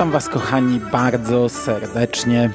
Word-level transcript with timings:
Witam 0.00 0.12
Was, 0.12 0.28
kochani, 0.28 0.80
bardzo 0.92 1.48
serdecznie 1.48 2.50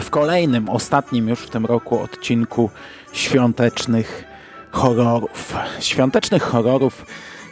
w 0.00 0.10
kolejnym, 0.10 0.68
ostatnim 0.68 1.28
już 1.28 1.40
w 1.40 1.50
tym 1.50 1.66
roku 1.66 2.00
odcinku 2.00 2.70
świątecznych 3.12 4.24
horrorów. 4.70 5.54
Świątecznych 5.80 6.42
horrorów, 6.42 7.06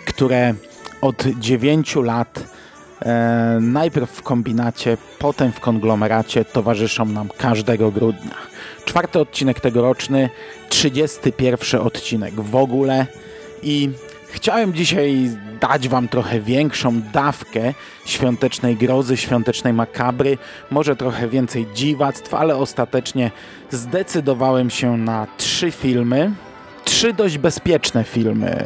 które 0.07 0.55
od 1.01 1.25
9 1.39 1.97
lat 1.97 2.45
e, 3.03 3.59
najpierw 3.61 4.11
w 4.11 4.23
kombinacie, 4.23 4.97
potem 5.19 5.53
w 5.53 5.61
konglomeracie 5.61 6.45
towarzyszą 6.45 7.05
nam 7.05 7.29
każdego 7.39 7.91
grudnia. 7.91 8.37
Czwarty 8.85 9.19
odcinek 9.19 9.61
tegoroczny, 9.61 10.31
31 10.69 11.81
odcinek 11.81 12.35
w 12.35 12.57
ogóle 12.57 13.07
i 13.63 13.91
Chciałem 14.31 14.75
dzisiaj 14.75 15.31
dać 15.61 15.89
Wam 15.89 16.09
trochę 16.09 16.41
większą 16.41 17.01
dawkę 17.13 17.75
świątecznej 18.05 18.77
grozy, 18.77 19.17
świątecznej 19.17 19.73
makabry, 19.73 20.39
może 20.71 20.97
trochę 20.97 21.29
więcej 21.29 21.67
dziwactw, 21.75 22.35
ale 22.35 22.57
ostatecznie 22.57 23.31
zdecydowałem 23.71 24.71
się 24.71 24.97
na 24.97 25.27
trzy 25.37 25.71
filmy. 25.71 26.33
Trzy 26.85 27.13
dość 27.13 27.39
bezpieczne 27.39 28.05
filmy, 28.05 28.65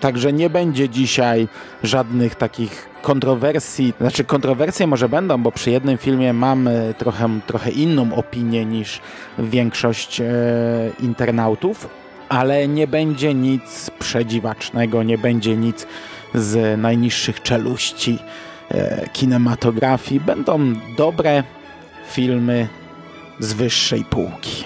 także 0.00 0.32
nie 0.32 0.50
będzie 0.50 0.88
dzisiaj 0.88 1.48
żadnych 1.82 2.34
takich 2.34 2.88
kontrowersji. 3.02 3.94
Znaczy, 4.00 4.24
kontrowersje 4.24 4.86
może 4.86 5.08
będą, 5.08 5.42
bo 5.42 5.52
przy 5.52 5.70
jednym 5.70 5.98
filmie 5.98 6.32
mam 6.32 6.68
trochę, 6.98 7.40
trochę 7.46 7.70
inną 7.70 8.14
opinię 8.14 8.64
niż 8.64 9.00
większość 9.38 10.20
e, 10.20 10.24
internautów 11.00 11.88
ale 12.28 12.68
nie 12.68 12.86
będzie 12.86 13.34
nic 13.34 13.90
przedziwacznego, 13.98 15.02
nie 15.02 15.18
będzie 15.18 15.56
nic 15.56 15.86
z 16.34 16.80
najniższych 16.80 17.42
czeluści 17.42 18.18
e, 18.68 19.08
kinematografii. 19.12 20.20
Będą 20.20 20.74
dobre 20.96 21.42
filmy 22.10 22.68
z 23.38 23.52
wyższej 23.52 24.04
półki. 24.04 24.64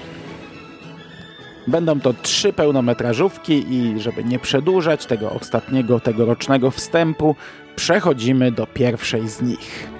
Będą 1.66 2.00
to 2.00 2.12
trzy 2.12 2.52
pełnometrażówki 2.52 3.74
i 3.74 4.00
żeby 4.00 4.24
nie 4.24 4.38
przedłużać 4.38 5.06
tego 5.06 5.30
ostatniego 5.30 6.00
tegorocznego 6.00 6.70
wstępu, 6.70 7.36
przechodzimy 7.76 8.52
do 8.52 8.66
pierwszej 8.66 9.28
z 9.28 9.42
nich. 9.42 9.97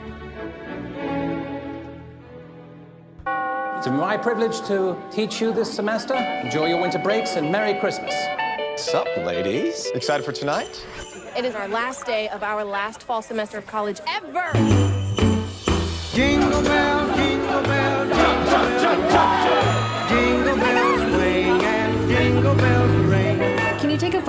It's 3.89 3.97
my 3.97 4.19
privilege 4.19 4.60
to 4.66 5.03
teach 5.10 5.41
you 5.41 5.50
this 5.50 5.75
semester. 5.75 6.12
Enjoy 6.12 6.66
your 6.66 6.78
winter 6.78 6.99
breaks 6.99 7.37
and 7.37 7.50
Merry 7.50 7.72
Christmas. 7.81 8.15
What's 8.72 8.93
up, 8.93 9.06
ladies? 9.16 9.87
Excited 9.94 10.25
for 10.25 10.32
tonight? 10.32 10.87
It 11.34 11.47
is 11.47 11.54
our 11.54 11.69
last 11.69 12.04
day 12.04 12.28
of 12.28 12.43
our 12.43 12.65
last 12.65 13.03
fall 13.03 13.22
semester 13.22 13.56
of 13.56 13.66
college 13.66 14.03
ever. 14.06 14.53
Jingle 16.12 16.62
bell, 16.65 17.16
jingle 17.16 17.62
bell, 17.62 18.04
jingle 18.04 18.44
bell, 18.44 18.78
jingle 18.78 19.78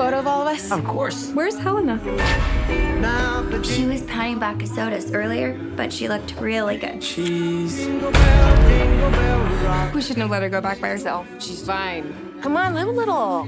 photo 0.09 0.19
of 0.21 0.27
all 0.27 0.41
of 0.41 0.47
us? 0.47 0.71
Of 0.71 0.83
course. 0.85 1.31
Where's 1.33 1.55
Helena? 1.55 1.97
Now 2.99 3.43
the 3.43 3.63
She 3.63 3.85
was 3.85 4.01
pounding 4.03 4.39
back 4.39 4.61
of 4.63 4.67
sodas 4.67 5.13
earlier, 5.13 5.53
but 5.75 5.93
she 5.93 6.07
looked 6.07 6.33
really 6.39 6.77
good. 6.77 6.99
jingle 7.01 8.11
bell, 8.11 8.67
jingle 8.67 9.11
bell 9.11 9.39
rock. 9.65 9.93
We 9.93 10.01
shouldn't 10.01 10.21
have 10.21 10.31
let 10.31 10.41
her 10.41 10.49
go 10.49 10.61
back 10.61 10.81
by 10.81 10.89
herself. 10.89 11.27
She's 11.37 11.63
fine. 11.63 12.41
Come 12.41 12.57
on, 12.57 12.73
live 12.73 12.87
a 12.87 12.91
little. 12.91 13.47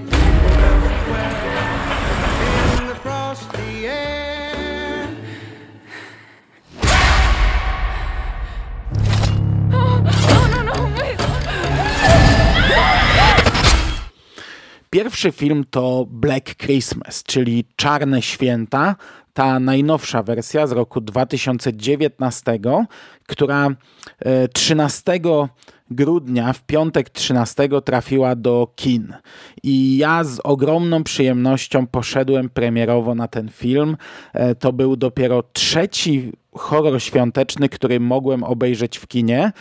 Pierwszy 14.94 15.32
film 15.32 15.66
to 15.70 16.06
Black 16.10 16.56
Christmas, 16.56 17.24
czyli 17.24 17.66
Czarne 17.76 18.22
Święta, 18.22 18.96
ta 19.34 19.60
najnowsza 19.60 20.24
wersja 20.24 20.68
z 20.68 20.72
roku 20.72 21.02
2019, 21.02 22.60
która 23.28 23.70
e, 24.20 24.48
13 24.48 25.20
grudnia, 25.92 26.54
w 26.54 26.64
piątek 26.64 27.10
13 27.10 27.70
trafiła 27.86 28.36
do 28.36 28.74
kin. 28.76 29.14
I 29.64 29.98
ja 29.98 30.24
z 30.24 30.40
ogromną 30.40 31.04
przyjemnością 31.04 31.88
poszedłem 31.88 32.50
premierowo 32.50 33.16
na 33.16 33.28
ten 33.28 33.50
film. 33.50 33.98
E, 34.34 34.56
To 34.56 34.74
był 34.74 34.96
dopiero 34.96 35.44
trzeci 35.54 36.32
horror 36.56 37.02
świąteczny, 37.02 37.70
który 37.70 38.00
mogłem 38.00 38.44
obejrzeć 38.44 38.98
w 38.98 39.08
kinie. 39.08 39.52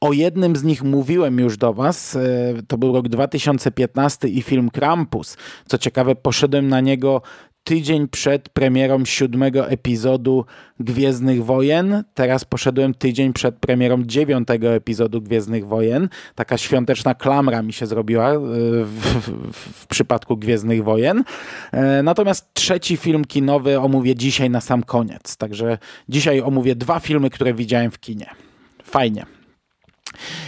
O 0.00 0.12
jednym 0.12 0.56
z 0.56 0.62
nich 0.64 0.82
mówiłem 0.82 1.38
już 1.38 1.56
do 1.56 1.72
Was. 1.74 2.16
e, 2.16 2.20
To 2.68 2.78
był 2.78 2.92
rok 2.92 3.08
2015 3.08 4.28
i 4.28 4.42
film 4.42 4.70
Krampus. 4.70 5.36
Co 5.66 5.78
ciekawe, 5.78 6.14
poszedłem 6.14 6.68
na 6.68 6.80
niego 6.80 7.22
tydzień 7.64 8.08
przed 8.08 8.48
premierą 8.48 9.04
siódmego 9.04 9.70
epizodu 9.70 10.44
Gwiezdnych 10.80 11.44
Wojen. 11.44 12.04
Teraz 12.14 12.44
poszedłem 12.44 12.94
tydzień 12.94 13.32
przed 13.32 13.56
premierą 13.58 14.02
dziewiątego 14.04 14.68
epizodu 14.74 15.22
Gwiezdnych 15.22 15.66
Wojen. 15.66 16.08
Taka 16.34 16.58
świąteczna 16.58 17.14
klamra 17.14 17.62
mi 17.62 17.72
się 17.72 17.86
zrobiła 17.86 18.30
e, 18.32 18.38
w, 18.38 19.00
w, 19.20 19.52
w 19.82 19.86
przypadku 19.86 20.36
Gwiezdnych 20.36 20.84
Wojen. 20.84 21.24
E, 21.72 22.02
Natomiast 22.02 22.54
trzeci 22.54 22.96
film 22.96 23.24
kinowy 23.24 23.80
omówię 23.80 24.14
dzisiaj 24.14 24.50
na 24.50 24.60
sam 24.60 24.82
koniec. 24.82 25.36
Także 25.36 25.78
dzisiaj 26.08 26.40
omówię 26.40 26.74
dwa 26.76 27.00
filmy, 27.00 27.30
które 27.30 27.54
widziałem 27.54 27.90
w 27.90 28.00
kinie. 28.00 28.26
Fajnie. 28.84 29.35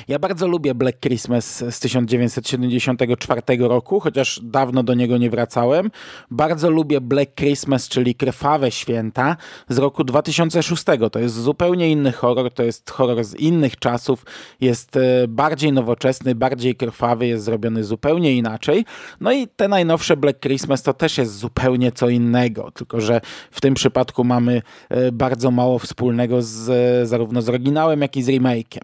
Ja 0.09 0.19
bardzo 0.19 0.49
lubię 0.49 0.75
Black 0.75 1.01
Christmas 1.01 1.65
z 1.71 1.81
1974 1.81 3.43
roku, 3.59 4.01
chociaż 4.01 4.41
dawno 4.43 4.83
do 4.83 4.95
niego 4.95 5.19
nie 5.19 5.31
wracałem. 5.31 5.91
Bardzo 6.31 6.71
lubię 6.71 7.01
Black 7.01 7.35
Christmas, 7.35 7.89
czyli 7.89 8.15
Krwawe 8.15 8.71
Święta 8.71 9.37
z 9.69 9.79
roku 9.79 10.05
2006. 10.05 10.85
To 11.13 11.19
jest 11.19 11.35
zupełnie 11.35 11.91
inny 11.91 12.13
horror, 12.13 12.53
to 12.53 12.63
jest 12.63 12.91
horror 12.91 13.25
z 13.25 13.35
innych 13.35 13.77
czasów, 13.77 14.25
jest 14.61 14.97
e, 14.97 15.29
bardziej 15.29 15.73
nowoczesny, 15.73 16.35
bardziej 16.35 16.75
krwawy, 16.75 17.27
jest 17.27 17.45
zrobiony 17.45 17.85
zupełnie 17.85 18.37
inaczej. 18.37 18.85
No 19.21 19.33
i 19.33 19.49
te 19.49 19.69
najnowsze 19.69 20.17
Black 20.17 20.41
Christmas 20.41 20.83
to 20.83 20.95
też 20.95 21.19
jest 21.19 21.39
zupełnie 21.39 21.93
co 21.93 22.09
innego, 22.09 22.71
tylko 22.71 23.01
że 23.01 23.21
w 23.51 23.61
tym 23.61 23.75
przypadku 23.75 24.25
mamy 24.25 24.63
e, 24.89 25.13
bardzo 25.13 25.51
mało 25.51 25.79
wspólnego 25.79 26.43
z, 26.43 26.69
e, 26.69 27.07
zarówno 27.07 27.43
z 27.43 27.49
oryginałem, 27.49 28.01
jak 28.01 28.17
i 28.17 28.23
z 28.23 28.29
remake'iem. 28.29 28.83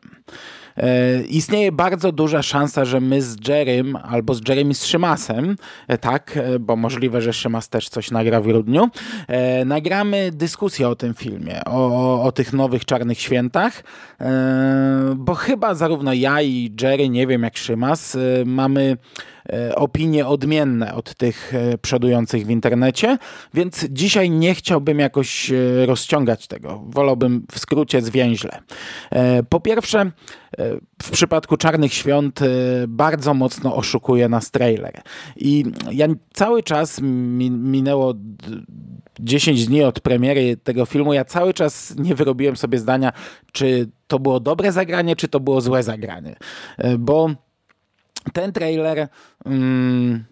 E, 0.77 1.23
Istnieje 1.23 1.73
bardzo 1.73 2.13
duża 2.13 2.43
szansa, 2.43 2.85
że 2.85 3.01
my 3.01 3.23
z 3.23 3.49
Jerrym 3.49 3.97
albo 3.97 4.35
z 4.35 4.49
Jeremy 4.49 4.75
z 4.75 4.85
Szymasem, 4.85 5.57
e, 5.89 5.99
tak, 5.99 6.37
e, 6.37 6.59
bo 6.59 6.77
możliwe, 6.77 7.23
że 7.23 7.33
Szymas 7.33 7.69
też 7.69 7.89
coś 7.89 8.11
nagra 8.11 8.41
w 8.41 8.45
grudniu, 8.45 8.89
nagramy 9.67 10.31
dyskusję 10.33 10.89
o 10.89 10.97
tym 10.97 11.15
filmie, 11.15 11.61
o, 11.67 12.23
o, 12.23 12.33
tych 12.33 12.53
nowych 12.53 12.85
Czarnych 12.85 13.21
Świętach, 13.21 13.85
bo 15.17 15.35
chyba 15.35 15.75
zarówno 15.75 16.13
ja 16.13 16.43
i 16.43 16.75
Jerry, 16.83 17.09
nie 17.09 17.27
wiem 17.27 17.43
jak 17.43 17.57
Szymas, 17.57 18.17
mamy 18.47 18.97
opinie 19.75 20.27
odmienne 20.27 20.95
od 20.95 21.15
tych 21.15 21.55
e, 21.55 21.79
przodujących 21.79 22.47
w 22.47 22.51
internecie, 22.51 23.19
więc 23.55 23.87
dzisiaj 23.91 24.31
nie 24.31 24.55
chciałbym 24.55 24.99
jakoś 24.99 25.51
e, 25.51 25.87
rozciągać 25.87 26.47
tego. 26.47 26.83
Wolałbym 26.87 27.47
w 27.53 27.59
skrócie 27.59 28.03
zwięźle. 28.03 28.61
E, 29.11 29.43
Po 29.43 29.61
pierwsze, 29.61 30.01
e, 30.01 30.11
w 31.03 31.11
przypadku 31.11 31.57
Czarnych 31.57 31.93
Świąt 31.95 32.43
e, 32.43 32.47
bardzo 32.89 33.35
mocno 33.35 33.77
oszukuje 33.77 34.29
nas 34.29 34.51
trailer. 34.51 35.03
I 35.37 35.65
ja 35.93 36.07
cały 36.35 36.63
czas 36.63 37.01
mi, 37.03 37.51
minęło 37.51 38.15
d- 38.15 38.21
10 39.21 39.67
dni 39.67 39.83
od 39.83 40.01
premiery 40.01 40.57
tego 40.57 40.87
filmu, 40.87 41.13
ja 41.13 41.25
cały 41.25 41.55
czas 41.55 41.95
nie 41.99 42.15
wyrobiłem 42.15 42.57
sobie 42.57 42.79
zdania, 42.79 43.13
czy 43.53 43.91
to 44.07 44.19
było 44.19 44.41
dobre 44.41 44.73
zagranie, 44.73 45.17
czy 45.17 45.29
to 45.29 45.41
było 45.41 45.61
złe 45.61 45.83
zagranie. 45.83 46.37
E, 46.79 46.99
Bo 46.99 47.31
ten 48.33 48.53
trailer 48.53 49.09
mm, 49.47 50.25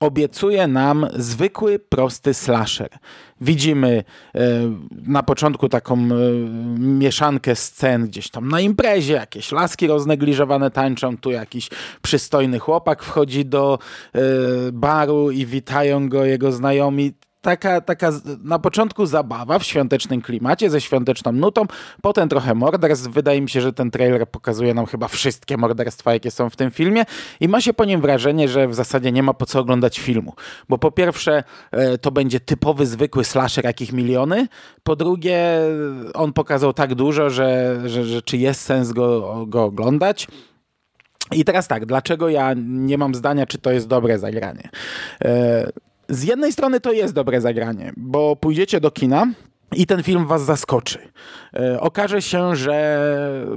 obiecuje 0.00 0.66
nam 0.66 1.06
zwykły, 1.14 1.78
prosty 1.78 2.34
slasher. 2.34 2.88
Widzimy 3.40 4.04
e, 4.34 4.40
na 4.90 5.22
początku 5.22 5.68
taką 5.68 5.94
e, 5.94 6.08
mieszankę 6.78 7.56
scen 7.56 8.06
gdzieś 8.06 8.30
tam 8.30 8.48
na 8.48 8.60
imprezie, 8.60 9.14
jakieś 9.14 9.52
laski 9.52 9.86
roznegliżowane 9.86 10.70
tańczą, 10.70 11.16
tu 11.16 11.30
jakiś 11.30 11.70
przystojny 12.02 12.58
chłopak 12.58 13.02
wchodzi 13.02 13.44
do 13.44 13.78
e, 14.14 14.20
baru 14.72 15.30
i 15.30 15.46
witają 15.46 16.08
go 16.08 16.24
jego 16.24 16.52
znajomi 16.52 17.12
taka, 17.42 17.80
taka 17.80 18.10
na 18.44 18.58
początku 18.58 19.06
zabawa 19.06 19.58
w 19.58 19.64
świątecznym 19.64 20.22
klimacie, 20.22 20.70
ze 20.70 20.80
świąteczną 20.80 21.32
nutą, 21.32 21.62
potem 22.02 22.28
trochę 22.28 22.54
morderstw. 22.54 23.08
Wydaje 23.08 23.40
mi 23.40 23.50
się, 23.50 23.60
że 23.60 23.72
ten 23.72 23.90
trailer 23.90 24.28
pokazuje 24.28 24.74
nam 24.74 24.86
chyba 24.86 25.08
wszystkie 25.08 25.56
morderstwa, 25.56 26.12
jakie 26.12 26.30
są 26.30 26.50
w 26.50 26.56
tym 26.56 26.70
filmie 26.70 27.04
i 27.40 27.48
ma 27.48 27.60
się 27.60 27.74
po 27.74 27.84
nim 27.84 28.00
wrażenie, 28.00 28.48
że 28.48 28.68
w 28.68 28.74
zasadzie 28.74 29.12
nie 29.12 29.22
ma 29.22 29.34
po 29.34 29.46
co 29.46 29.60
oglądać 29.60 30.00
filmu. 30.00 30.32
Bo 30.68 30.78
po 30.78 30.92
pierwsze 30.92 31.44
e, 31.70 31.98
to 31.98 32.10
będzie 32.10 32.40
typowy, 32.40 32.86
zwykły 32.86 33.24
slasher, 33.24 33.64
jakich 33.64 33.92
miliony. 33.92 34.48
Po 34.82 34.96
drugie 34.96 35.58
on 36.14 36.32
pokazał 36.32 36.72
tak 36.72 36.94
dużo, 36.94 37.30
że, 37.30 37.80
że, 37.84 38.04
że 38.04 38.22
czy 38.22 38.36
jest 38.36 38.60
sens 38.60 38.92
go, 38.92 39.44
go 39.46 39.64
oglądać. 39.64 40.28
I 41.32 41.44
teraz 41.44 41.68
tak, 41.68 41.86
dlaczego 41.86 42.28
ja 42.28 42.54
nie 42.66 42.98
mam 42.98 43.14
zdania, 43.14 43.46
czy 43.46 43.58
to 43.58 43.70
jest 43.70 43.88
dobre 43.88 44.18
zagranie? 44.18 44.68
E, 45.24 45.70
Z 46.12 46.22
jednej 46.24 46.52
strony 46.52 46.80
to 46.80 46.92
jest 46.92 47.14
dobre 47.14 47.40
zagranie, 47.40 47.92
bo 47.96 48.36
pójdziecie 48.36 48.80
do 48.80 48.90
kina 48.90 49.26
i 49.76 49.86
ten 49.86 50.02
film 50.02 50.26
was 50.26 50.44
zaskoczy. 50.44 50.98
E, 51.54 51.80
Okaże 51.80 52.22
się, 52.22 52.56
że 52.56 53.06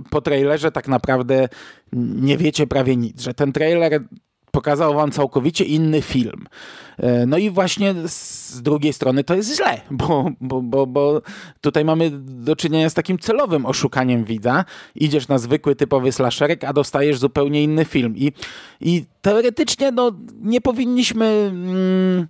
po 0.09 0.21
trailerze 0.21 0.71
tak 0.71 0.87
naprawdę 0.87 1.49
nie 1.93 2.37
wiecie 2.37 2.67
prawie 2.67 2.95
nic, 2.95 3.21
że 3.21 3.33
ten 3.33 3.53
trailer 3.53 4.01
pokazał 4.55 4.93
wam 4.93 5.11
całkowicie 5.11 5.65
inny 5.65 6.01
film. 6.01 6.47
E, 6.97 7.25
No 7.25 7.37
i 7.37 7.49
właśnie 7.49 7.93
z 8.07 8.61
drugiej 8.61 8.93
strony 8.93 9.23
to 9.23 9.35
jest 9.35 9.55
źle, 9.55 9.81
bo, 10.01 10.29
bo, 10.41 10.61
bo, 10.61 10.87
bo 10.87 11.21
tutaj 11.61 11.85
mamy 11.85 12.11
do 12.13 12.55
czynienia 12.55 12.89
z 12.89 12.93
takim 12.93 13.19
celowym 13.19 13.65
oszukaniem 13.65 14.23
widza. 14.23 14.65
Idziesz 14.95 15.27
na 15.27 15.37
zwykły, 15.37 15.75
typowy 15.75 16.11
slasherek, 16.11 16.63
a 16.63 16.73
dostajesz 16.73 17.17
zupełnie 17.19 17.63
inny 17.63 17.85
film. 17.85 18.13
I, 18.17 18.31
i 18.81 19.05
teoretycznie 19.21 19.91
no, 19.91 20.11
nie 20.41 20.61
powinniśmy... 20.61 21.51
Mm, 21.51 22.27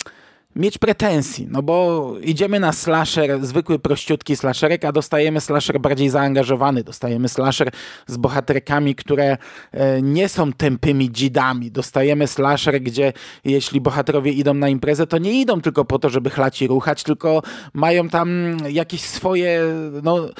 mieć 0.55 0.77
pretensji, 0.77 1.47
no 1.51 1.61
bo 1.61 2.13
idziemy 2.21 2.59
na 2.59 2.71
slasher, 2.71 3.45
zwykły 3.45 3.79
prościutki 3.79 4.35
slasherek, 4.35 4.85
a 4.85 4.91
dostajemy 4.91 5.41
slasher 5.41 5.79
bardziej 5.79 6.09
zaangażowany, 6.09 6.83
dostajemy 6.83 7.29
slasher 7.29 7.71
z 8.07 8.17
bohaterkami, 8.17 8.95
które 8.95 9.37
e, 9.71 10.01
nie 10.01 10.29
są 10.29 10.53
tępymi 10.53 11.11
dzidami, 11.11 11.71
dostajemy 11.71 12.27
slasher, 12.27 12.81
gdzie 12.81 13.13
jeśli 13.45 13.81
bohaterowie 13.81 14.31
idą 14.31 14.53
na 14.53 14.69
imprezę, 14.69 15.07
to 15.07 15.17
nie 15.17 15.41
idą 15.41 15.61
tylko 15.61 15.85
po 15.85 15.99
to, 15.99 16.09
żeby 16.09 16.29
chlać 16.29 16.61
i 16.61 16.67
ruchać, 16.67 17.03
tylko 17.03 17.41
mają 17.73 18.09
tam 18.09 18.57
jakieś 18.69 19.01
swoje 19.01 19.61
no, 20.03 20.29
e, 20.29 20.31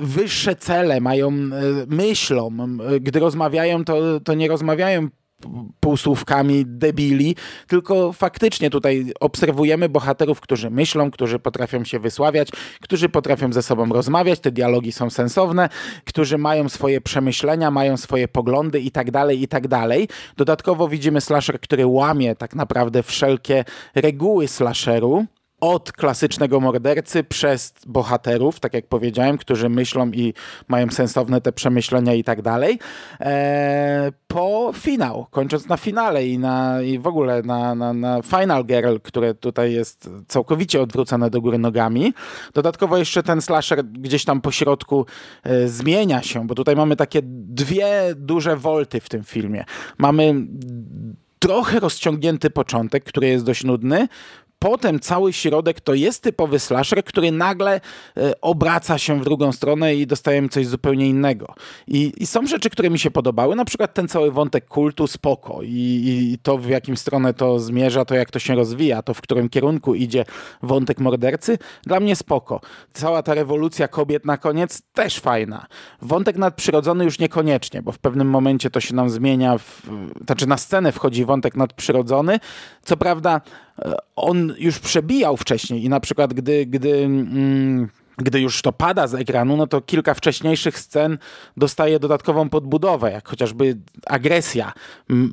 wyższe 0.00 0.56
cele, 0.56 1.00
mają, 1.00 1.28
e, 1.28 1.32
myślą, 1.86 2.50
gdy 3.00 3.20
rozmawiają, 3.20 3.84
to, 3.84 4.20
to 4.20 4.34
nie 4.34 4.48
rozmawiają 4.48 5.08
półsłówkami 5.80 6.64
debili, 6.66 7.36
tylko 7.66 8.12
faktycznie 8.12 8.70
tutaj 8.70 9.12
obserwujemy 9.20 9.88
bohaterów, 9.88 10.40
którzy 10.40 10.70
myślą, 10.70 11.10
którzy 11.10 11.38
potrafią 11.38 11.84
się 11.84 11.98
wysławiać, 11.98 12.48
którzy 12.80 13.08
potrafią 13.08 13.52
ze 13.52 13.62
sobą 13.62 13.88
rozmawiać, 13.88 14.40
te 14.40 14.50
dialogi 14.50 14.92
są 14.92 15.10
sensowne, 15.10 15.68
którzy 16.04 16.38
mają 16.38 16.68
swoje 16.68 17.00
przemyślenia, 17.00 17.70
mają 17.70 17.96
swoje 17.96 18.28
poglądy 18.28 18.80
i 18.80 18.90
tak 18.90 19.10
dalej, 19.10 19.42
i 19.42 19.48
tak 19.48 19.68
dalej. 19.68 20.08
Dodatkowo 20.36 20.88
widzimy 20.88 21.20
slasher, 21.20 21.60
który 21.60 21.86
łamie 21.86 22.36
tak 22.36 22.54
naprawdę 22.54 23.02
wszelkie 23.02 23.64
reguły 23.94 24.48
slasheru, 24.48 25.26
od 25.60 25.92
klasycznego 25.92 26.60
mordercy 26.60 27.24
przez 27.24 27.72
bohaterów, 27.86 28.60
tak 28.60 28.74
jak 28.74 28.86
powiedziałem, 28.86 29.38
którzy 29.38 29.68
myślą 29.68 30.10
i 30.10 30.34
mają 30.68 30.90
sensowne 30.90 31.40
te 31.40 31.52
przemyślenia 31.52 32.14
i 32.14 32.24
tak 32.24 32.42
dalej, 32.42 32.78
e, 33.20 34.12
po 34.28 34.72
finał, 34.74 35.26
kończąc 35.30 35.68
na 35.68 35.76
finale 35.76 36.26
i, 36.26 36.38
na, 36.38 36.82
i 36.82 36.98
w 36.98 37.06
ogóle 37.06 37.42
na, 37.42 37.74
na, 37.74 37.92
na 37.92 38.22
Final 38.22 38.64
Girl, 38.64 38.96
które 39.02 39.34
tutaj 39.34 39.72
jest 39.72 40.10
całkowicie 40.28 40.80
odwrócone 40.80 41.30
do 41.30 41.40
góry 41.40 41.58
nogami. 41.58 42.14
Dodatkowo 42.54 42.98
jeszcze 42.98 43.22
ten 43.22 43.42
slasher 43.42 43.84
gdzieś 43.84 44.24
tam 44.24 44.40
po 44.40 44.50
środku 44.50 45.06
e, 45.44 45.68
zmienia 45.68 46.22
się, 46.22 46.46
bo 46.46 46.54
tutaj 46.54 46.76
mamy 46.76 46.96
takie 46.96 47.20
dwie 47.24 48.14
duże 48.16 48.56
wolty 48.56 49.00
w 49.00 49.08
tym 49.08 49.24
filmie. 49.24 49.64
Mamy 49.98 50.34
trochę 51.38 51.80
rozciągnięty 51.80 52.50
początek, 52.50 53.04
który 53.04 53.28
jest 53.28 53.44
dość 53.44 53.64
nudny. 53.64 54.08
Potem 54.58 55.00
cały 55.00 55.32
środek 55.32 55.80
to 55.80 55.94
jest 55.94 56.22
typowy 56.22 56.58
slasher, 56.58 57.04
który 57.04 57.32
nagle 57.32 57.80
e, 58.16 58.40
obraca 58.40 58.98
się 58.98 59.20
w 59.20 59.24
drugą 59.24 59.52
stronę 59.52 59.94
i 59.94 60.06
dostajemy 60.06 60.48
coś 60.48 60.66
zupełnie 60.66 61.06
innego. 61.08 61.54
I, 61.86 62.12
I 62.16 62.26
są 62.26 62.46
rzeczy, 62.46 62.70
które 62.70 62.90
mi 62.90 62.98
się 62.98 63.10
podobały, 63.10 63.56
na 63.56 63.64
przykład 63.64 63.94
ten 63.94 64.08
cały 64.08 64.30
wątek 64.30 64.66
kultu 64.66 65.06
spoko 65.06 65.60
i, 65.62 66.32
i 66.32 66.38
to 66.42 66.58
w 66.58 66.68
jakim 66.68 66.96
stronę 66.96 67.34
to 67.34 67.58
zmierza, 67.58 68.04
to 68.04 68.14
jak 68.14 68.30
to 68.30 68.38
się 68.38 68.54
rozwija, 68.54 69.02
to 69.02 69.14
w 69.14 69.20
którym 69.20 69.48
kierunku 69.48 69.94
idzie 69.94 70.24
wątek 70.62 71.00
mordercy, 71.00 71.58
dla 71.82 72.00
mnie 72.00 72.16
spoko. 72.16 72.60
Cała 72.92 73.22
ta 73.22 73.34
rewolucja 73.34 73.88
kobiet 73.88 74.24
na 74.24 74.38
koniec 74.38 74.82
też 74.92 75.20
fajna. 75.20 75.66
Wątek 76.02 76.36
nadprzyrodzony 76.36 77.04
już 77.04 77.18
niekoniecznie, 77.18 77.82
bo 77.82 77.92
w 77.92 77.98
pewnym 77.98 78.28
momencie 78.28 78.70
to 78.70 78.80
się 78.80 78.94
nam 78.94 79.10
zmienia, 79.10 79.58
w, 79.58 79.82
znaczy 80.24 80.46
na 80.46 80.56
scenę 80.56 80.92
wchodzi 80.92 81.24
wątek 81.24 81.56
nadprzyrodzony. 81.56 82.40
Co 82.82 82.96
prawda 82.96 83.40
e, 83.78 83.94
już 84.58 84.78
przebijał 84.78 85.36
wcześniej 85.36 85.84
i 85.84 85.88
na 85.88 86.00
przykład 86.00 86.34
gdy, 86.34 86.66
gdy 86.66 87.04
mm, 87.04 87.88
gdy 88.18 88.40
już 88.40 88.62
to 88.62 88.72
pada 88.72 89.06
z 89.06 89.14
ekranu, 89.14 89.56
no 89.56 89.66
to 89.66 89.80
kilka 89.80 90.14
wcześniejszych 90.14 90.78
scen 90.78 91.18
dostaje 91.56 91.98
dodatkową 91.98 92.48
podbudowę, 92.48 93.12
jak 93.12 93.28
chociażby 93.28 93.76
agresja, 94.06 94.72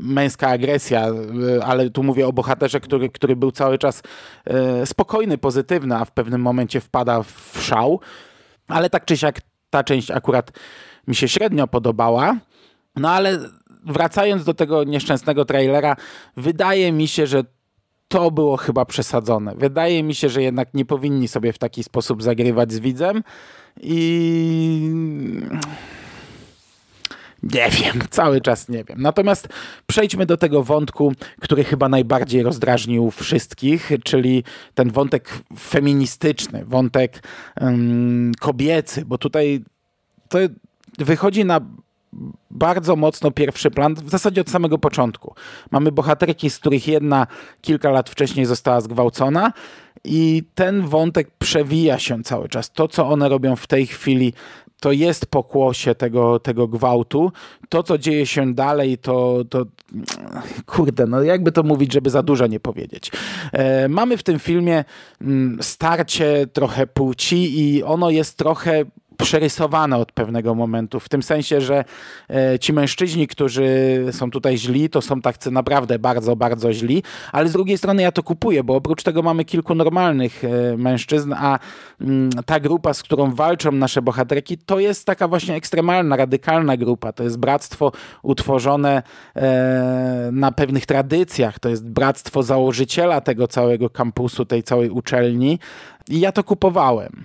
męska 0.01 0.47
agresja, 0.47 1.09
y, 1.09 1.63
ale 1.63 1.89
tu 1.89 2.03
mówię 2.03 2.27
o 2.27 2.33
bohaterze, 2.33 2.79
który, 2.79 3.09
który 3.09 3.35
był 3.35 3.51
cały 3.51 3.77
czas 3.77 4.01
e, 4.45 4.85
spokojny, 4.85 5.37
pozytywny, 5.37 5.95
a 5.95 6.05
w 6.05 6.11
pewnym 6.11 6.41
momencie 6.41 6.81
wpada 6.81 7.23
w 7.23 7.57
szał. 7.61 7.99
Ale 8.67 8.89
tak 8.89 9.05
czy 9.05 9.17
siak 9.17 9.41
ta 9.69 9.83
część 9.83 10.11
akurat 10.11 10.51
mi 11.07 11.15
się 11.15 11.27
średnio 11.27 11.67
podobała. 11.67 12.37
No 12.95 13.09
ale 13.09 13.39
wracając 13.85 14.43
do 14.43 14.53
tego 14.53 14.83
nieszczęsnego 14.83 15.45
trailera, 15.45 15.95
wydaje 16.37 16.91
mi 16.91 17.07
się, 17.07 17.27
że 17.27 17.43
to 18.13 18.31
było 18.31 18.57
chyba 18.57 18.85
przesadzone. 18.85 19.55
Wydaje 19.55 20.03
mi 20.03 20.15
się, 20.15 20.29
że 20.29 20.43
jednak 20.43 20.73
nie 20.73 20.85
powinni 20.85 21.27
sobie 21.27 21.53
w 21.53 21.57
taki 21.57 21.83
sposób 21.83 22.23
zagrywać 22.23 22.71
z 22.71 22.79
widzem 22.79 23.23
i 23.81 24.89
nie 27.43 27.69
wiem, 27.69 28.01
cały 28.09 28.41
czas 28.41 28.69
nie 28.69 28.83
wiem. 28.83 29.01
Natomiast 29.01 29.47
przejdźmy 29.87 30.25
do 30.25 30.37
tego 30.37 30.63
wątku, 30.63 31.13
który 31.41 31.63
chyba 31.63 31.89
najbardziej 31.89 32.43
rozdrażnił 32.43 33.11
wszystkich, 33.11 33.91
czyli 34.03 34.43
ten 34.73 34.91
wątek 34.91 35.39
feministyczny, 35.59 36.65
wątek 36.65 37.23
um, 37.61 38.31
kobiecy, 38.39 39.05
bo 39.05 39.17
tutaj 39.17 39.63
to 40.29 40.39
wychodzi 40.97 41.45
na 41.45 41.61
bardzo 42.51 42.95
mocno 42.95 43.31
pierwszy 43.31 43.71
plan, 43.71 43.95
w 43.95 44.09
zasadzie 44.09 44.41
od 44.41 44.49
samego 44.49 44.77
początku. 44.77 45.35
Mamy 45.71 45.91
bohaterki, 45.91 46.49
z 46.49 46.59
których 46.59 46.87
jedna 46.87 47.27
kilka 47.61 47.91
lat 47.91 48.09
wcześniej 48.09 48.45
została 48.45 48.81
zgwałcona 48.81 49.53
i 50.03 50.43
ten 50.55 50.81
wątek 50.87 51.31
przewija 51.39 51.99
się 51.99 52.23
cały 52.23 52.49
czas. 52.49 52.71
To, 52.71 52.87
co 52.87 53.09
one 53.09 53.29
robią 53.29 53.55
w 53.55 53.67
tej 53.67 53.87
chwili, 53.87 54.33
to 54.83 54.91
jest 54.91 55.25
pokłosie 55.25 55.95
tego, 55.95 56.39
tego 56.39 56.67
gwałtu. 56.67 57.31
To, 57.69 57.83
co 57.83 57.97
dzieje 57.97 58.25
się 58.25 58.53
dalej, 58.53 58.97
to, 58.97 59.43
to 59.49 59.65
kurde, 60.65 61.07
no 61.07 61.23
jakby 61.23 61.51
to 61.51 61.63
mówić, 61.63 61.93
żeby 61.93 62.09
za 62.09 62.23
dużo 62.23 62.47
nie 62.47 62.59
powiedzieć. 62.59 63.11
E, 63.51 63.89
mamy 63.89 64.17
w 64.17 64.23
tym 64.23 64.39
filmie 64.39 64.85
mm, 65.21 65.57
starcie 65.61 66.47
trochę 66.53 66.87
płci 66.87 67.59
i 67.59 67.83
ono 67.83 68.09
jest 68.09 68.37
trochę 68.37 68.85
przerysowane 69.17 69.97
od 69.97 70.11
pewnego 70.11 70.55
momentu, 70.55 70.99
w 70.99 71.09
tym 71.09 71.23
sensie, 71.23 71.61
że 71.61 71.83
e, 72.29 72.59
ci 72.59 72.73
mężczyźni, 72.73 73.27
którzy 73.27 73.63
są 74.11 74.31
tutaj 74.31 74.57
źli, 74.57 74.89
to 74.89 75.01
są 75.01 75.21
tacy 75.21 75.51
naprawdę 75.51 75.99
bardzo, 75.99 76.35
bardzo 76.35 76.73
źli, 76.73 77.03
ale 77.31 77.49
z 77.49 77.51
drugiej 77.51 77.77
strony 77.77 78.01
ja 78.01 78.11
to 78.11 78.23
kupuję, 78.23 78.63
bo 78.63 78.75
oprócz 78.75 79.03
tego 79.03 79.21
mamy 79.21 79.45
kilku 79.45 79.75
normalnych 79.75 80.43
e, 80.43 80.77
mężczyzn, 80.77 81.33
a 81.37 81.59
mm, 82.01 82.29
ta 82.45 82.59
grupa, 82.59 82.93
z 82.93 83.03
którą 83.03 83.31
walczą 83.35 83.71
nasze 83.71 84.01
bohaterki, 84.01 84.57
to 84.57 84.79
jest 84.79 85.05
taka 85.05 85.27
właśnie 85.27 85.55
ekstremalna, 85.55 86.15
radykalna 86.15 86.77
grupa. 86.77 87.13
To 87.13 87.23
jest 87.23 87.39
bractwo 87.39 87.91
utworzone 88.21 89.03
e, 89.35 90.29
na 90.31 90.51
pewnych 90.51 90.85
tradycjach, 90.85 91.59
to 91.59 91.69
jest 91.69 91.89
bractwo 91.89 92.43
założyciela 92.43 93.21
tego 93.21 93.47
całego 93.47 93.89
kampusu, 93.89 94.45
tej 94.45 94.63
całej 94.63 94.89
uczelni 94.89 95.59
i 96.09 96.19
ja 96.19 96.31
to 96.31 96.43
kupowałem. 96.43 97.23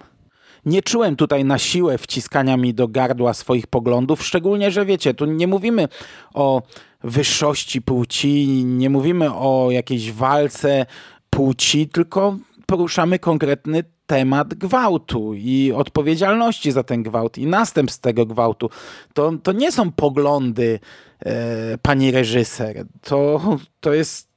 Nie 0.68 0.82
czułem 0.82 1.16
tutaj 1.16 1.44
na 1.44 1.58
siłę 1.58 1.98
wciskania 1.98 2.56
mi 2.56 2.74
do 2.74 2.88
gardła 2.88 3.34
swoich 3.34 3.66
poglądów, 3.66 4.24
szczególnie, 4.24 4.70
że 4.70 4.84
wiecie, 4.84 5.14
tu 5.14 5.24
nie 5.24 5.46
mówimy 5.46 5.88
o 6.34 6.62
wyższości 7.04 7.82
płci, 7.82 8.46
nie 8.64 8.90
mówimy 8.90 9.34
o 9.34 9.68
jakiejś 9.70 10.12
walce 10.12 10.86
płci, 11.30 11.88
tylko 11.88 12.36
poruszamy 12.66 13.18
konkretny 13.18 13.84
temat 14.06 14.54
gwałtu 14.54 15.34
i 15.34 15.72
odpowiedzialności 15.72 16.72
za 16.72 16.82
ten 16.82 17.02
gwałt 17.02 17.38
i 17.38 17.46
następstw 17.46 18.00
tego 18.00 18.26
gwałtu. 18.26 18.70
To, 19.14 19.32
to 19.42 19.52
nie 19.52 19.72
są 19.72 19.92
poglądy 19.92 20.80
e, 21.20 21.78
pani 21.78 22.10
reżyser. 22.10 22.84
To, 23.02 23.40
to 23.80 23.94
jest 23.94 24.28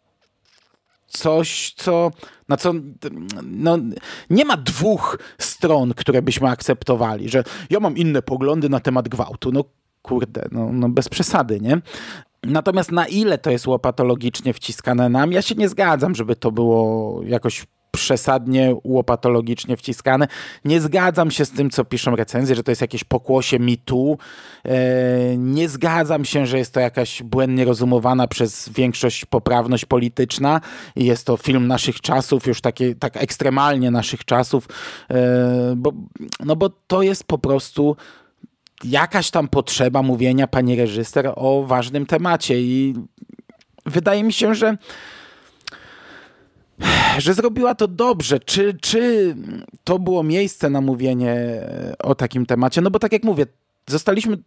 coś, 1.08 1.74
co, 1.78 2.12
na 2.52 2.58
co 2.58 2.74
no, 3.44 3.78
nie 4.30 4.46
ma 4.46 4.58
dwóch 4.58 5.20
stron, 5.38 5.94
które 5.94 6.22
byśmy 6.22 6.50
akceptowali, 6.50 7.30
że 7.30 7.44
ja 7.70 7.80
mam 7.80 7.98
inne 7.98 8.22
poglądy 8.22 8.70
na 8.70 8.80
temat 8.80 9.10
gwałtu. 9.10 9.52
No 9.52 9.64
kurde, 10.02 10.48
no, 10.52 10.70
no 10.74 10.90
bez 10.90 11.10
przesady, 11.10 11.60
nie? 11.62 11.82
Natomiast 12.44 12.92
na 12.92 13.08
ile 13.08 13.38
to 13.38 13.52
jest 13.52 13.68
łopatologicznie 13.68 14.54
wciskane 14.54 15.10
nam, 15.10 15.32
ja 15.32 15.42
się 15.42 15.56
nie 15.56 15.70
zgadzam, 15.70 16.16
żeby 16.16 16.36
to 16.36 16.52
było 16.52 17.24
jakoś 17.24 17.66
przesadnie 17.92 18.76
łopatologicznie 18.84 19.78
wciskane. 19.78 20.28
Nie 20.66 20.82
zgadzam 20.82 21.32
się 21.32 21.46
z 21.46 21.52
tym, 21.52 21.70
co 21.70 21.86
piszą 21.86 22.16
recenzje, 22.16 22.56
że 22.56 22.64
to 22.64 22.72
jest 22.72 22.82
jakieś 22.82 23.04
pokłosie 23.04 23.60
mitu. 23.60 24.18
E, 24.66 25.38
nie 25.38 25.70
zgadzam 25.70 26.26
się, 26.26 26.46
że 26.46 26.58
jest 26.58 26.74
to 26.74 26.80
jakaś 26.80 27.24
błędnie 27.24 27.66
rozumowana 27.66 28.28
przez 28.28 28.70
większość 28.70 29.26
poprawność 29.26 29.86
polityczna 29.86 30.62
i 30.96 31.06
jest 31.06 31.26
to 31.26 31.38
film 31.38 31.68
naszych 31.68 32.02
czasów, 32.02 32.48
już 32.48 32.62
takie, 32.62 32.96
tak 32.96 33.18
ekstremalnie 33.18 33.92
naszych 33.92 34.26
czasów, 34.26 34.68
e, 35.10 35.74
bo, 35.78 35.92
no 36.40 36.56
bo 36.56 36.70
to 36.88 37.02
jest 37.02 37.24
po 37.24 37.38
prostu 37.38 37.96
jakaś 38.84 39.32
tam 39.32 39.48
potrzeba 39.48 40.02
mówienia 40.02 40.48
pani 40.48 40.76
reżyser 40.76 41.34
o 41.36 41.64
ważnym 41.64 42.06
temacie 42.06 42.62
i 42.62 42.96
wydaje 43.86 44.24
mi 44.24 44.34
się, 44.34 44.56
że 44.56 44.78
że 47.18 47.34
zrobiła 47.34 47.76
to 47.76 47.88
dobrze. 47.88 48.40
Czy, 48.40 48.78
czy 48.82 49.36
to 49.84 50.00
było 50.00 50.24
miejsce 50.24 50.70
na 50.70 50.82
mówienie 50.82 51.36
o 52.00 52.16
takim 52.16 52.46
temacie? 52.46 52.82
No 52.82 52.92
bo 52.92 53.00
tak 53.00 53.12
jak 53.14 53.24
mówię, 53.24 53.46
zostaliśmy 53.88 54.38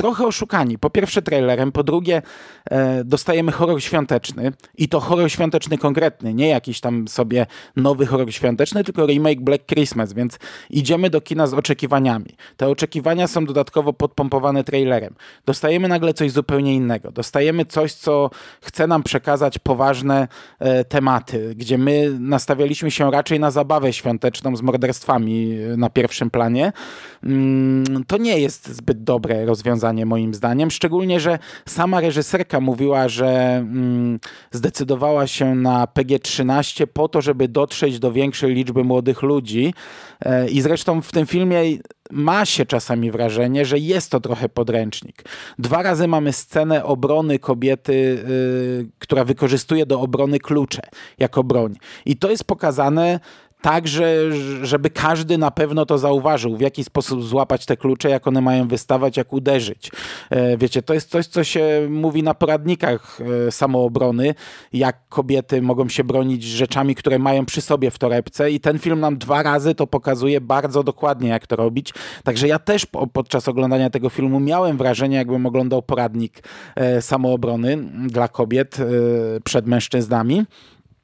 trochę 0.00 0.26
oszukani. 0.26 0.78
Po 0.78 0.90
pierwsze 0.90 1.22
trailerem, 1.22 1.72
po 1.72 1.82
drugie 1.82 2.22
e, 2.70 3.04
dostajemy 3.04 3.52
horror 3.52 3.82
świąteczny 3.82 4.52
i 4.78 4.88
to 4.88 5.00
horror 5.00 5.30
świąteczny 5.30 5.78
konkretny, 5.78 6.34
nie 6.34 6.48
jakiś 6.48 6.80
tam 6.80 7.08
sobie 7.08 7.46
nowy 7.76 8.06
horror 8.06 8.32
świąteczny, 8.32 8.84
tylko 8.84 9.06
remake 9.06 9.40
Black 9.40 9.66
Christmas, 9.66 10.12
więc 10.12 10.38
idziemy 10.70 11.10
do 11.10 11.20
kina 11.20 11.46
z 11.46 11.54
oczekiwaniami. 11.54 12.36
Te 12.56 12.68
oczekiwania 12.68 13.26
są 13.26 13.44
dodatkowo 13.44 13.92
podpompowane 13.92 14.64
trailerem. 14.64 15.14
Dostajemy 15.46 15.88
nagle 15.88 16.14
coś 16.14 16.30
zupełnie 16.30 16.74
innego. 16.74 17.12
Dostajemy 17.12 17.64
coś, 17.64 17.92
co 17.92 18.30
chce 18.60 18.86
nam 18.86 19.02
przekazać 19.02 19.58
poważne 19.58 20.28
e, 20.58 20.84
tematy, 20.84 21.54
gdzie 21.56 21.78
my 21.78 22.16
nastawialiśmy 22.20 22.90
się 22.90 23.10
raczej 23.10 23.40
na 23.40 23.50
zabawę 23.50 23.92
świąteczną 23.92 24.56
z 24.56 24.62
morderstwami 24.62 25.58
e, 25.72 25.76
na 25.76 25.90
pierwszym 25.90 26.30
planie. 26.30 26.72
Mm, 27.24 28.04
to 28.06 28.16
nie 28.16 28.38
jest 28.38 28.68
zbyt 28.68 29.04
dobre 29.04 29.46
rozwiązanie 29.46 29.59
rozwiązanie 29.60 30.06
moim 30.06 30.34
zdaniem. 30.34 30.70
Szczególnie, 30.70 31.20
że 31.20 31.38
sama 31.68 32.00
reżyserka 32.00 32.60
mówiła, 32.60 33.08
że 33.08 33.56
mm, 33.56 34.18
zdecydowała 34.52 35.26
się 35.26 35.54
na 35.54 35.86
PG-13 35.86 36.86
po 36.86 37.08
to, 37.08 37.20
żeby 37.20 37.48
dotrzeć 37.48 37.98
do 37.98 38.12
większej 38.12 38.54
liczby 38.54 38.84
młodych 38.84 39.22
ludzi. 39.22 39.74
E, 40.20 40.48
I 40.48 40.60
zresztą 40.60 41.02
w 41.02 41.12
tym 41.12 41.26
filmie 41.26 41.62
ma 42.10 42.44
się 42.44 42.66
czasami 42.66 43.10
wrażenie, 43.10 43.64
że 43.64 43.78
jest 43.78 44.10
to 44.10 44.20
trochę 44.20 44.48
podręcznik. 44.48 45.24
Dwa 45.58 45.82
razy 45.82 46.08
mamy 46.08 46.32
scenę 46.32 46.84
obrony 46.84 47.38
kobiety, 47.38 47.92
yy, 47.92 48.88
która 48.98 49.24
wykorzystuje 49.24 49.86
do 49.86 50.00
obrony 50.00 50.38
klucze 50.38 50.82
jako 51.18 51.44
broń. 51.44 51.76
I 52.06 52.16
to 52.16 52.30
jest 52.30 52.44
pokazane 52.44 53.20
tak, 53.62 53.88
że, 53.88 54.14
żeby 54.62 54.90
każdy 54.90 55.38
na 55.38 55.50
pewno 55.50 55.86
to 55.86 55.98
zauważył, 55.98 56.56
w 56.56 56.60
jaki 56.60 56.84
sposób 56.84 57.24
złapać 57.24 57.66
te 57.66 57.76
klucze, 57.76 58.10
jak 58.10 58.26
one 58.26 58.40
mają 58.40 58.68
wystawać, 58.68 59.16
jak 59.16 59.32
uderzyć. 59.32 59.90
E, 60.30 60.56
wiecie, 60.56 60.82
to 60.82 60.94
jest 60.94 61.10
coś, 61.10 61.26
co 61.26 61.44
się 61.44 61.86
mówi 61.90 62.22
na 62.22 62.34
poradnikach 62.34 63.18
e, 63.46 63.52
samoobrony, 63.52 64.34
jak 64.72 65.08
kobiety 65.08 65.62
mogą 65.62 65.88
się 65.88 66.04
bronić 66.04 66.42
rzeczami, 66.42 66.94
które 66.94 67.18
mają 67.18 67.46
przy 67.46 67.60
sobie 67.60 67.90
w 67.90 67.98
torebce 67.98 68.50
i 68.50 68.60
ten 68.60 68.78
film 68.78 69.00
nam 69.00 69.18
dwa 69.18 69.42
razy 69.42 69.74
to 69.74 69.86
pokazuje 69.86 70.40
bardzo 70.40 70.82
dokładnie, 70.82 71.28
jak 71.28 71.46
to 71.46 71.56
robić. 71.56 71.94
Także 72.24 72.48
ja 72.48 72.58
też 72.58 72.86
podczas 73.12 73.48
oglądania 73.48 73.90
tego 73.90 74.08
filmu 74.08 74.40
miałem 74.40 74.76
wrażenie, 74.76 75.16
jakbym 75.16 75.46
oglądał 75.46 75.82
poradnik 75.82 76.42
e, 76.76 77.02
samoobrony 77.02 77.78
dla 78.06 78.28
kobiet 78.28 78.76
przed 79.44 79.66
mężczyznami. 79.66 80.44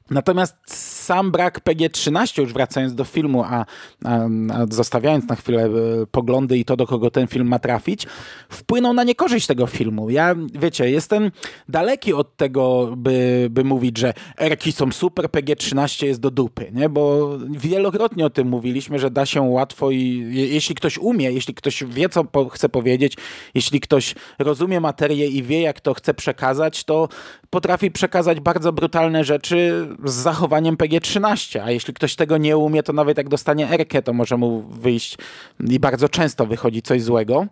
Natomiast 0.09 0.55
sam 0.65 1.31
brak 1.31 1.63
PG-13, 1.63 2.41
już 2.41 2.53
wracając 2.53 2.95
do 2.95 3.03
filmu, 3.03 3.43
a, 3.43 3.47
a, 3.47 3.65
a, 4.03 4.65
zostawiając 4.69 5.27
na 5.27 5.35
chwilę 5.35 5.65
e, 5.65 5.69
poglądy 6.11 6.57
i 6.57 6.65
to, 6.65 6.77
do 6.77 6.87
kogo 6.87 7.11
ten 7.11 7.27
film 7.27 7.47
ma 7.47 7.59
trafić, 7.59 8.07
wpłynął 8.49 8.93
na 8.93 9.03
niekorzyść 9.03 9.47
tego 9.47 9.67
filmu. 9.67 10.09
Ja, 10.09 10.35
wiecie, 10.53 10.89
jestem 10.89 11.31
daleki 11.69 12.13
od 12.13 12.37
tego, 12.37 12.93
by, 12.97 13.47
by 13.51 13.63
mówić, 13.63 13.97
że 13.97 14.13
erki 14.39 14.71
są 14.71 14.91
super, 14.91 15.25
PG-13 15.25 16.05
jest 16.05 16.19
do 16.19 16.31
dupy, 16.31 16.71
nie? 16.73 16.89
bo 16.89 17.29
wielokrotnie 17.49 18.25
o 18.25 18.29
tym 18.29 18.47
mówiliśmy, 18.47 18.99
że 18.99 19.11
da 19.11 19.25
się 19.25 19.41
łatwo 19.41 19.91
i 19.91 20.25
jeśli 20.33 20.75
ktoś 20.75 20.97
umie, 20.97 21.31
jeśli 21.31 21.53
ktoś 21.53 21.83
wie, 21.83 22.09
co 22.09 22.23
po, 22.23 22.49
chce 22.49 22.69
powiedzieć, 22.69 23.17
jeśli 23.53 23.79
ktoś 23.79 24.15
rozumie 24.39 24.79
materię 24.79 25.27
i 25.27 25.43
wie, 25.43 25.61
jak 25.61 25.81
to 25.81 25.93
chce 25.93 26.13
przekazać, 26.13 26.83
to 26.83 27.09
potrafi 27.49 27.91
przekazać 27.91 28.39
bardzo 28.39 28.73
brutalne 28.73 29.23
rzeczy 29.23 29.87
z 30.03 30.13
zachowaniem 30.13 30.77
PG-13, 30.77 31.59
a 31.59 31.71
jeśli 31.71 31.93
ktoś 31.93 32.15
tego 32.15 32.37
nie 32.37 32.57
umie, 32.57 32.83
to 32.83 32.93
nawet 32.93 33.17
jak 33.17 33.29
dostanie 33.29 33.69
Erkę, 33.69 34.01
to 34.01 34.13
może 34.13 34.37
mu 34.37 34.61
wyjść 34.61 35.17
i 35.59 35.79
bardzo 35.79 36.09
często 36.09 36.45
wychodzi 36.45 36.81
coś 36.81 37.03
złego. 37.03 37.47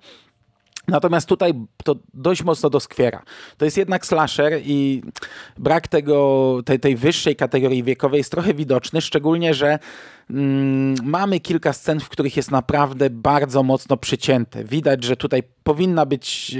Natomiast 0.88 1.30
tutaj 1.30 1.54
to 1.84 1.96
dość 2.14 2.44
mocno 2.44 2.70
doskwiera. 2.70 3.24
To 3.58 3.66
jest 3.66 3.78
jednak 3.78 4.06
slasher 4.06 4.62
i 4.66 5.04
brak 5.58 5.88
tego, 5.88 6.60
tej, 6.66 6.80
tej 6.80 6.96
wyższej 6.96 7.36
kategorii 7.36 7.84
wiekowej 7.84 8.18
jest 8.18 8.32
trochę 8.32 8.54
widoczny, 8.54 9.02
szczególnie, 9.02 9.54
że 9.54 9.80
mamy 11.04 11.40
kilka 11.40 11.74
scen, 11.74 12.00
w 12.00 12.10
których 12.10 12.38
jest 12.38 12.52
naprawdę 12.52 13.10
bardzo 13.10 13.64
mocno 13.64 13.98
przycięte. 13.98 14.64
Widać, 14.64 15.04
że 15.04 15.18
tutaj 15.18 15.44
powinna 15.64 16.06
być 16.06 16.56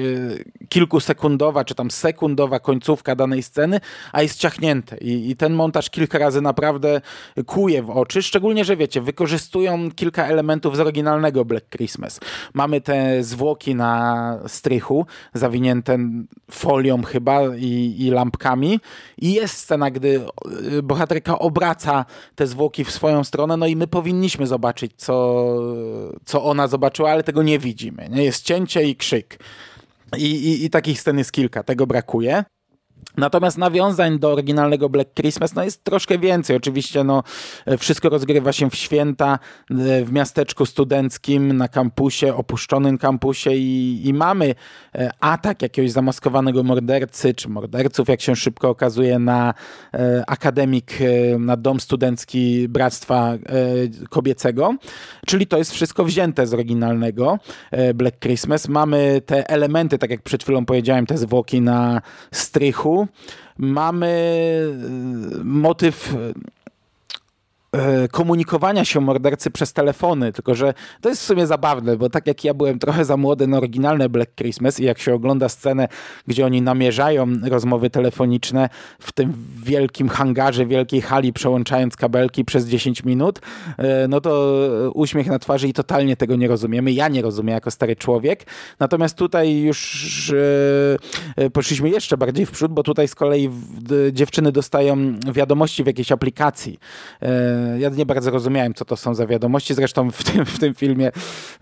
e, 0.62 0.68
kilkusekundowa, 0.68 1.66
czy 1.66 1.76
tam 1.76 1.92
sekundowa 1.92 2.60
końcówka 2.60 3.16
danej 3.16 3.44
sceny, 3.44 3.80
a 4.12 4.22
jest 4.22 4.40
ciachnięte. 4.40 4.98
I, 4.98 5.30
I, 5.30 5.36
ten 5.36 5.54
montaż 5.54 5.90
kilka 5.90 6.18
razy 6.18 6.42
naprawdę 6.42 7.02
kuje 7.46 7.84
w 7.84 7.90
oczy, 7.90 8.24
szczególnie, 8.24 8.66
że 8.66 8.76
wiecie, 8.76 9.02
wykorzystują 9.02 9.92
kilka 9.92 10.28
elementów 10.28 10.78
z 10.78 10.80
oryginalnego 10.80 11.46
Black 11.46 11.70
Christmas. 11.70 12.20
Mamy 12.54 12.82
te 12.82 13.24
zwłoki 13.24 13.76
na 13.76 14.40
strychu, 14.48 15.06
zawinięte 15.34 15.98
folią 16.52 17.04
chyba 17.04 17.42
i, 17.58 17.96
i 18.00 18.10
lampkami 18.10 18.80
i 19.18 19.34
jest 19.34 19.58
scena, 19.58 19.92
gdy 19.92 20.22
e, 20.78 20.82
bohaterka 20.82 21.40
obraca 21.40 22.06
te 22.36 22.48
zwłoki 22.48 22.84
w 22.84 22.92
swoją 22.92 23.24
stronę, 23.24 23.55
no 23.58 23.68
i 23.68 23.76
my 23.76 23.88
powinniśmy 23.88 24.48
zobaczyć, 24.48 24.92
co, 24.98 25.46
co 26.26 26.44
ona 26.44 26.68
zobaczyła, 26.68 27.12
ale 27.12 27.24
tego 27.24 27.44
nie 27.44 27.60
widzimy. 27.60 28.10
Nie? 28.10 28.24
Jest 28.24 28.46
cięcie 28.46 28.84
i 28.84 28.96
krzyk. 28.96 29.40
I, 30.18 30.26
i, 30.26 30.66
I 30.66 30.70
takich 30.70 31.02
scen 31.02 31.18
jest 31.18 31.32
kilka, 31.32 31.64
tego 31.64 31.88
brakuje. 31.88 32.44
Natomiast 33.18 33.58
nawiązań 33.58 34.20
do 34.20 34.32
oryginalnego 34.32 34.90
Black 34.90 35.14
Christmas 35.14 35.56
no 35.56 35.64
jest 35.64 35.84
troszkę 35.84 36.20
więcej. 36.20 36.56
Oczywiście 36.56 37.04
no, 37.04 37.24
wszystko 37.78 38.10
rozgrywa 38.10 38.54
się 38.54 38.70
w 38.70 38.76
święta 38.76 39.40
e, 39.72 40.06
w 40.06 40.12
miasteczku 40.12 40.66
studenckim, 40.66 41.58
na 41.58 41.68
kampusie, 41.68 42.36
opuszczonym 42.36 42.98
kampusie 42.98 43.52
i, 43.52 44.02
i 44.08 44.14
mamy 44.14 44.56
e, 44.96 45.12
atak 45.20 45.62
jakiegoś 45.62 45.92
zamaskowanego 45.92 46.64
mordercy, 46.64 47.34
czy 47.34 47.50
morderców, 47.50 48.08
jak 48.08 48.22
się 48.22 48.36
szybko 48.36 48.70
okazuje, 48.70 49.20
na 49.20 49.54
e, 49.94 50.24
akademik, 50.28 50.94
na 51.40 51.58
dom 51.58 51.80
studencki 51.80 52.70
Bractwa 52.70 53.34
Kobiecego. 54.10 54.76
Czyli 55.26 55.48
to 55.48 55.58
jest 55.58 55.72
wszystko 55.72 56.06
wzięte 56.06 56.48
z 56.48 56.54
oryginalnego 56.54 57.40
Black 57.96 58.20
Christmas. 58.20 58.68
Mamy 58.68 59.22
te 59.26 59.50
elementy, 59.50 59.98
tak 59.98 60.10
jak 60.10 60.22
przed 60.22 60.44
chwilą 60.44 60.66
powiedziałem, 60.66 61.06
te 61.06 61.18
zwłoki 61.18 61.62
na 61.62 62.02
strychu, 62.32 62.85
Mamy 63.58 64.08
y, 64.08 65.44
motyw 65.44 65.94
komunikowania 68.12 68.86
się 68.86 69.02
mordercy 69.02 69.52
przez 69.52 69.74
telefony, 69.74 70.34
tylko 70.34 70.56
że 70.56 70.74
to 71.02 71.10
jest 71.10 71.22
w 71.22 71.26
sumie 71.26 71.48
zabawne, 71.48 71.98
bo 71.98 72.10
tak 72.10 72.28
jak 72.28 72.44
ja 72.44 72.54
byłem 72.54 72.80
trochę 72.80 73.06
za 73.06 73.18
młody 73.18 73.48
na 73.48 73.58
oryginalne 73.58 74.10
Black 74.10 74.36
Christmas 74.36 74.80
i 74.80 74.84
jak 74.84 75.00
się 75.00 75.14
ogląda 75.14 75.50
scenę, 75.50 75.88
gdzie 76.28 76.46
oni 76.46 76.62
namierzają 76.62 77.28
rozmowy 77.44 77.90
telefoniczne 77.90 78.70
w 79.00 79.12
tym 79.12 79.34
wielkim 79.64 80.10
hangarze, 80.10 80.66
wielkiej 80.66 81.02
hali, 81.02 81.34
przełączając 81.34 81.96
kabelki 81.96 82.46
przez 82.46 82.68
10 82.68 83.04
minut, 83.04 83.40
e, 83.78 84.08
no 84.08 84.22
to 84.22 84.62
uśmiech 84.94 85.28
na 85.28 85.40
twarzy 85.40 85.68
i 85.68 85.74
totalnie 85.74 86.18
tego 86.18 86.36
nie 86.36 86.48
rozumiemy. 86.48 86.92
Ja 86.92 87.08
nie 87.08 87.22
rozumiem 87.22 87.54
jako 87.54 87.72
stary 87.72 87.96
człowiek. 87.96 88.46
Natomiast 88.80 89.18
tutaj 89.18 89.58
już 89.58 90.34
e, 91.38 91.50
poszliśmy 91.50 91.90
jeszcze 91.90 92.18
bardziej 92.18 92.46
w 92.46 92.52
przód, 92.52 92.74
bo 92.74 92.84
tutaj 92.84 93.08
z 93.08 93.16
kolei 93.16 93.50
dziewczyny 94.12 94.52
dostają 94.52 95.20
wiadomości 95.34 95.84
w 95.84 95.88
jakiejś 95.88 96.12
aplikacji 96.12 96.80
ja 97.80 97.90
nie 97.90 98.06
bardzo 98.06 98.32
rozumiałem, 98.32 98.74
co 98.74 98.86
to 98.86 98.98
są 98.98 99.16
za 99.16 99.28
wiadomości. 99.28 99.74
Zresztą 99.74 100.12
w 100.12 100.24
tym, 100.24 100.46
w 100.46 100.60
tym 100.60 100.74
filmie 100.74 101.12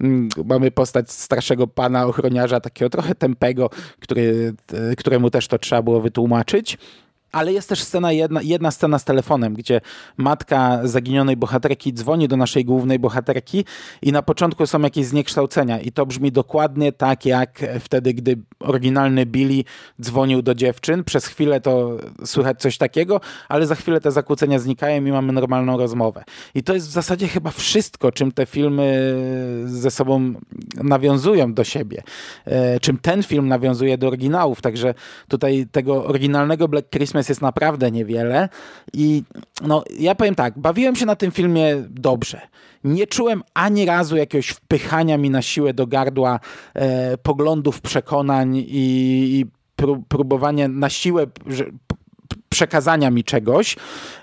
mm, 0.02 0.30
mamy 0.46 0.72
postać 0.72 1.12
starszego 1.12 1.68
pana 1.68 2.06
ochroniarza, 2.06 2.60
takiego 2.60 2.90
trochę 2.90 3.16
tępego, 3.16 3.70
który, 4.00 4.54
któremu 4.98 5.30
też 5.30 5.48
to 5.48 5.60
trzeba 5.60 5.82
było 5.82 6.02
wytłumaczyć. 6.02 6.78
Ale 7.34 7.54
jest 7.54 7.70
też 7.70 7.84
scena 7.84 8.12
jedna, 8.12 8.42
jedna 8.42 8.72
scena 8.72 9.00
z 9.00 9.06
telefonem, 9.06 9.54
gdzie 9.54 9.82
matka 10.18 10.80
zaginionej 10.84 11.38
bohaterki 11.38 11.94
dzwoni 11.94 12.28
do 12.28 12.38
naszej 12.38 12.66
głównej 12.66 13.00
bohaterki 13.00 13.66
i 14.02 14.12
na 14.12 14.22
początku 14.22 14.68
są 14.68 14.82
jakieś 14.82 15.06
zniekształcenia 15.06 15.80
i 15.80 15.92
to 15.92 16.06
brzmi 16.06 16.32
dokładnie 16.32 16.92
tak 16.92 17.26
jak 17.26 17.66
wtedy, 17.80 18.14
gdy 18.14 18.38
oryginalny 18.60 19.26
Billy 19.26 19.64
dzwonił 20.02 20.42
do 20.42 20.56
dziewczyn. 20.56 21.04
Przez 21.04 21.26
chwilę 21.26 21.62
to 21.62 21.98
słychać 22.26 22.60
coś 22.62 22.78
takiego, 22.78 23.22
ale 23.50 23.68
za 23.68 23.76
chwilę 23.76 24.02
te 24.02 24.12
zakłócenia 24.12 24.60
znikają 24.60 25.06
i 25.06 25.12
mamy 25.12 25.34
normalną 25.34 25.78
rozmowę. 25.78 26.24
I 26.56 26.64
to 26.64 26.74
jest 26.74 26.88
w 26.88 26.92
zasadzie 26.92 27.28
chyba 27.28 27.52
wszystko, 27.52 28.12
czym 28.12 28.32
te 28.32 28.46
filmy 28.46 29.16
ze 29.66 29.92
sobą 29.92 30.34
nawiązują 30.84 31.54
do 31.54 31.64
siebie. 31.64 32.04
E, 32.46 32.80
czym 32.80 32.98
ten 32.98 33.24
film 33.24 33.48
nawiązuje 33.48 33.98
do 33.98 34.08
oryginałów. 34.08 34.62
Także 34.62 34.94
tutaj 35.28 35.68
tego 35.72 36.06
oryginalnego 36.06 36.68
Black 36.68 36.90
Christmas 36.90 37.23
jest 37.30 37.42
naprawdę 37.42 37.92
niewiele 37.92 38.50
i 38.94 39.24
no, 39.62 39.84
ja 40.00 40.16
powiem 40.16 40.36
tak, 40.36 40.60
bawiłem 40.60 40.96
się 40.96 41.06
na 41.06 41.16
tym 41.16 41.32
filmie 41.32 41.76
dobrze. 41.90 42.42
Nie 42.84 43.08
czułem 43.08 43.44
ani 43.54 43.86
razu 43.86 44.18
jakiegoś 44.18 44.50
wpychania 44.50 45.18
mi 45.18 45.30
na 45.30 45.42
siłę 45.42 45.74
do 45.74 45.88
gardła 45.88 46.40
e, 46.74 47.18
poglądów, 47.18 47.82
przekonań 47.82 48.58
i, 48.58 49.40
i 49.40 49.46
próbowania 50.08 50.68
na 50.68 50.90
siłę 50.90 51.28
że, 51.48 51.66
przekazania 52.50 53.12
mi 53.12 53.24
czegoś. 53.24 53.76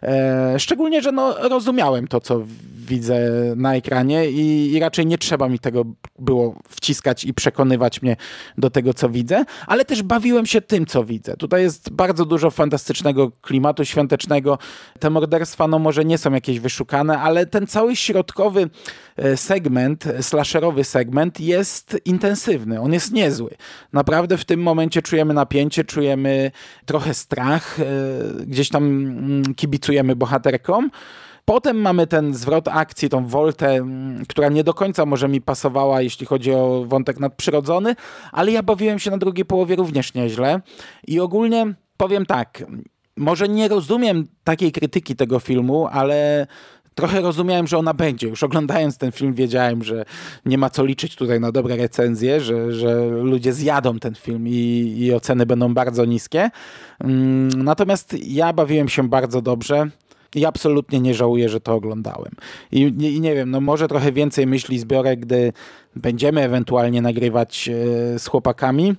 E, 0.03 0.55
szczególnie, 0.59 1.03
że 1.03 1.13
no, 1.13 1.49
rozumiałem 1.49 2.09
to, 2.09 2.21
co 2.21 2.43
widzę 2.91 3.31
na 3.57 3.75
ekranie 3.75 4.31
i, 4.31 4.73
i, 4.73 4.81
raczej 4.81 5.07
nie 5.07 5.19
trzeba 5.19 5.49
mi 5.49 5.59
tego 5.59 5.85
było 6.19 6.55
wciskać 6.69 7.25
i 7.25 7.35
przekonywać 7.35 8.03
mnie 8.03 8.17
do 8.59 8.71
tego, 8.71 8.95
co 8.95 9.09
widzę, 9.09 9.45
ale 9.67 9.85
też 9.85 10.03
bawiłem 10.03 10.47
się 10.47 10.61
tym, 10.61 10.87
co 10.87 11.05
widzę. 11.05 11.37
Tutaj 11.37 11.63
jest 11.63 11.91
bardzo 11.91 12.25
dużo 12.25 12.51
fantastycznego 12.51 13.31
klimatu 13.31 13.85
świątecznego. 13.85 14.59
Te 14.99 15.11
morderstwa, 15.11 15.69
no 15.69 15.79
może 15.79 16.05
nie 16.05 16.19
są 16.19 16.33
jakieś 16.33 16.61
wyszukane, 16.61 17.19
ale 17.19 17.47
ten 17.47 17.67
cały 17.67 17.97
środkowy 17.97 18.71
e, 19.17 19.37
segment, 19.37 20.05
slasherowy 20.21 20.85
segment 20.85 21.41
jest 21.41 21.97
intensywny, 22.05 22.81
on 22.81 22.93
jest 22.93 23.13
niezły. 23.13 23.51
Naprawdę 23.93 24.39
w 24.39 24.45
tym 24.45 24.63
momencie 24.63 25.03
czujemy 25.03 25.35
napięcie, 25.35 25.85
czujemy 25.85 26.51
trochę 26.87 27.15
strach, 27.15 27.81
e, 27.81 27.85
gdzieś 28.47 28.69
tam 28.69 28.85
mm, 28.85 29.55
kibicujemy 29.55 30.17
bohaterkom. 30.17 30.91
Potem 31.45 31.81
mamy 31.81 32.07
ten 32.07 32.35
zwrot 32.35 32.69
akcji, 32.69 33.09
tą 33.09 33.27
woltę, 33.27 33.69
mm, 33.69 34.27
która 34.27 34.49
nie 34.49 34.65
do 34.65 34.75
końca 34.75 35.07
może 35.07 35.29
mi 35.29 35.41
pasowała, 35.41 36.03
jeśli 36.03 36.27
chodzi 36.27 36.53
o 36.53 36.85
wątek 36.87 37.21
nadprzyrodzony, 37.21 37.95
ale 38.33 38.53
ja 38.53 38.63
bawiłem 38.63 38.99
się 38.99 39.11
na 39.11 39.19
drugiej 39.19 39.45
połowie 39.45 39.77
również 39.77 40.15
nieźle. 40.15 40.61
I 41.07 41.21
ogólnie 41.21 41.75
powiem 41.97 42.27
tak, 42.27 42.65
może 43.17 43.49
nie 43.49 43.69
rozumiem 43.69 44.27
takiej 44.45 44.73
krytyki 44.73 45.17
tego 45.17 45.41
filmu, 45.41 45.87
ale 45.93 46.47
trochę 46.95 47.21
rozumiałem, 47.21 47.67
że 47.67 47.79
ona 47.79 47.95
będzie. 47.95 48.29
Już 48.29 48.43
oglądając 48.43 48.99
ten 48.99 49.13
film 49.13 49.35
wiedziałem, 49.35 49.85
że 49.85 50.05
nie 50.47 50.59
ma 50.59 50.71
co 50.71 50.85
liczyć 50.85 51.17
tutaj 51.17 51.41
na 51.41 51.53
dobre 51.53 51.77
recenzje, 51.77 52.41
że, 52.41 52.73
że 52.73 53.07
ludzie 53.07 53.53
zjadą 53.53 53.99
ten 53.99 54.15
film 54.15 54.49
i, 54.49 54.95
i 54.99 55.15
oceny 55.15 55.47
będą 55.47 55.75
bardzo 55.75 56.05
niskie. 56.05 56.51
Mm, 57.01 57.65
natomiast 57.65 58.17
ja 58.27 58.53
bawiłem 58.53 58.89
się 58.89 59.09
bardzo 59.09 59.43
dobrze. 59.43 59.91
I 60.35 60.45
absolutnie 60.45 61.01
nie 61.01 61.15
żałuję, 61.15 61.49
że 61.49 61.61
to 61.61 61.75
oglądałem. 61.75 62.33
I, 62.73 62.81
I, 62.81 63.21
nie 63.21 63.35
wiem, 63.35 63.51
no 63.51 63.61
może 63.61 63.89
trochę 63.89 64.13
więcej 64.13 64.47
myśli 64.47 64.79
zbiorę, 64.79 65.17
gdy 65.17 65.53
będziemy 65.97 66.43
ewentualnie 66.43 67.03
nagrywać 67.03 67.69
e, 67.69 67.73
z 68.19 68.27
chłopakami. 68.27 68.95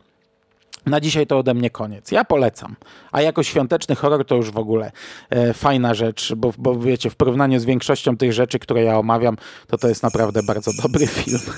Na 0.85 1.01
dzisiaj 1.01 1.27
to 1.27 1.37
ode 1.37 1.53
mnie 1.53 1.69
koniec. 1.69 2.11
Ja 2.11 2.25
polecam. 2.25 2.75
A 3.11 3.21
jako 3.21 3.43
świąteczny 3.43 3.95
horror 3.95 4.25
to 4.25 4.35
już 4.35 4.51
w 4.51 4.57
ogóle 4.57 4.91
e, 5.29 5.53
fajna 5.53 5.93
rzecz, 5.93 6.33
bo, 6.35 6.53
bo 6.57 6.79
wiecie, 6.79 7.09
w 7.09 7.15
porównaniu 7.15 7.59
z 7.59 7.65
większością 7.65 8.17
tych 8.17 8.33
rzeczy, 8.33 8.59
które 8.59 8.83
ja 8.83 8.99
omawiam, 8.99 9.37
to 9.67 9.77
to 9.77 9.87
jest 9.87 10.03
naprawdę 10.03 10.43
bardzo 10.43 10.71
dobry 10.83 11.07
film. 11.07 11.39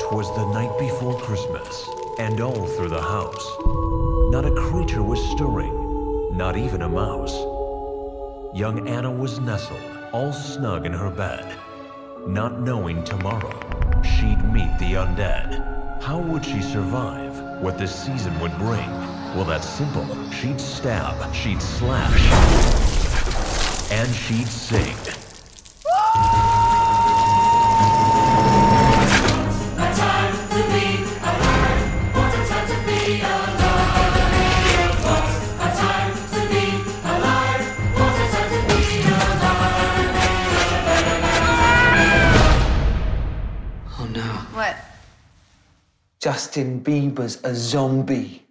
Twas 0.00 0.34
the 0.34 0.44
night 0.60 0.78
before 0.78 1.14
Christmas, 1.26 1.89
and 2.20 2.38
all 2.42 2.66
through 2.66 2.90
the 2.90 3.00
house. 3.00 3.46
Not 4.30 4.44
a 4.44 4.50
creature 4.50 5.02
was 5.02 5.18
stirring, 5.30 6.36
not 6.36 6.54
even 6.54 6.82
a 6.82 6.88
mouse. 6.88 7.32
Young 8.54 8.86
Anna 8.86 9.10
was 9.10 9.40
nestled, 9.40 9.80
all 10.12 10.30
snug 10.30 10.84
in 10.84 10.92
her 10.92 11.08
bed. 11.08 11.56
Not 12.26 12.60
knowing 12.60 13.02
tomorrow, 13.04 13.58
she'd 14.02 14.44
meet 14.52 14.70
the 14.78 14.96
undead. 15.02 16.02
How 16.02 16.18
would 16.18 16.44
she 16.44 16.60
survive? 16.60 17.40
What 17.62 17.78
this 17.78 17.94
season 18.04 18.38
would 18.40 18.54
bring? 18.58 18.90
Well, 19.34 19.46
that's 19.46 19.66
simple. 19.66 20.06
She'd 20.30 20.60
stab, 20.60 21.34
she'd 21.34 21.62
slash, 21.62 22.20
and 23.90 24.14
she'd 24.14 24.46
sing. 24.46 24.96
Justin 46.30 46.80
Bieber's 46.80 47.42
a 47.42 47.52
zombie. 47.52 48.49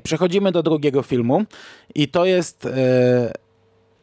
Przechodzimy 0.00 0.52
do 0.52 0.62
drugiego 0.62 1.02
filmu 1.02 1.44
i 1.94 2.08
to 2.08 2.24
jest 2.24 2.66
e, 2.66 3.44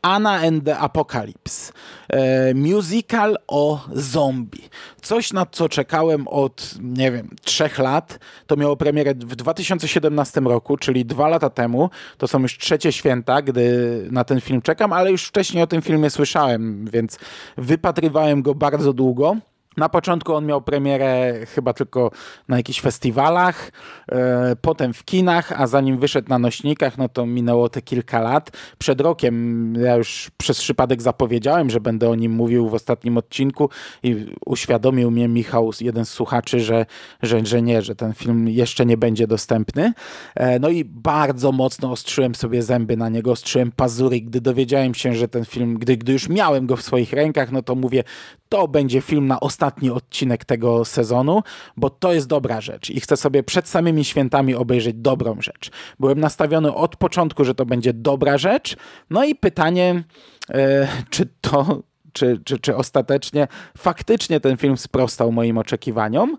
Anna 0.02 0.42
and 0.48 0.66
the 0.66 0.78
Apocalypse. 0.78 1.74
E, 2.10 2.54
musical 2.54 3.38
o 3.48 3.86
zombie. 3.94 4.70
Coś, 5.02 5.34
na 5.34 5.46
co 5.46 5.70
czekałem 5.70 6.28
od, 6.28 6.76
nie 6.80 7.12
wiem, 7.12 7.30
trzech 7.42 7.80
lat. 7.80 8.20
To 8.48 8.56
miało 8.56 8.76
premierę 8.78 9.14
w 9.14 9.36
2017 9.36 10.42
roku, 10.42 10.78
czyli 10.78 11.06
dwa 11.06 11.28
lata 11.28 11.50
temu. 11.50 11.90
To 12.18 12.28
są 12.28 12.42
już 12.42 12.58
trzecie 12.58 12.92
święta, 12.92 13.42
gdy 13.42 14.08
na 14.12 14.24
ten 14.24 14.42
film 14.42 14.62
czekam, 14.62 14.94
ale 14.94 15.12
już 15.12 15.26
wcześniej 15.26 15.64
o 15.64 15.68
tym 15.68 15.82
filmie 15.82 16.10
słyszałem, 16.10 16.86
więc 16.86 17.20
wypatrywałem 17.58 18.42
go 18.42 18.56
bardzo 18.56 18.94
długo. 18.94 19.36
Na 19.78 19.90
początku 19.90 20.34
on 20.34 20.46
miał 20.46 20.62
premierę 20.62 21.34
chyba 21.56 21.74
tylko 21.74 22.12
na 22.48 22.58
jakichś 22.58 22.82
festiwalach, 22.82 23.72
e, 24.12 24.56
potem 24.62 24.94
w 24.94 25.06
kinach, 25.06 25.62
a 25.62 25.68
zanim 25.68 25.98
wyszedł 25.98 26.30
na 26.30 26.40
nośnikach, 26.40 26.98
no 26.98 27.10
to 27.10 27.26
minęło 27.26 27.70
te 27.70 27.82
kilka 27.82 28.20
lat. 28.20 28.52
Przed 28.78 29.02
rokiem 29.02 29.74
ja 29.76 29.96
już 29.96 30.32
przez 30.38 30.60
przypadek 30.60 31.02
zapowiedziałem, 31.02 31.70
że 31.70 31.80
będę 31.80 32.10
o 32.10 32.16
nim 32.16 32.32
mówił 32.32 32.70
w 32.70 32.74
ostatnim 32.74 33.18
odcinku 33.18 33.70
i 34.04 34.26
uświadomił 34.46 35.12
mnie 35.12 35.28
Michał, 35.28 35.72
jeden 35.82 36.06
z 36.06 36.10
słuchaczy, 36.10 36.60
że, 36.60 36.86
że, 37.22 37.46
że 37.46 37.62
nie, 37.62 37.82
że 37.82 37.96
ten 37.96 38.14
film 38.14 38.48
jeszcze 38.48 38.86
nie 38.86 38.98
będzie 38.98 39.28
dostępny. 39.28 39.94
E, 40.36 40.60
no 40.60 40.70
i 40.70 40.86
bardzo 40.86 41.52
mocno 41.52 41.92
ostrzyłem 41.92 42.36
sobie 42.36 42.64
zęby 42.64 42.98
na 42.98 43.10
niego, 43.10 43.32
ostrzyłem 43.32 43.72
pazury, 43.72 44.22
gdy 44.22 44.42
dowiedziałem 44.42 44.94
się, 44.94 45.14
że 45.14 45.28
ten 45.28 45.46
film, 45.46 45.78
gdy, 45.78 45.98
gdy 45.98 46.14
już 46.14 46.30
miałem 46.30 46.68
go 46.68 46.76
w 46.76 46.82
swoich 46.82 47.14
rękach, 47.14 47.52
no 47.52 47.62
to 47.62 47.76
mówię, 47.76 48.04
to 48.50 48.68
będzie 48.68 49.02
film 49.02 49.28
na 49.28 49.40
ostatni 49.62 49.90
odcinek 49.90 50.46
tego 50.46 50.86
sezonu, 50.86 51.44
bo 51.78 51.90
to 51.90 52.14
jest 52.14 52.28
dobra 52.28 52.62
rzecz 52.62 52.90
i 52.90 53.00
chcę 53.00 53.18
sobie 53.18 53.44
przed 53.44 53.68
samymi 53.68 54.06
świętami 54.06 54.56
obejrzeć 54.56 54.96
dobrą 54.96 55.42
rzecz. 55.42 55.72
Byłem 56.00 56.20
nastawiony 56.20 56.74
od 56.74 56.96
początku, 56.96 57.44
że 57.44 57.56
to 57.56 57.66
będzie 57.66 57.94
dobra 57.94 58.38
rzecz. 58.38 58.78
No 59.10 59.24
i 59.24 59.36
pytanie, 59.36 60.04
e, 60.50 60.88
czy 61.10 61.30
to, 61.42 61.84
czy, 62.14 62.42
czy, 62.44 62.60
czy 62.60 62.76
ostatecznie 62.76 63.48
faktycznie 63.78 64.40
ten 64.40 64.58
film 64.58 64.78
sprostał 64.78 65.32
moim 65.32 65.58
oczekiwaniom. 65.58 66.38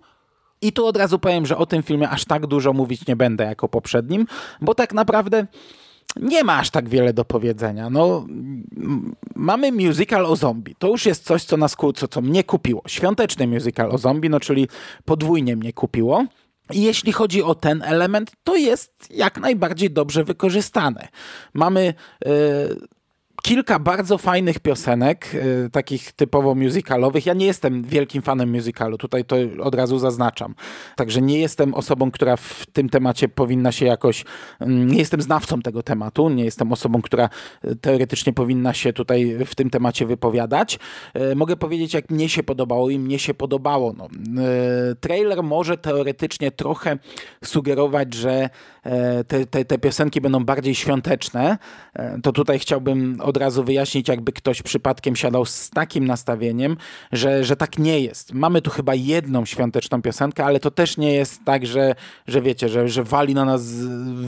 I 0.63 0.73
tu 0.73 0.87
od 0.87 0.97
razu 0.97 1.19
powiem, 1.19 1.47
że 1.47 1.57
o 1.57 1.67
tym 1.67 1.83
filmie 1.83 2.09
aż 2.09 2.25
tak 2.25 2.47
dużo 2.47 2.73
mówić 2.73 3.07
nie 3.07 3.17
będę 3.17 3.45
jako 3.45 3.69
poprzednim, 3.69 4.27
bo 4.61 4.75
tak 4.75 4.93
naprawdę 4.93 5.47
nie 6.17 6.45
ma 6.45 6.59
aż 6.59 6.71
tak 6.71 6.89
wiele 6.89 7.13
do 7.13 7.25
powiedzenia. 7.25 7.91
No, 7.91 8.27
mamy 9.35 9.73
musical 9.73 10.27
o 10.27 10.37
zombie. 10.37 10.75
To 10.79 10.89
już 10.89 11.07
jest 11.07 11.25
coś, 11.25 11.45
co 11.45 11.57
nas 11.57 11.77
ku- 11.77 11.93
co, 11.93 12.21
mnie 12.21 12.45
kupiło. 12.45 12.83
Świąteczny 12.87 13.47
musical 13.47 13.91
o 13.91 13.99
zombie, 13.99 14.31
no 14.31 14.41
czyli 14.41 14.69
podwójnie 15.05 15.57
mnie 15.57 15.73
kupiło. 15.73 16.25
I 16.73 16.83
jeśli 16.83 17.13
chodzi 17.13 17.43
o 17.43 17.55
ten 17.55 17.83
element, 17.83 18.33
to 18.45 18.57
jest 18.57 18.93
jak 19.11 19.41
najbardziej 19.41 19.91
dobrze 19.91 20.25
wykorzystane. 20.25 21.09
Mamy 21.55 21.95
e, 22.25 22.29
kilka 23.43 23.79
bardzo 23.79 24.19
fajnych 24.19 24.59
piosenek, 24.59 25.35
y, 25.35 25.71
takich 25.73 26.13
typowo 26.13 26.55
musicalowych. 26.55 27.27
Ja 27.27 27.35
nie 27.35 27.47
jestem 27.47 27.83
wielkim 27.83 28.23
fanem 28.23 28.51
musicalu, 28.51 28.99
tutaj 28.99 29.25
to 29.25 29.37
od 29.61 29.75
razu 29.75 29.99
zaznaczam. 29.99 30.55
Także 30.97 31.23
nie 31.23 31.39
jestem 31.39 31.75
osobą, 31.75 32.11
która 32.11 32.37
w 32.37 32.67
tym 32.73 32.89
temacie 32.89 33.29
powinna 33.29 33.73
się 33.73 33.87
jakoś, 33.87 34.25
mm, 34.61 34.87
nie 34.87 34.99
jestem 34.99 35.23
znawcą 35.23 35.63
tego 35.63 35.83
tematu, 35.83 36.29
nie 36.29 36.45
jestem 36.45 36.73
osobą, 36.73 37.03
która 37.03 37.29
y, 37.65 37.77
teoretycznie 37.77 38.33
powinna 38.33 38.75
się 38.75 38.93
tutaj 38.93 39.37
w 39.47 39.55
tym 39.55 39.71
temacie 39.71 40.07
wypowiadać. 40.07 40.79
Y, 41.33 41.37
Mogę 41.37 41.57
powiedzieć, 41.57 41.95
jak 41.95 42.11
mnie 42.11 42.29
się 42.29 42.43
podobało 42.43 42.91
i 42.91 42.99
mnie 42.99 43.19
się 43.19 43.35
podobało. 43.35 43.95
No, 43.97 44.09
trailer 45.01 45.43
może 45.43 45.79
teoretycznie 45.79 46.51
trochę 46.51 46.99
sugerować, 47.45 48.15
że 48.15 48.51
te, 49.29 49.47
te, 49.47 49.65
te 49.65 49.79
piosenki 49.79 50.21
będą 50.21 50.45
bardziej 50.45 50.75
świąteczne. 50.75 51.59
E, 51.95 52.19
To 52.23 52.33
tutaj 52.33 52.59
chciałbym 52.59 53.21
od 53.21 53.37
razu 53.37 53.65
wyjaśnić, 53.65 54.09
jakby 54.09 54.33
ktoś 54.33 54.63
przypadkiem 54.63 55.17
siadał 55.17 55.45
z 55.45 55.71
takim 55.71 56.05
nastawieniem, 56.05 56.77
że, 57.13 57.45
że 57.45 57.57
tak 57.57 57.79
nie 57.79 58.01
jest. 58.01 58.33
Mamy 58.33 58.63
tu 58.63 58.71
chyba 58.71 58.95
jedną 58.95 59.45
świąteczną 59.45 60.03
piosenkę, 60.03 60.45
ale 60.45 60.61
to 60.61 60.71
też 60.71 60.97
nie 60.97 61.13
jest 61.15 61.45
tak, 61.45 61.67
że, 61.67 61.95
że 62.27 62.43
wiecie, 62.43 62.69
że, 62.69 62.89
że 62.89 63.05
wali 63.05 63.35
na 63.35 63.45
nas 63.45 63.63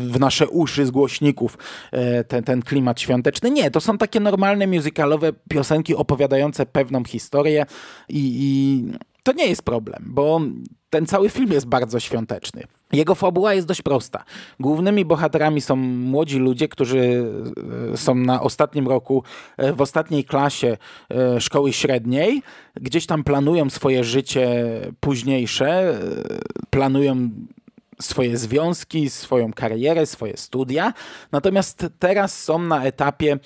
w 0.09 0.21
nasze 0.21 0.49
uszy 0.49 0.87
z 0.87 0.91
głośników 0.91 1.59
e, 1.93 2.25
ten, 2.25 2.45
ten 2.45 2.63
klimat 2.63 3.01
świąteczny. 3.01 3.51
Nie, 3.51 3.71
to 3.71 3.81
są 3.81 3.99
takie 3.99 4.21
normalne 4.21 4.67
musicalowe 4.67 5.33
piosenki 5.49 5.95
opowiadające 5.95 6.67
pewną 6.67 7.05
historię 7.05 7.67
i, 8.09 8.39
i 8.41 9.14
to 9.25 9.33
nie 9.33 9.47
jest 9.47 9.63
problem, 9.63 10.05
bo 10.07 10.41
ten 10.91 11.07
cały 11.07 11.29
film 11.29 11.53
jest 11.53 11.67
bardzo 11.67 12.01
świąteczny. 12.01 12.63
Jego 12.93 13.15
fabuła 13.15 13.55
jest 13.55 13.67
dość 13.67 13.83
prosta. 13.83 14.25
Głównymi 14.61 15.05
bohaterami 15.05 15.61
są 15.61 15.77
młodzi 15.77 16.39
ludzie, 16.39 16.69
którzy 16.69 17.25
e, 17.93 17.97
są 17.97 18.15
na 18.15 18.43
ostatnim 18.43 18.89
roku, 18.89 19.23
e, 19.57 19.73
w 19.73 19.81
ostatniej 19.81 20.25
klasie 20.25 20.77
e, 21.11 21.41
szkoły 21.41 21.73
średniej. 21.73 22.43
Gdzieś 22.75 23.07
tam 23.07 23.25
planują 23.25 23.71
swoje 23.71 24.05
życie 24.05 24.65
późniejsze, 25.01 25.99
planują 26.71 27.31
swoje 28.01 28.37
związki, 28.37 29.11
swoją 29.11 29.53
karierę, 29.53 30.07
swoje 30.07 30.37
studia. 30.37 30.93
Natomiast 31.33 31.87
teraz 31.99 32.43
są 32.43 32.59
na 32.59 32.85
etapie 32.85 33.39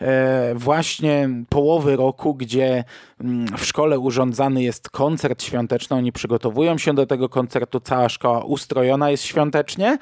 e, 0.00 0.54
właśnie 0.54 1.28
połowy 1.48 1.96
roku, 1.96 2.34
gdzie 2.34 2.84
mm, 3.20 3.46
w 3.56 3.64
szkole 3.64 3.98
urządzany 3.98 4.62
jest 4.62 4.90
koncert 4.90 5.42
świąteczny. 5.42 5.96
Oni 5.96 6.12
przygotowują 6.12 6.78
się 6.78 6.94
do 6.94 7.06
tego 7.06 7.28
koncertu, 7.28 7.80
cała 7.80 8.08
szkoła 8.08 8.44
ustrojona 8.44 9.10
jest 9.10 9.24
świątecznie. 9.24 9.98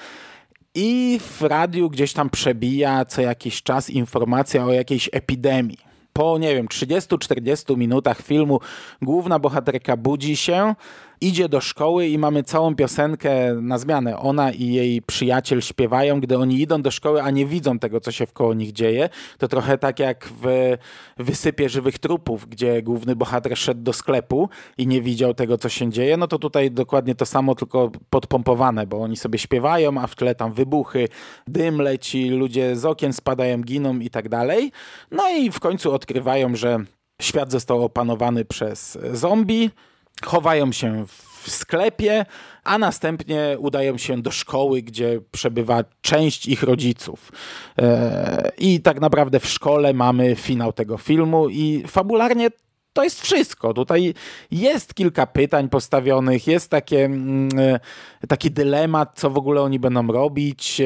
I 0.75 1.21
w 1.23 1.43
radiu 1.43 1.91
gdzieś 1.91 2.13
tam 2.13 2.31
przebija 2.31 3.05
co 3.05 3.23
jakiś 3.23 3.63
czas 3.63 3.91
informacja 3.91 4.65
o 4.65 4.73
jakiejś 4.73 5.11
epidemii. 5.13 5.79
Po, 6.13 6.39
nie 6.39 6.55
wiem, 6.55 6.67
30-40 6.67 7.77
minutach 7.77 8.23
filmu 8.23 8.61
główna 9.03 9.39
bohaterka 9.39 9.97
budzi 9.97 10.37
się, 10.37 10.75
idzie 11.21 11.49
do 11.49 11.61
szkoły 11.61 12.07
i 12.07 12.19
mamy 12.19 12.43
całą 12.43 12.75
piosenkę 12.75 13.55
na 13.55 13.79
zmianę. 13.79 14.19
Ona 14.19 14.53
i 14.53 14.67
jej 14.67 15.03
przyjaciel 15.03 15.61
śpiewają, 15.61 16.21
gdy 16.21 16.39
oni 16.39 16.61
idą 16.61 16.83
do 16.83 16.91
szkoły, 16.91 17.23
a 17.23 17.31
nie 17.31 17.47
widzą 17.47 17.79
tego, 17.79 18.01
co 18.01 18.13
się 18.13 18.27
wkoło 18.27 18.55
nich 18.55 18.73
dzieje. 18.73 19.09
To 19.39 19.49
trochę 19.49 19.79
tak 19.79 19.99
jak 19.99 20.29
w 20.43 20.77
Wysypie 21.17 21.69
Żywych 21.69 21.99
Trupów, 21.99 22.49
gdzie 22.49 22.83
główny 22.83 23.17
bohater 23.17 23.57
szedł 23.57 23.83
do 23.83 23.93
sklepu 23.93 24.49
i 24.79 24.87
nie 24.87 25.03
widział 25.03 25.35
tego, 25.35 25.59
co 25.59 25.69
się 25.69 25.91
dzieje. 25.91 26.17
No 26.17 26.27
to 26.27 26.39
tutaj 26.39 26.71
dokładnie 26.71 27.15
to 27.15 27.27
samo, 27.27 27.55
tylko 27.55 27.91
podpompowane, 28.11 28.87
bo 28.87 29.03
oni 29.03 29.17
sobie 29.17 29.39
śpiewają, 29.39 29.99
a 29.99 30.07
w 30.07 30.17
tle 30.17 30.35
tam 30.35 30.53
wybuchy, 30.53 31.09
dym 31.49 31.83
leci, 31.83 32.31
ludzie 32.31 32.77
z 32.77 32.85
okien 32.85 33.13
spadają, 33.13 33.63
giną 33.63 33.99
i 33.99 34.11
tak 34.11 34.29
dalej. 34.29 34.73
No 35.11 35.31
i 35.31 35.51
w 35.51 35.61
końcu 35.61 35.93
odkrywają, 35.93 36.57
że 36.57 36.79
świat 37.23 37.53
został 37.53 37.85
opanowany 37.85 38.45
przez 38.45 38.99
zombie, 39.13 39.71
chowają 40.23 40.73
się 40.73 41.07
w 41.07 41.51
sklepie, 41.51 42.27
a 42.65 42.79
następnie 42.79 43.57
udają 43.59 43.99
się 43.99 44.23
do 44.23 44.31
szkoły, 44.31 44.83
gdzie 44.83 45.21
przebywa 45.33 45.85
część 46.01 46.47
ich 46.47 46.63
rodziców. 46.63 47.33
E, 47.79 48.53
I 48.59 48.81
tak 48.81 49.01
naprawdę 49.01 49.41
w 49.41 49.47
szkole 49.47 49.95
mamy 49.95 50.37
finał 50.37 50.73
tego 50.73 50.99
filmu 50.99 51.49
i 51.49 51.85
fabularnie 51.87 52.51
to 52.93 53.05
jest 53.05 53.21
wszystko. 53.23 53.75
Tutaj 53.75 54.15
jest 54.51 54.95
kilka 54.95 55.27
pytań 55.27 55.69
postawionych, 55.69 56.47
jest 56.47 56.71
takie, 56.71 57.05
mm, 57.05 57.49
e, 57.59 58.27
taki 58.29 58.51
dylemat, 58.51 59.13
co 59.15 59.31
w 59.31 59.37
ogóle 59.37 59.63
oni 59.63 59.79
będą 59.79 60.07
robić. 60.07 60.83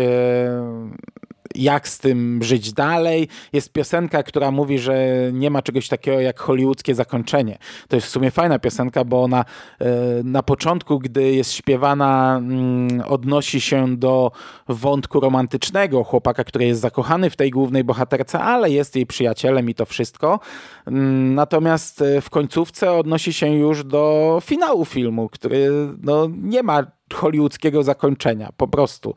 Jak 1.55 1.89
z 1.89 1.99
tym 1.99 2.43
żyć 2.43 2.73
dalej. 2.73 3.29
Jest 3.53 3.73
piosenka, 3.73 4.23
która 4.23 4.51
mówi, 4.51 4.79
że 4.79 5.07
nie 5.33 5.51
ma 5.51 5.63
czegoś 5.63 5.89
takiego 5.89 6.21
jak 6.21 6.41
hollywoodzkie 6.41 6.95
zakończenie. 6.95 7.59
To 7.89 7.97
jest 7.97 8.09
w 8.09 8.11
sumie 8.11 8.31
fajna 8.31 8.59
piosenka, 8.59 9.05
bo 9.05 9.23
ona 9.23 9.45
e, 9.81 9.87
na 10.25 10.43
początku, 10.43 10.99
gdy 10.99 11.33
jest 11.33 11.53
śpiewana, 11.53 12.37
mm, 12.37 13.03
odnosi 13.07 13.61
się 13.61 13.97
do 13.97 14.33
wątku 14.69 15.21
romantycznego 15.21 16.05
chłopaka, 16.05 16.45
który 16.45 16.65
jest 16.65 16.81
zakochany 16.81 17.31
w 17.31 17.37
tej 17.37 17.51
głównej 17.51 17.85
bohaterce, 17.85 18.41
ale 18.41 18.71
jest 18.71 18.97
jej 18.97 19.07
przyjacielem 19.07 19.71
i 19.71 19.75
to 19.75 19.87
wszystko. 19.87 20.41
Mm, 20.87 21.35
Natomiast 21.35 22.03
e, 22.03 22.21
w 22.21 22.31
końcówce 22.31 22.93
odnosi 22.93 23.33
się 23.33 23.49
już 23.49 23.85
do 23.85 24.39
finału 24.45 24.85
filmu, 24.85 25.29
który 25.29 25.71
no, 26.03 26.29
nie 26.43 26.63
ma 26.63 26.87
hollywoodzkiego 27.15 27.83
zakończenia, 27.83 28.49
po 28.57 28.69
prostu 28.69 29.15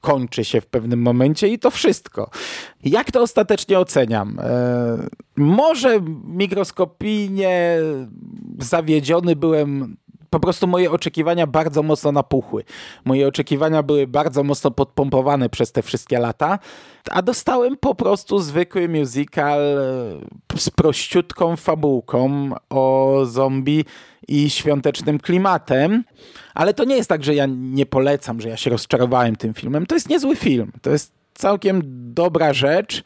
kończy 0.00 0.44
się 0.44 0.60
w 0.60 0.66
pewnym 0.66 1.02
momencie 1.02 1.48
i 1.48 1.58
to 1.58 1.70
wszystko. 1.70 2.30
Jak 2.84 3.12
to 3.12 3.22
ostatecznie 3.22 3.78
oceniam? 3.78 4.38
E, 4.40 5.08
może 5.36 6.00
mikroskopijnie 6.24 7.78
zawiedziony 8.58 9.36
byłem. 9.36 9.96
Po 10.30 10.40
prostu 10.40 10.66
moje 10.66 10.90
oczekiwania 10.90 11.46
bardzo 11.46 11.82
mocno 11.82 12.12
napuchły. 12.12 12.64
Moje 13.04 13.28
oczekiwania 13.28 13.82
były 13.82 14.06
bardzo 14.06 14.44
mocno 14.44 14.70
podpompowane 14.70 15.48
przez 15.48 15.72
te 15.72 15.82
wszystkie 15.82 16.18
lata, 16.18 16.58
a 17.10 17.22
dostałem 17.22 17.76
po 17.76 17.94
prostu 17.94 18.38
zwykły 18.38 18.88
musical 18.88 19.60
e, 20.54 20.58
z 20.58 20.70
prościutką 20.70 21.56
fabułką 21.56 22.50
o 22.70 23.20
zombie 23.24 23.84
i 24.28 24.50
świątecznym 24.50 25.18
klimatem. 25.18 26.04
Ale 26.54 26.74
to 26.74 26.84
nie 26.84 26.96
jest 26.96 27.08
tak, 27.08 27.24
że 27.24 27.34
ja 27.34 27.46
nie 27.46 27.86
polecam, 27.86 28.40
że 28.40 28.48
ja 28.48 28.56
się 28.56 28.70
rozczarowałem 28.70 29.36
tym 29.36 29.54
filmem. 29.54 29.86
To 29.86 29.94
jest 29.94 30.08
niezły 30.08 30.36
film. 30.36 30.72
To 30.82 30.90
jest 30.90 31.12
całkiem 31.34 31.82
dobra 32.14 32.52
rzecz. 32.52 33.02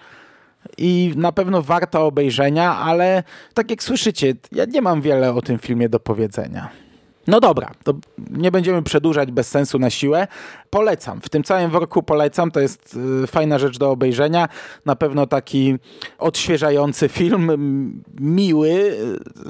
i 0.78 1.12
na 1.16 1.32
pewno 1.32 1.62
warto 1.62 2.06
obejrzenia, 2.06 2.76
ale 2.76 3.22
tak 3.54 3.70
jak 3.70 3.82
słyszycie, 3.82 4.34
ja 4.52 4.64
nie 4.64 4.82
mam 4.82 5.00
wiele 5.00 5.34
o 5.34 5.42
tym 5.42 5.58
filmie 5.58 5.88
do 5.88 6.00
powiedzenia. 6.00 6.81
No 7.26 7.40
dobra, 7.40 7.70
to 7.84 7.94
nie 8.30 8.50
będziemy 8.50 8.82
przedłużać 8.82 9.32
bez 9.32 9.48
sensu 9.48 9.78
na 9.78 9.90
siłę. 9.90 10.26
Polecam, 10.70 11.20
w 11.20 11.28
tym 11.28 11.44
całym 11.44 11.70
worku 11.70 12.02
polecam, 12.02 12.50
to 12.50 12.60
jest 12.60 12.98
y, 13.24 13.26
fajna 13.26 13.58
rzecz 13.58 13.78
do 13.78 13.90
obejrzenia. 13.90 14.48
Na 14.86 14.96
pewno 14.96 15.26
taki 15.26 15.74
odświeżający 16.18 17.08
film, 17.08 18.02
miły, 18.20 18.70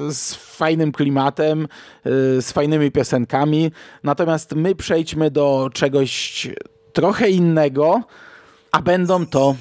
y, 0.08 0.14
z 0.14 0.34
fajnym 0.34 0.92
klimatem, 0.92 1.62
y, 1.62 1.68
z 2.42 2.52
fajnymi 2.52 2.90
piosenkami. 2.90 3.70
Natomiast 4.02 4.54
my 4.54 4.74
przejdźmy 4.74 5.30
do 5.30 5.70
czegoś 5.72 6.48
trochę 6.92 7.30
innego, 7.30 8.02
a 8.72 8.82
będą 8.82 9.26
to 9.26 9.56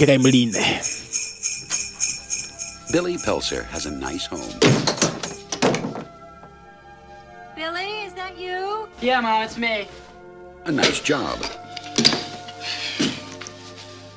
gremliny. 0.00 0.60
Billy 2.92 3.18
Pelzer 3.24 3.64
has 3.64 3.86
a 3.86 3.90
nice 3.90 4.28
home. 4.28 4.42
Billy, 7.70 8.02
is 8.02 8.14
that 8.14 8.36
you? 8.36 8.88
Yeah, 9.00 9.20
Mom, 9.20 9.42
it's 9.44 9.56
me. 9.56 9.86
a 10.64 10.72
nice 10.72 11.00
job, 11.00 11.38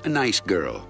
a 0.04 0.10
nice 0.10 0.40
girl, 0.40 0.84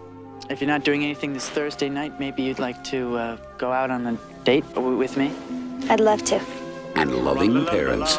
If 0.49 0.61
you're 0.61 0.69
not 0.69 0.85
doing 0.85 1.03
anything 1.03 1.33
this 1.33 1.49
Thursday 1.49 1.89
night, 1.89 2.21
maybe 2.21 2.41
you'd 2.43 2.59
like 2.59 2.81
to 2.85 3.17
uh, 3.17 3.37
go 3.57 3.73
out 3.73 3.91
on 3.91 4.07
a 4.07 4.17
date 4.45 4.63
with 4.77 5.17
me? 5.17 5.31
I'd 5.89 5.99
love 5.99 6.23
to. 6.25 6.39
and 6.95 7.13
loving 7.25 7.65
parents 7.65 8.17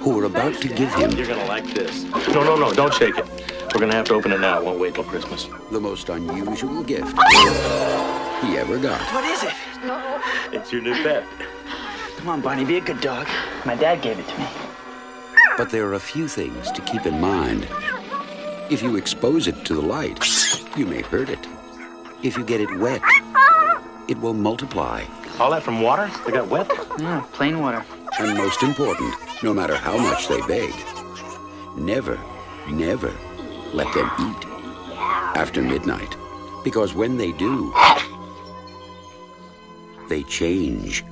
who 0.00 0.18
are 0.20 0.24
about 0.24 0.54
to 0.62 0.68
give 0.68 0.92
him 0.94 1.10
You're 1.10 1.26
gonna 1.26 1.44
like 1.44 1.66
this. 1.74 2.04
No, 2.28 2.42
no, 2.44 2.56
no, 2.56 2.72
don't 2.72 2.94
shake 2.94 3.18
it. 3.18 3.26
We're 3.74 3.80
gonna 3.80 3.94
have 3.94 4.06
to 4.06 4.14
open 4.14 4.32
it 4.32 4.40
now. 4.40 4.58
It 4.60 4.64
won't 4.64 4.80
wait 4.80 4.94
till 4.94 5.04
Christmas. 5.04 5.48
the 5.70 5.80
most 5.80 6.08
unusual 6.08 6.82
gift 6.82 7.14
he 8.42 8.56
ever 8.56 8.78
got. 8.78 9.02
What 9.12 9.24
is 9.24 9.42
it? 9.42 9.54
No. 9.84 10.20
It's 10.50 10.72
your 10.72 10.80
new 10.80 10.94
pet. 11.02 11.24
Come 12.22 12.34
on, 12.34 12.40
Barney, 12.40 12.64
be 12.64 12.76
a 12.76 12.80
good 12.80 13.00
dog. 13.00 13.26
My 13.66 13.74
dad 13.74 14.00
gave 14.00 14.16
it 14.16 14.28
to 14.28 14.38
me. 14.38 14.46
But 15.56 15.70
there 15.70 15.88
are 15.88 15.94
a 15.94 15.98
few 15.98 16.28
things 16.28 16.70
to 16.70 16.80
keep 16.82 17.04
in 17.04 17.20
mind. 17.20 17.66
If 18.70 18.80
you 18.80 18.94
expose 18.94 19.48
it 19.48 19.64
to 19.64 19.74
the 19.74 19.80
light, 19.80 20.24
you 20.76 20.86
may 20.86 21.02
hurt 21.02 21.28
it. 21.28 21.44
If 22.22 22.36
you 22.36 22.44
get 22.44 22.60
it 22.60 22.78
wet, 22.78 23.02
it 24.06 24.20
will 24.20 24.34
multiply. 24.34 25.02
All 25.40 25.50
that 25.50 25.64
from 25.64 25.82
water? 25.82 26.08
They 26.24 26.30
got 26.30 26.46
wet? 26.46 26.70
No, 27.00 27.26
plain 27.32 27.58
water. 27.58 27.84
And 28.20 28.38
most 28.38 28.62
important, 28.62 29.12
no 29.42 29.52
matter 29.52 29.74
how 29.74 29.98
much 29.98 30.28
they 30.28 30.40
beg, 30.42 30.72
never, 31.76 32.20
never 32.70 33.12
let 33.74 33.92
them 33.94 34.08
eat 34.20 34.46
after 35.34 35.60
midnight. 35.60 36.16
Because 36.62 36.94
when 36.94 37.16
they 37.16 37.32
do, 37.32 37.74
they 40.08 40.22
change. 40.22 41.02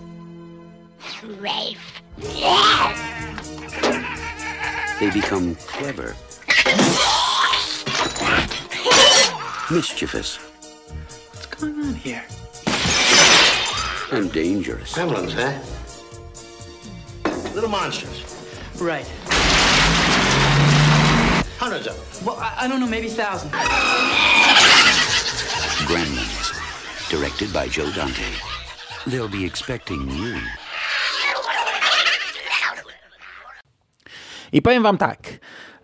Rafe. 1.39 2.03
They 4.99 5.11
become 5.11 5.55
clever, 5.67 6.15
mischievous, 9.71 10.37
What's 10.37 11.47
going 11.47 11.81
on 11.81 11.95
here? 11.95 12.25
and 14.13 14.31
dangerous. 14.33 14.93
Gremlins, 14.95 15.33
huh? 15.33 15.53
Eh? 17.25 17.55
Little 17.55 17.71
monsters. 17.71 18.25
Right. 18.79 19.07
Hundreds 21.59 21.87
of 21.87 21.95
them. 21.95 22.27
Well, 22.27 22.37
I, 22.37 22.65
I 22.65 22.69
don't 22.69 22.81
know, 22.81 22.87
maybe 22.89 23.09
thousands. 23.09 23.53
Gremlins, 25.87 27.09
directed 27.09 27.53
by 27.53 27.69
Joe 27.69 27.91
Dante. 27.93 28.33
They'll 29.07 29.29
be 29.29 29.45
expecting 29.47 30.11
you. 30.11 30.41
I 34.53 34.63
powiem 34.63 34.83
wam 34.83 34.99
tak. 34.99 35.19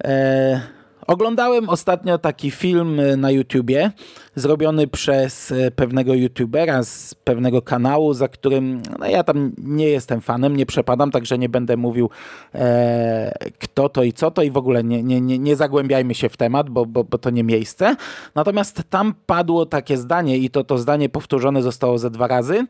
E, 0.04 0.75
oglądałem 1.06 1.68
ostatnio 1.68 2.18
taki 2.18 2.50
film 2.50 3.00
e, 3.00 3.16
na 3.16 3.30
YouTubie, 3.30 3.90
zrobiony 4.34 4.86
przez 4.86 5.52
e, 5.52 5.70
pewnego 5.70 6.14
YouTubera 6.14 6.82
z 6.82 7.14
pewnego 7.14 7.62
kanału, 7.62 8.14
za 8.14 8.28
którym 8.28 8.82
no 8.98 9.06
ja 9.06 9.24
tam 9.24 9.52
nie 9.58 9.88
jestem 9.88 10.20
fanem, 10.20 10.56
nie 10.56 10.66
przepadam, 10.66 11.10
także 11.10 11.38
nie 11.38 11.48
będę 11.48 11.76
mówił 11.76 12.10
e, 12.54 13.50
kto 13.58 13.88
to 13.88 14.02
i 14.02 14.12
co 14.12 14.30
to 14.30 14.42
i 14.42 14.50
w 14.50 14.56
ogóle 14.56 14.84
nie, 14.84 15.02
nie, 15.02 15.20
nie, 15.20 15.38
nie 15.38 15.56
zagłębiajmy 15.56 16.14
się 16.14 16.28
w 16.28 16.36
temat, 16.36 16.70
bo, 16.70 16.86
bo, 16.86 17.04
bo 17.04 17.18
to 17.18 17.30
nie 17.30 17.44
miejsce. 17.44 17.96
Natomiast 18.34 18.82
tam 18.90 19.14
padło 19.26 19.66
takie 19.66 19.96
zdanie 19.96 20.38
i 20.38 20.50
to, 20.50 20.64
to 20.64 20.78
zdanie 20.78 21.08
powtórzone 21.08 21.62
zostało 21.62 21.98
ze 21.98 22.10
dwa 22.10 22.26
razy, 22.26 22.66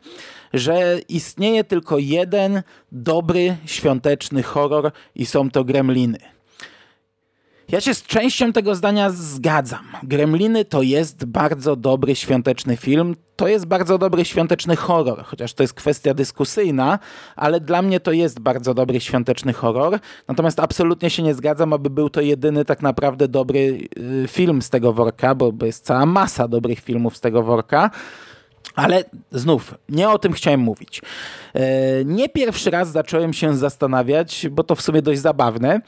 że 0.53 0.99
istnieje 1.09 1.63
tylko 1.63 1.97
jeden 1.97 2.61
dobry, 2.91 3.57
świąteczny 3.65 4.43
horror 4.43 4.91
i 5.15 5.25
są 5.25 5.49
to 5.49 5.63
gremliny. 5.63 6.36
Ja 7.71 7.81
się 7.81 7.93
z 7.93 8.03
częścią 8.03 8.53
tego 8.53 8.75
zdania 8.75 9.09
zgadzam. 9.09 9.85
Gremliny 10.03 10.65
to 10.65 10.81
jest 10.81 11.25
bardzo 11.25 11.75
dobry 11.75 12.15
świąteczny 12.15 12.77
film. 12.77 13.15
To 13.35 13.47
jest 13.47 13.65
bardzo 13.65 13.97
dobry 13.97 14.25
świąteczny 14.25 14.75
horror, 14.75 15.23
chociaż 15.23 15.53
to 15.53 15.63
jest 15.63 15.73
kwestia 15.73 16.13
dyskusyjna, 16.13 16.99
ale 17.35 17.59
dla 17.59 17.81
mnie 17.81 17.99
to 17.99 18.11
jest 18.11 18.39
bardzo 18.39 18.73
dobry 18.73 18.99
świąteczny 18.99 19.53
horror. 19.53 19.99
Natomiast 20.27 20.59
absolutnie 20.59 21.09
się 21.09 21.23
nie 21.23 21.33
zgadzam, 21.33 21.73
aby 21.73 21.89
był 21.89 22.09
to 22.09 22.21
jedyny 22.21 22.65
tak 22.65 22.81
naprawdę 22.81 23.27
dobry 23.27 23.87
y, 24.23 24.27
film 24.27 24.61
z 24.61 24.69
tego 24.69 24.93
worka, 24.93 25.35
bo, 25.35 25.51
bo 25.51 25.65
jest 25.65 25.85
cała 25.85 26.05
masa 26.05 26.47
dobrych 26.47 26.79
filmów 26.79 27.17
z 27.17 27.21
tego 27.21 27.43
worka. 27.43 27.91
Ale 28.75 29.03
znów, 29.31 29.75
nie 29.89 30.09
o 30.09 30.19
tym 30.19 30.33
chciałem 30.33 30.59
mówić. 30.59 31.01
E, 31.53 32.05
Nie 32.05 32.29
pierwszy 32.29 32.71
raz 32.71 32.91
zacząłem 32.91 33.33
się 33.33 33.57
zastanawiać, 33.57 34.47
bo 34.51 34.63
to 34.63 34.75
w 34.75 34.81
sumie 34.81 35.01
dość 35.01 35.21
zabawne, 35.21 35.81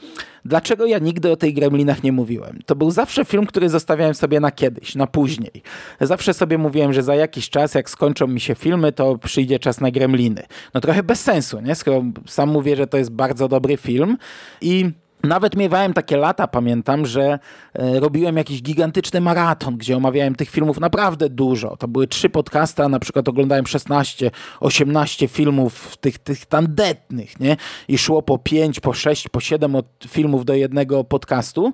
dlaczego 0.44 0.86
ja 0.86 0.98
nigdy 0.98 1.30
o 1.32 1.36
tej 1.36 1.54
Gremlinach 1.54 2.02
nie 2.02 2.12
mówiłem. 2.12 2.58
To 2.66 2.76
był 2.76 2.90
zawsze 2.90 3.24
film, 3.24 3.46
który 3.46 3.68
zostawiałem 3.68 4.14
sobie 4.14 4.40
na 4.40 4.50
kiedyś, 4.50 4.94
na 4.94 5.06
później. 5.06 5.62
Zawsze 6.00 6.34
sobie 6.34 6.58
mówiłem, 6.58 6.92
że 6.92 7.02
za 7.02 7.14
jakiś 7.14 7.50
czas, 7.50 7.74
jak 7.74 7.90
skończą 7.90 8.26
mi 8.26 8.40
się 8.40 8.54
filmy, 8.54 8.92
to 8.92 9.18
przyjdzie 9.18 9.58
czas 9.58 9.80
na 9.80 9.90
Gremliny. 9.90 10.42
No 10.74 10.80
trochę 10.80 11.02
bez 11.02 11.20
sensu, 11.20 11.60
nie? 11.60 11.74
Skoro 11.74 12.04
sam 12.26 12.48
mówię, 12.48 12.76
że 12.76 12.86
to 12.86 12.98
jest 12.98 13.10
bardzo 13.10 13.48
dobry 13.48 13.76
film 13.76 14.16
i 14.60 14.90
nawet 15.22 15.56
miewałem 15.56 15.92
takie 15.92 16.16
lata, 16.16 16.46
pamiętam, 16.46 17.06
że 17.06 17.38
e, 17.74 18.00
robiłem 18.00 18.36
jakiś 18.36 18.62
gigantyczny 18.62 19.20
maraton, 19.20 19.76
gdzie 19.76 19.96
omawiałem 19.96 20.34
tych 20.34 20.50
filmów 20.50 20.80
naprawdę 20.80 21.28
dużo. 21.28 21.76
To 21.76 21.88
były 21.88 22.06
trzy 22.06 22.30
podcasty, 22.30 22.82
a 22.82 22.88
na 22.88 22.98
przykład 22.98 23.28
oglądałem 23.28 23.66
16, 23.66 24.30
18 24.60 25.28
filmów 25.28 25.96
tych, 25.96 26.18
tych 26.18 26.46
tandetnych, 26.46 27.40
nie? 27.40 27.56
I 27.88 27.98
szło 27.98 28.22
po 28.22 28.38
5, 28.38 28.80
po 28.80 28.92
6, 28.92 29.28
po 29.28 29.40
7 29.40 29.76
od 29.76 29.86
filmów 30.08 30.44
do 30.44 30.54
jednego 30.54 31.04
podcastu. 31.04 31.72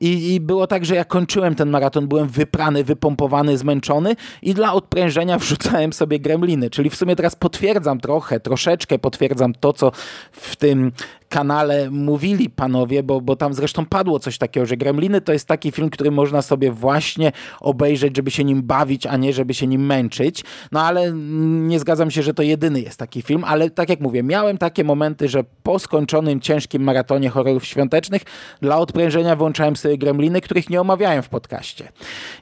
I, 0.00 0.34
I 0.34 0.40
było 0.40 0.66
tak, 0.66 0.84
że 0.84 0.94
jak 0.94 1.08
kończyłem 1.08 1.54
ten 1.54 1.70
maraton, 1.70 2.08
byłem 2.08 2.28
wyprany, 2.28 2.84
wypompowany, 2.84 3.58
zmęczony 3.58 4.16
i 4.42 4.54
dla 4.54 4.72
odprężenia 4.72 5.38
wrzucałem 5.46 5.92
sobie 5.92 6.20
gremliny. 6.20 6.70
Czyli 6.70 6.90
w 6.90 6.96
sumie 6.96 7.16
teraz 7.16 7.36
potwierdzam 7.36 8.00
trochę, 8.00 8.40
troszeczkę 8.40 8.98
potwierdzam 8.98 9.54
to, 9.54 9.72
co 9.72 9.92
w 10.32 10.56
tym 10.56 10.92
kanale 11.28 11.90
mówili 11.90 12.50
panowie, 12.50 13.02
bo, 13.02 13.20
bo 13.20 13.36
tam 13.36 13.54
zresztą 13.54 13.86
padło 13.86 14.18
coś 14.18 14.38
takiego, 14.38 14.66
że 14.66 14.76
Gremliny 14.76 15.20
to 15.20 15.32
jest 15.32 15.48
taki 15.48 15.72
film, 15.72 15.90
który 15.90 16.10
można 16.10 16.42
sobie 16.42 16.72
właśnie 16.72 17.32
obejrzeć, 17.60 18.16
żeby 18.16 18.30
się 18.30 18.44
nim 18.44 18.62
bawić, 18.62 19.06
a 19.06 19.16
nie 19.16 19.32
żeby 19.32 19.54
się 19.54 19.66
nim 19.66 19.86
męczyć. 19.86 20.44
No 20.72 20.80
ale 20.80 21.12
nie 21.42 21.78
zgadzam 21.80 22.10
się, 22.10 22.22
że 22.22 22.34
to 22.34 22.42
jedyny 22.42 22.80
jest 22.80 22.98
taki 22.98 23.22
film, 23.22 23.44
ale 23.44 23.70
tak 23.70 23.88
jak 23.88 24.00
mówię, 24.00 24.22
miałem 24.22 24.58
takie 24.58 24.84
momenty, 24.84 25.28
że 25.28 25.44
po 25.62 25.78
skończonym 25.78 26.40
ciężkim 26.40 26.82
maratonie 26.82 27.30
horrorów 27.30 27.64
świątecznych 27.64 28.22
dla 28.60 28.78
odprężenia 28.78 29.36
włączałem 29.36 29.76
sobie 29.76 29.98
Gremliny, 29.98 30.40
których 30.40 30.70
nie 30.70 30.80
omawiałem 30.80 31.22
w 31.22 31.28
podcaście. 31.28 31.88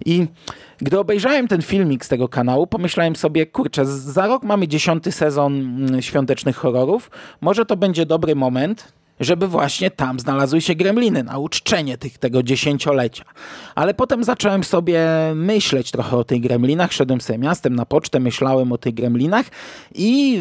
I 0.07 0.27
gdy 0.85 0.99
obejrzałem 0.99 1.49
ten 1.49 1.63
filmik 1.63 2.05
z 2.05 2.09
tego 2.09 2.29
kanału, 2.29 2.67
pomyślałem 2.67 3.17
sobie, 3.17 3.47
kurczę, 3.47 3.87
za 3.87 4.27
rok 4.27 4.43
mamy 4.43 4.69
dziesiąty 4.69 5.13
sezon 5.13 5.55
mm, 5.55 6.03
świątecznych 6.03 6.57
horrorów. 6.57 7.11
Może 7.41 7.67
to 7.67 7.77
będzie 7.77 8.07
dobry 8.07 8.35
moment, 8.35 8.93
żeby 9.21 9.49
właśnie 9.49 9.91
tam 9.91 10.21
znalazły 10.21 10.61
się 10.61 10.75
gremliny 10.75 11.23
na 11.23 11.39
uczczenie 11.39 11.99
tych, 11.99 12.19
tego 12.19 12.43
dziesięciolecia. 12.43 13.25
Ale 13.75 13.95
potem 13.95 14.25
zacząłem 14.25 14.65
sobie 14.65 15.07
myśleć 15.35 15.91
trochę 15.91 16.17
o 16.17 16.25
tych 16.25 16.41
gremlinach, 16.41 16.93
szedłem 16.93 17.21
sobie 17.21 17.39
miastem 17.39 17.75
na 17.75 17.87
pocztę, 17.87 18.21
myślałem 18.21 18.73
o 18.73 18.79
tych 18.79 18.95
gremlinach 18.95 19.47
i 19.95 20.41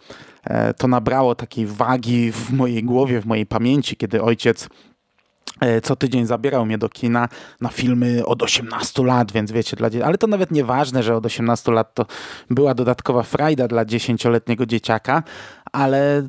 e, 0.45 0.75
to 0.75 0.89
nabrało 0.89 1.35
takiej 1.35 1.67
wagi 1.67 2.33
w 2.33 2.51
mojej 2.53 2.85
głowie, 2.85 3.21
w 3.21 3.27
mojej 3.27 3.47
pamięci, 3.47 3.97
kiedy 3.97 4.23
ojciec 4.23 4.69
co 5.83 5.97
tydzień 5.97 6.27
zabierał 6.27 6.67
mnie 6.67 6.79
do 6.79 6.89
kina 6.89 7.29
na 7.61 7.69
filmy 7.69 8.27
od 8.27 8.43
18 8.43 9.05
lat, 9.05 9.33
więc 9.33 9.53
wiecie, 9.53 9.77
dla 9.77 9.89
ale 10.05 10.19
to 10.19 10.27
nawet 10.27 10.51
nieważne, 10.51 11.03
że 11.03 11.17
od 11.17 11.27
18 11.27 11.73
lat 11.73 11.95
to 11.95 12.07
była 12.51 12.75
dodatkowa 12.75 13.23
frajda 13.23 13.69
dla 13.69 13.85
10-letniego 13.85 14.67
dzieciaka, 14.67 15.23
ale 15.73 16.29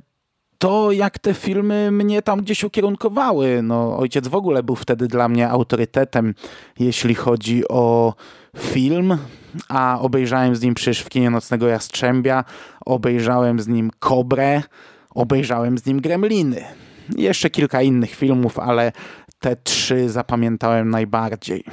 to, 0.58 0.92
jak 0.92 1.20
te 1.20 1.34
filmy 1.34 1.92
mnie 1.92 2.22
tam 2.22 2.42
gdzieś 2.42 2.63
ukierunkowały. 2.63 3.62
No, 3.63 3.98
ojciec 3.98 4.28
w 4.28 4.36
ogóle 4.36 4.63
był 4.63 4.76
wtedy 4.76 5.08
dla 5.08 5.30
mnie 5.30 5.50
autorytetem, 5.50 6.34
jeśli 6.80 7.16
chodzi 7.16 7.68
o 7.68 8.13
film, 8.58 9.18
a 9.70 10.00
obejrzałem 10.02 10.56
z 10.56 10.62
nim 10.62 10.74
przecież 10.74 11.00
w 11.00 11.10
kinie 11.10 11.30
Nocnego 11.30 11.68
Jastrzębia, 11.68 12.44
obejrzałem 12.86 13.60
z 13.60 13.68
nim 13.68 13.92
Kobrę, 14.00 14.62
obejrzałem 15.10 15.78
z 15.78 15.86
nim 15.86 16.02
Gremliny. 16.02 16.87
Jeszcze 17.15 17.50
kilka 17.50 17.82
innych 17.82 18.15
filmów, 18.15 18.60
ale 18.60 18.91
te 19.39 19.56
trzy 19.56 20.10
zapamiętałem 20.10 20.89
najbardziej. 20.89 21.63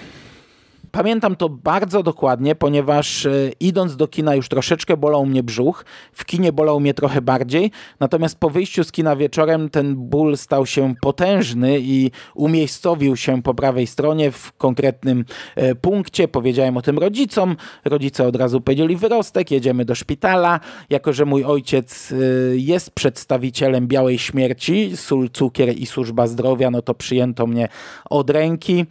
Pamiętam 0.94 1.36
to 1.36 1.48
bardzo 1.48 2.02
dokładnie, 2.02 2.54
ponieważ 2.54 3.26
e, 3.26 3.50
idąc 3.60 3.96
do 3.96 4.08
kina 4.08 4.34
już 4.34 4.48
troszeczkę 4.48 4.96
bolał 4.96 5.26
mnie 5.26 5.42
brzuch, 5.42 5.84
w 6.12 6.24
kinie 6.24 6.52
bolał 6.52 6.80
mnie 6.80 6.94
trochę 6.94 7.22
bardziej, 7.22 7.70
natomiast 8.00 8.38
po 8.38 8.50
wyjściu 8.50 8.84
z 8.84 8.92
kina 8.92 9.16
wieczorem 9.16 9.70
ten 9.70 9.96
ból 9.96 10.36
stał 10.36 10.66
się 10.66 10.94
potężny 11.00 11.78
i 11.80 12.10
umiejscowił 12.34 13.16
się 13.16 13.42
po 13.42 13.54
prawej 13.54 13.86
stronie 13.86 14.30
w 14.30 14.52
konkretnym 14.52 15.24
e, 15.56 15.74
punkcie. 15.74 16.28
Powiedziałem 16.28 16.76
o 16.76 16.82
tym 16.82 16.98
rodzicom, 16.98 17.56
rodzice 17.84 18.26
od 18.26 18.36
razu 18.36 18.60
powiedzieli 18.60 18.96
wyrostek, 18.96 19.50
jedziemy 19.50 19.84
do 19.84 19.94
szpitala. 19.94 20.60
Jako, 20.90 21.12
że 21.12 21.24
mój 21.24 21.44
ojciec 21.44 22.12
e, 22.12 22.16
jest 22.56 22.90
przedstawicielem 22.90 23.86
białej 23.86 24.18
śmierci, 24.18 24.96
sól, 24.96 25.30
cukier 25.30 25.78
i 25.78 25.86
służba 25.86 26.26
zdrowia, 26.26 26.70
no 26.70 26.82
to 26.82 26.94
przyjęto 26.94 27.46
mnie 27.46 27.68
od 28.10 28.30
ręki 28.30 28.86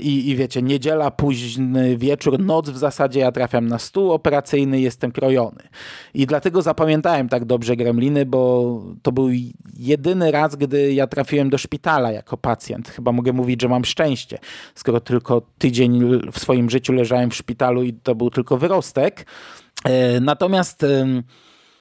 i, 0.00 0.30
i 0.30 0.36
wiecie, 0.36 0.62
niedziela, 0.70 1.10
późny 1.10 1.96
wieczór, 1.96 2.38
noc 2.38 2.70
w 2.70 2.76
zasadzie, 2.76 3.20
ja 3.20 3.32
trafiam 3.32 3.66
na 3.66 3.78
stół 3.78 4.12
operacyjny, 4.12 4.80
jestem 4.80 5.12
krojony. 5.12 5.62
I 6.14 6.26
dlatego 6.26 6.62
zapamiętałem 6.62 7.28
tak 7.28 7.44
dobrze 7.44 7.76
Gremliny, 7.76 8.26
bo 8.26 8.82
to 9.02 9.12
był 9.12 9.28
jedyny 9.76 10.30
raz, 10.30 10.56
gdy 10.56 10.92
ja 10.92 11.06
trafiłem 11.06 11.50
do 11.50 11.58
szpitala 11.58 12.12
jako 12.12 12.36
pacjent. 12.36 12.88
Chyba 12.88 13.12
mogę 13.12 13.32
mówić, 13.32 13.62
że 13.62 13.68
mam 13.68 13.84
szczęście, 13.84 14.38
skoro 14.74 15.00
tylko 15.00 15.42
tydzień 15.58 16.00
w 16.32 16.38
swoim 16.38 16.70
życiu 16.70 16.92
leżałem 16.92 17.30
w 17.30 17.34
szpitalu 17.34 17.82
i 17.82 17.92
to 17.92 18.14
był 18.14 18.30
tylko 18.30 18.56
wyrostek. 18.56 19.26
E, 19.84 20.20
natomiast 20.20 20.84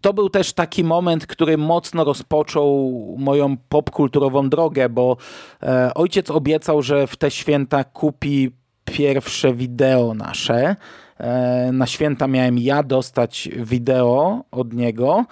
to 0.02 0.14
był 0.14 0.30
też 0.30 0.54
taki 0.54 0.84
moment, 0.84 1.28
który 1.28 1.58
mocno 1.58 2.04
rozpoczął 2.04 2.94
moją 3.18 3.58
popkulturową 3.58 4.50
drogę, 4.50 4.90
bo 4.90 5.18
e, 5.64 5.94
ojciec 5.94 6.32
obiecał, 6.32 6.82
że 6.82 7.08
w 7.08 7.16
te 7.16 7.32
święta 7.32 7.84
kupi 7.84 8.52
pierwsze 8.92 9.54
wideo 9.54 10.14
nasze. 10.14 10.76
E, 11.18 11.70
na 11.74 11.88
święta 11.88 12.28
miałem 12.28 12.58
ja 12.58 12.84
dostać 12.84 13.50
wideo 13.58 14.44
od 14.52 14.74
niego 14.74 15.26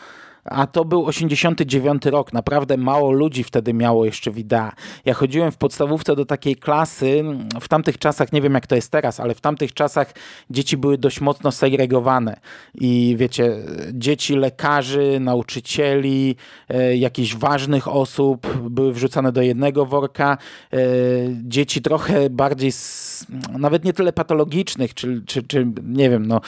a 0.48 0.68
to 0.68 0.86
był 0.86 1.06
89 1.06 2.06
rok. 2.06 2.34
Naprawdę 2.34 2.78
mało 2.78 3.12
ludzi 3.12 3.44
wtedy 3.44 3.74
miało 3.74 4.06
jeszcze 4.06 4.32
wideo. 4.32 4.72
Ja 5.06 5.14
chodziłem 5.14 5.52
w 5.52 5.58
podstawówce 5.58 6.16
do 6.16 6.26
takiej 6.26 6.56
klasy, 6.56 7.24
w 7.62 7.68
tamtych 7.68 7.98
czasach, 7.98 8.34
nie 8.34 8.42
wiem 8.42 8.54
jak 8.54 8.68
to 8.68 8.76
jest 8.76 8.92
teraz, 8.92 9.20
ale 9.20 9.36
w 9.36 9.42
tamtych 9.42 9.74
czasach 9.74 10.14
dzieci 10.50 10.78
były 10.78 10.98
dość 10.98 11.22
mocno 11.22 11.52
segregowane. 11.52 12.40
I 12.76 13.16
wiecie, 13.18 13.56
dzieci 13.94 14.36
lekarzy, 14.36 15.18
nauczycieli, 15.20 16.36
e, 16.70 16.98
jakichś 16.98 17.36
ważnych 17.36 17.88
osób 17.88 18.48
były 18.70 18.94
wrzucane 18.94 19.32
do 19.32 19.42
jednego 19.42 19.86
worka. 19.86 20.38
E, 20.74 20.78
dzieci 21.44 21.82
trochę 21.82 22.30
bardziej, 22.30 22.72
nawet 23.60 23.86
nie 23.86 23.94
tyle 23.94 24.14
patologicznych, 24.14 24.94
czy, 24.94 25.22
czy, 25.26 25.44
czy 25.44 25.68
nie 25.84 26.10
wiem, 26.10 26.26
no, 26.26 26.42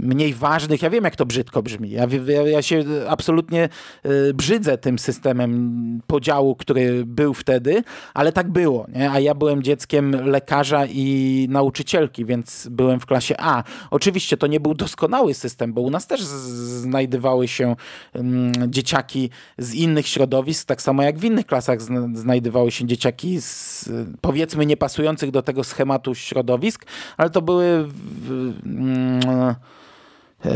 mniej 0.00 0.34
ważnych. 0.34 0.82
Ja 0.82 0.90
wiem 0.90 1.04
jak 1.04 1.16
to 1.16 1.26
brzydko 1.26 1.62
brzmi. 1.62 1.90
Ja, 1.90 2.06
ja, 2.26 2.42
ja 2.42 2.62
się 2.62 2.84
absolutnie 3.14 3.68
y, 4.06 4.34
brzydzę 4.34 4.78
tym 4.78 4.98
systemem 4.98 6.00
podziału, 6.06 6.56
który 6.56 7.04
był 7.06 7.34
wtedy, 7.34 7.82
ale 8.14 8.32
tak 8.32 8.50
było. 8.50 8.86
Nie? 8.88 9.10
A 9.10 9.20
ja 9.20 9.34
byłem 9.34 9.62
dzieckiem 9.62 10.26
lekarza 10.26 10.86
i 10.86 11.46
nauczycielki, 11.50 12.24
więc 12.24 12.68
byłem 12.70 13.00
w 13.00 13.06
klasie 13.06 13.34
A. 13.38 13.62
Oczywiście 13.90 14.36
to 14.36 14.46
nie 14.46 14.60
był 14.60 14.74
doskonały 14.74 15.34
system, 15.34 15.72
bo 15.72 15.80
u 15.80 15.90
nas 15.90 16.06
też 16.06 16.20
znajdowały 16.22 17.48
się 17.48 17.76
um, 18.14 18.52
dzieciaki 18.68 19.30
z 19.58 19.74
innych 19.74 20.06
środowisk, 20.06 20.66
tak 20.66 20.82
samo 20.82 21.02
jak 21.02 21.18
w 21.18 21.24
innych 21.24 21.46
klasach 21.46 21.82
znajdowały 22.14 22.70
się 22.70 22.86
dzieciaki 22.86 23.40
z 23.40 23.88
powiedzmy 24.20 24.66
niepasujących 24.66 25.30
do 25.30 25.42
tego 25.42 25.64
schematu 25.64 26.14
środowisk, 26.14 26.86
ale 27.16 27.30
to 27.30 27.42
były 27.42 27.84
w, 27.88 28.52
um, 28.64 29.14
E, 29.24 29.54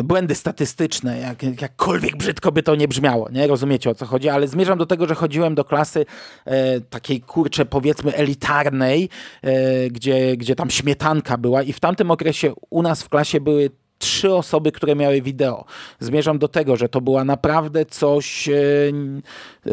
błędy 0.05 0.35
statystyczne, 0.35 1.19
jak, 1.19 1.61
jakkolwiek 1.61 2.17
brzydko 2.17 2.53
by 2.53 2.63
to 2.63 2.75
nie 2.75 2.89
brzmiało, 2.89 3.29
nie? 3.31 3.47
Rozumiecie 3.47 3.91
o 3.91 3.95
co 3.95 4.07
chodzi, 4.07 4.29
ale 4.29 4.49
zmierzam 4.49 4.79
do 4.79 4.87
tego, 4.87 5.07
że 5.07 5.15
chodziłem 5.15 5.55
do 5.55 5.65
klasy 5.65 6.07
e, 6.45 6.81
takiej 6.81 7.21
kurcze 7.21 7.67
powiedzmy 7.67 8.15
elitarnej, 8.15 9.09
e, 9.43 9.91
gdzie, 9.91 10.37
gdzie 10.37 10.57
tam 10.57 10.71
śmietanka 10.71 11.37
była 11.37 11.63
i 11.63 11.73
w 11.73 11.81
tamtym 11.81 12.11
okresie 12.11 12.53
u 12.71 12.83
nas 12.83 13.03
w 13.03 13.09
klasie 13.09 13.41
były 13.41 13.71
trzy 13.99 14.35
osoby, 14.35 14.73
które 14.73 14.97
miały 14.97 15.23
wideo. 15.23 15.65
Zmierzam 16.01 16.39
do 16.39 16.49
tego, 16.49 16.77
że 16.77 16.89
to 16.89 17.01
była 17.01 17.25
naprawdę 17.25 17.87
coś 17.87 18.49
e, 18.49 18.53
e 18.55 19.71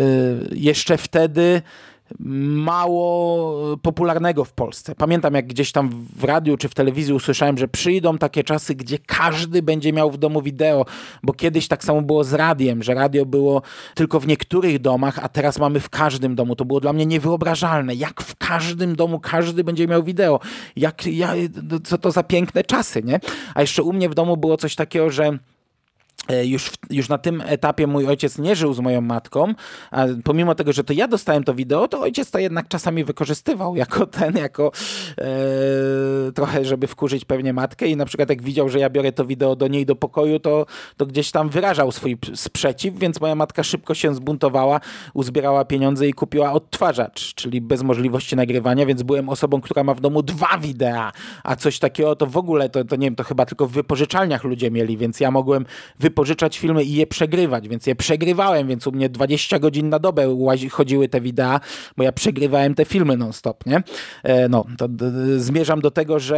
jeszcze 0.52 0.98
wtedy 0.98 1.62
mało 2.20 3.78
popularnego 3.78 4.46
w 4.46 4.54
Polsce. 4.54 4.96
Pamiętam, 4.96 5.34
jak 5.34 5.48
gdzieś 5.48 5.72
tam 5.72 5.90
w 6.16 6.24
radiu 6.24 6.58
czy 6.58 6.70
w 6.70 6.74
telewizji 6.74 7.14
usłyszałem, 7.14 7.58
że 7.58 7.68
przyjdą 7.68 8.18
takie 8.18 8.44
czasy, 8.44 8.76
gdzie 8.76 8.98
każdy 9.00 9.62
będzie 9.62 9.94
miał 9.94 10.12
w 10.12 10.18
domu 10.18 10.42
wideo, 10.42 10.86
bo 11.24 11.34
kiedyś 11.34 11.68
tak 11.68 11.84
samo 11.84 12.02
było 12.02 12.24
z 12.24 12.34
radiem, 12.34 12.84
że 12.84 12.94
radio 12.94 13.26
było 13.26 13.62
tylko 13.96 14.20
w 14.20 14.28
niektórych 14.28 14.80
domach, 14.80 15.20
a 15.20 15.30
teraz 15.30 15.60
mamy 15.60 15.80
w 15.80 15.90
każdym 15.90 16.36
domu. 16.36 16.56
To 16.56 16.66
było 16.66 16.80
dla 16.80 16.94
mnie 16.94 17.06
niewyobrażalne. 17.06 17.96
Jak 17.96 18.22
w 18.22 18.36
każdym 18.36 18.96
domu 18.96 19.20
każdy 19.20 19.64
będzie 19.64 19.88
miał 19.88 20.04
wideo. 20.04 20.40
Jak, 20.76 21.08
ja, 21.08 21.34
co 21.84 21.98
to 21.98 22.12
za 22.12 22.24
piękne 22.24 22.64
czasy, 22.64 23.04
nie? 23.04 23.20
A 23.56 23.62
jeszcze 23.62 23.84
u 23.84 23.94
mnie 23.94 24.10
w 24.10 24.16
domu 24.16 24.38
było 24.38 24.58
coś 24.58 24.76
takiego, 24.76 25.10
że 25.10 25.26
E, 25.26 25.55
już, 26.44 26.72
już 26.90 27.10
na 27.10 27.18
tym 27.18 27.44
etapie 27.46 27.88
mój 27.88 28.08
ojciec 28.08 28.38
nie 28.38 28.56
żył 28.56 28.74
z 28.74 28.80
moją 28.80 29.02
matką, 29.02 29.54
a 29.92 30.06
pomimo 30.24 30.56
tego, 30.56 30.74
że 30.74 30.84
to 30.84 30.94
ja 30.94 31.08
dostałem 31.08 31.44
to 31.44 31.54
wideo, 31.54 31.88
to 31.88 32.02
ojciec 32.02 32.32
to 32.32 32.40
jednak 32.40 32.68
czasami 32.68 33.04
wykorzystywał 33.04 33.76
jako 33.76 34.06
ten, 34.06 34.38
jako 34.38 34.72
e, 35.18 36.32
trochę, 36.32 36.66
żeby 36.66 36.88
wkurzyć 36.88 37.26
pewnie 37.26 37.54
matkę. 37.54 37.88
I 37.88 37.96
na 37.96 38.06
przykład 38.06 38.30
jak 38.30 38.42
widział, 38.42 38.70
że 38.70 38.80
ja 38.80 38.90
biorę 38.90 39.12
to 39.12 39.26
wideo 39.26 39.56
do 39.56 39.68
niej 39.68 39.86
do 39.86 39.96
pokoju, 39.96 40.40
to, 40.40 40.66
to 40.98 41.06
gdzieś 41.06 41.32
tam 41.32 41.50
wyrażał 41.50 41.92
swój 41.92 42.18
sprzeciw, 42.36 42.98
więc 42.98 43.22
moja 43.22 43.36
matka 43.36 43.64
szybko 43.64 43.94
się 43.94 44.16
zbuntowała, 44.16 44.80
uzbierała 45.14 45.66
pieniądze 45.66 46.08
i 46.08 46.14
kupiła 46.14 46.52
odtwarzacz, 46.52 47.34
czyli 47.34 47.62
bez 47.62 47.84
możliwości 47.84 48.36
nagrywania, 48.36 48.86
więc 48.86 49.04
byłem 49.04 49.30
osobą, 49.30 49.62
która 49.62 49.84
ma 49.84 49.94
w 49.94 50.02
domu 50.02 50.24
dwa 50.24 50.58
wideo, 50.58 51.12
a 51.44 51.56
coś 51.56 51.80
takiego 51.80 52.16
to 52.16 52.28
w 52.28 52.38
ogóle, 52.38 52.70
to, 52.70 52.86
to 52.86 52.96
nie 52.96 53.08
wiem, 53.08 53.16
to 53.16 53.24
chyba 53.24 53.46
tylko 53.46 53.68
w 53.68 53.72
wypożyczalniach 53.72 54.44
ludzie 54.44 54.72
mieli, 54.72 54.98
więc 54.98 55.20
ja 55.20 55.32
mogłem 55.32 55.66
wypożyczać 56.16 56.60
filmy 56.60 56.84
i 56.84 56.94
je 56.94 57.08
przegrywać, 57.08 57.68
więc 57.68 57.88
je 57.88 57.96
przegrywałem, 57.96 58.68
więc 58.68 58.88
u 58.88 58.92
mnie 58.92 59.10
20 59.10 59.60
godzin 59.60 59.90
na 59.90 60.00
dobę 60.00 60.38
chodziły 60.72 61.10
te 61.10 61.22
wideo, 61.22 61.60
bo 61.98 62.04
ja 62.04 62.12
przegrywałem 62.12 62.76
te 62.76 62.86
filmy 62.86 63.18
non-stop, 63.18 63.66
nie? 63.66 63.84
E, 64.24 64.50
no, 64.50 64.66
to 64.78 64.88
zmierzam 65.38 65.82
do 65.82 65.92
tego, 65.92 66.20
że, 66.20 66.38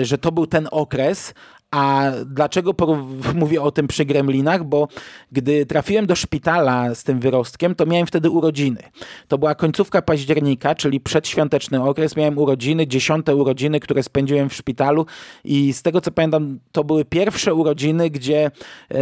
e, 0.00 0.04
że 0.04 0.18
to 0.18 0.32
był 0.32 0.46
ten 0.46 0.68
okres, 0.70 1.34
A 1.70 2.12
dlaczego 2.26 2.74
mówię 3.34 3.62
o 3.62 3.70
tym 3.70 3.88
przy 3.88 4.04
Gremlinach? 4.04 4.64
Bo 4.64 4.88
gdy 5.32 5.66
trafiłem 5.66 6.06
do 6.06 6.16
szpitala 6.16 6.94
z 6.94 7.04
tym 7.04 7.20
wyrostkiem, 7.20 7.74
to 7.74 7.86
miałem 7.86 8.06
wtedy 8.06 8.30
urodziny. 8.30 8.82
To 9.28 9.38
była 9.38 9.54
końcówka 9.54 10.02
października, 10.02 10.74
czyli 10.74 11.00
przedświąteczny 11.00 11.82
okres. 11.82 12.16
Miałem 12.16 12.38
urodziny, 12.38 12.86
dziesiąte 12.86 13.36
urodziny, 13.36 13.80
które 13.80 14.02
spędziłem 14.02 14.48
w 14.48 14.54
szpitalu 14.54 15.06
i 15.44 15.72
z 15.72 15.82
tego 15.82 16.00
co 16.00 16.10
pamiętam, 16.10 16.58
to 16.72 16.84
były 16.84 17.04
pierwsze 17.04 17.54
urodziny, 17.54 18.10
gdzie 18.10 18.50
e, 18.90 19.00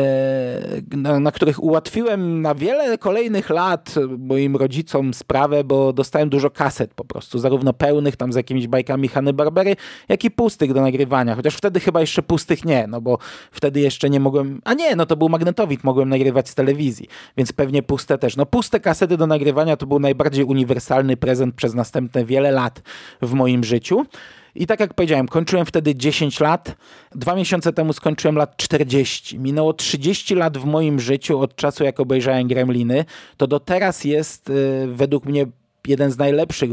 na, 0.96 1.20
na 1.20 1.33
których 1.33 1.62
ułatwiłem 1.62 2.42
na 2.42 2.54
wiele 2.54 2.98
kolejnych 2.98 3.50
lat 3.50 3.94
moim 4.18 4.57
rodzicom 4.57 5.14
sprawę, 5.14 5.64
bo 5.64 5.92
dostałem 5.92 6.28
dużo 6.28 6.50
kaset 6.50 6.94
po 6.94 7.04
prostu, 7.04 7.38
zarówno 7.38 7.72
pełnych 7.72 8.16
tam 8.16 8.33
z 8.33 8.37
jakimiś 8.37 8.66
bajkami 8.66 9.09
Hany 9.09 9.33
Barbery, 9.33 9.76
jak 10.09 10.24
i 10.24 10.31
pustych 10.31 10.72
do 10.72 10.81
nagrywania. 10.81 11.35
Chociaż 11.35 11.57
wtedy 11.57 11.81
chyba 11.81 12.00
jeszcze 12.00 12.22
pustych 12.22 12.57
nie, 12.64 12.86
no 12.86 13.00
bo 13.00 13.18
wtedy 13.52 13.80
jeszcze 13.80 14.10
nie 14.10 14.20
mogłem, 14.20 14.60
a 14.64 14.74
nie, 14.74 14.96
no 14.96 15.06
to 15.06 15.16
był 15.16 15.28
magnetowid, 15.28 15.84
mogłem 15.84 16.08
nagrywać 16.08 16.48
z 16.48 16.54
telewizji, 16.54 17.08
więc 17.36 17.52
pewnie 17.52 17.82
puste 17.82 18.18
też. 18.18 18.36
No 18.36 18.46
puste 18.46 18.80
kasety 18.80 19.16
do 19.16 19.26
nagrywania 19.26 19.76
to 19.76 19.86
był 19.86 19.98
najbardziej 19.98 20.44
uniwersalny 20.44 21.16
prezent 21.16 21.54
przez 21.54 21.74
następne 21.74 22.24
wiele 22.24 22.50
lat 22.50 22.82
w 23.22 23.32
moim 23.32 23.64
życiu. 23.64 24.06
I 24.54 24.66
tak 24.66 24.80
jak 24.80 24.94
powiedziałem, 24.94 25.28
kończyłem 25.28 25.66
wtedy 25.66 25.94
10 25.94 26.40
lat. 26.40 26.76
Dwa 27.14 27.34
miesiące 27.34 27.72
temu 27.72 27.92
skończyłem 27.92 28.36
lat 28.36 28.56
40. 28.56 29.38
Minęło 29.38 29.72
30 29.72 30.34
lat 30.34 30.59
w 30.59 30.64
moim 30.64 31.00
życiu 31.00 31.40
od 31.40 31.56
czasu, 31.56 31.84
jak 31.84 32.00
obejrzałem 32.00 32.48
Gremliny. 32.48 33.04
To 33.36 33.46
do 33.46 33.61
teraz 33.61 34.04
jest 34.04 34.50
y, 34.50 34.86
według 34.86 35.24
mnie 35.24 35.46
jeden 35.86 36.11
z 36.11 36.18
najlepszych, 36.18 36.70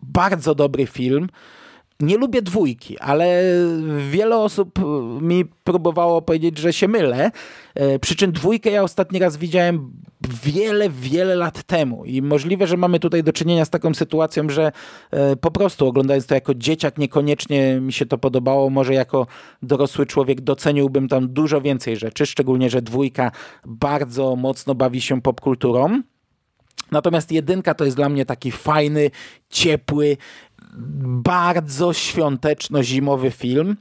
bardzo 0.00 0.54
dobry 0.54 0.86
film 0.86 1.28
nie 2.02 2.16
lubię 2.16 2.42
dwójki, 2.42 2.98
ale 2.98 3.42
wiele 4.10 4.36
osób 4.36 4.78
mi 5.20 5.44
próbowało 5.44 6.22
powiedzieć, 6.22 6.58
że 6.58 6.72
się 6.72 6.88
mylę. 6.88 7.30
E, 7.74 7.98
przy 7.98 8.16
czym 8.16 8.32
dwójkę 8.32 8.70
ja 8.70 8.82
ostatni 8.82 9.18
raz 9.18 9.36
widziałem 9.36 9.92
wiele, 10.44 10.90
wiele 10.90 11.36
lat 11.36 11.62
temu 11.62 12.04
i 12.04 12.22
możliwe, 12.22 12.66
że 12.66 12.76
mamy 12.76 13.00
tutaj 13.00 13.22
do 13.22 13.32
czynienia 13.32 13.64
z 13.64 13.70
taką 13.70 13.94
sytuacją, 13.94 14.50
że 14.50 14.72
e, 15.10 15.36
po 15.36 15.50
prostu 15.50 15.86
oglądając 15.86 16.26
to 16.26 16.34
jako 16.34 16.54
dzieciak 16.54 16.98
niekoniecznie 16.98 17.80
mi 17.80 17.92
się 17.92 18.06
to 18.06 18.18
podobało, 18.18 18.70
może 18.70 18.94
jako 18.94 19.26
dorosły 19.62 20.06
człowiek 20.06 20.40
doceniłbym 20.40 21.08
tam 21.08 21.28
dużo 21.28 21.60
więcej 21.60 21.96
rzeczy, 21.96 22.26
szczególnie, 22.26 22.70
że 22.70 22.82
dwójka 22.82 23.30
bardzo 23.66 24.36
mocno 24.36 24.74
bawi 24.74 25.00
się 25.00 25.22
popkulturą. 25.22 26.02
Natomiast 26.90 27.32
jedynka 27.32 27.74
to 27.74 27.84
jest 27.84 27.96
dla 27.96 28.08
mnie 28.08 28.26
taki 28.26 28.50
fajny, 28.50 29.10
ciepły, 29.50 30.16
bardzo 30.72 31.92
świąteczno-zimowy 31.92 33.30
film. 33.30 33.76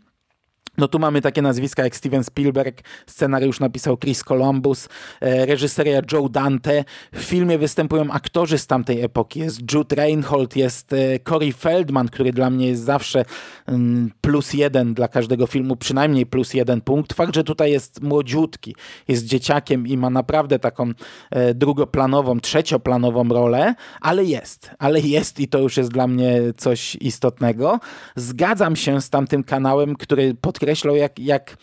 No 0.78 0.88
tu 0.88 1.00
mamy 1.00 1.22
takie 1.22 1.42
nazwiska 1.42 1.84
jak 1.84 1.96
Steven 1.96 2.24
Spielberg, 2.24 2.82
scenariusz 3.08 3.60
napisał 3.60 3.98
Chris 3.98 4.24
Columbus, 4.24 4.90
e, 5.22 5.46
reżyseria 5.46 6.02
Joe 6.12 6.30
Dante. 6.30 6.84
W 7.14 7.22
filmie 7.22 7.58
występują 7.58 8.12
aktorzy 8.12 8.58
z 8.58 8.68
tamtej 8.68 9.02
epoki. 9.02 9.40
Jest 9.40 9.74
Jude 9.74 9.96
Reinhold, 9.96 10.56
jest 10.56 10.94
e, 10.94 11.20
Corey 11.20 11.54
Feldman, 11.54 12.10
który 12.10 12.34
dla 12.34 12.50
mnie 12.50 12.68
jest 12.68 12.84
zawsze 12.84 13.26
mm, 13.68 14.12
plus 14.22 14.54
jeden 14.54 14.94
dla 14.94 15.08
każdego 15.08 15.48
filmu, 15.48 15.76
przynajmniej 15.76 16.26
plus 16.26 16.54
jeden 16.54 16.82
punkt. 16.82 17.14
Fakt, 17.14 17.36
że 17.36 17.44
tutaj 17.44 17.72
jest 17.72 18.02
młodziutki, 18.02 18.76
jest 19.08 19.26
dzieciakiem 19.26 19.88
i 19.88 19.98
ma 19.98 20.10
naprawdę 20.10 20.60
taką 20.60 20.92
e, 21.32 21.54
drugoplanową, 21.54 22.40
trzecioplanową 22.40 23.28
rolę, 23.28 23.76
ale 24.02 24.26
jest, 24.26 24.70
ale 24.80 25.00
jest 25.00 25.40
i 25.40 25.48
to 25.48 25.60
już 25.60 25.78
jest 25.78 25.92
dla 25.92 26.08
mnie 26.08 26.42
coś 26.58 26.96
istotnego. 26.96 27.80
Zgadzam 28.16 28.76
się 28.76 29.02
z 29.02 29.10
tamtym 29.10 29.44
kanałem, 29.44 29.96
który 29.96 30.36
podkreśla 30.42 30.61
podkreślał, 30.62 30.96
jak, 30.96 31.20
jak, 31.20 31.58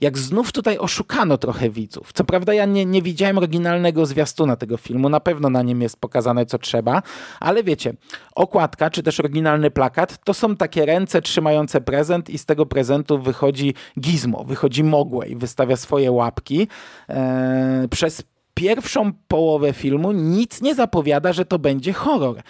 jak 0.00 0.18
znów 0.18 0.52
tutaj 0.52 0.78
oszukano 0.78 1.38
trochę 1.38 1.70
widzów. 1.70 2.12
Co 2.12 2.24
prawda 2.24 2.54
ja 2.54 2.64
nie, 2.64 2.84
nie 2.84 3.02
widziałem 3.02 3.38
oryginalnego 3.38 4.06
zwiastuna 4.06 4.56
tego 4.56 4.76
filmu, 4.76 5.08
na 5.08 5.20
pewno 5.20 5.50
na 5.50 5.62
nim 5.62 5.82
jest 5.82 5.96
pokazane 5.96 6.46
co 6.46 6.58
trzeba, 6.58 7.02
ale 7.40 7.62
wiecie, 7.62 7.94
okładka 8.34 8.90
czy 8.90 9.02
też 9.02 9.20
oryginalny 9.20 9.70
plakat 9.70 10.24
to 10.24 10.34
są 10.34 10.56
takie 10.56 10.86
ręce 10.86 11.22
trzymające 11.22 11.80
prezent 11.80 12.30
i 12.30 12.38
z 12.38 12.44
tego 12.44 12.66
prezentu 12.66 13.18
wychodzi 13.18 13.74
gizmo, 14.00 14.44
wychodzi 14.44 14.84
Mogłej, 14.84 15.36
wystawia 15.36 15.76
swoje 15.76 16.12
łapki. 16.12 16.68
Eee, 17.08 17.88
przez 17.88 18.22
pierwszą 18.60 19.12
połowę 19.28 19.72
filmu 19.72 20.12
nic 20.12 20.62
nie 20.62 20.74
zapowiada, 20.74 21.32
że 21.32 21.44
to 21.44 21.58
będzie 21.58 21.92
horror. 21.92 22.42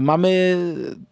Mamy 0.00 0.56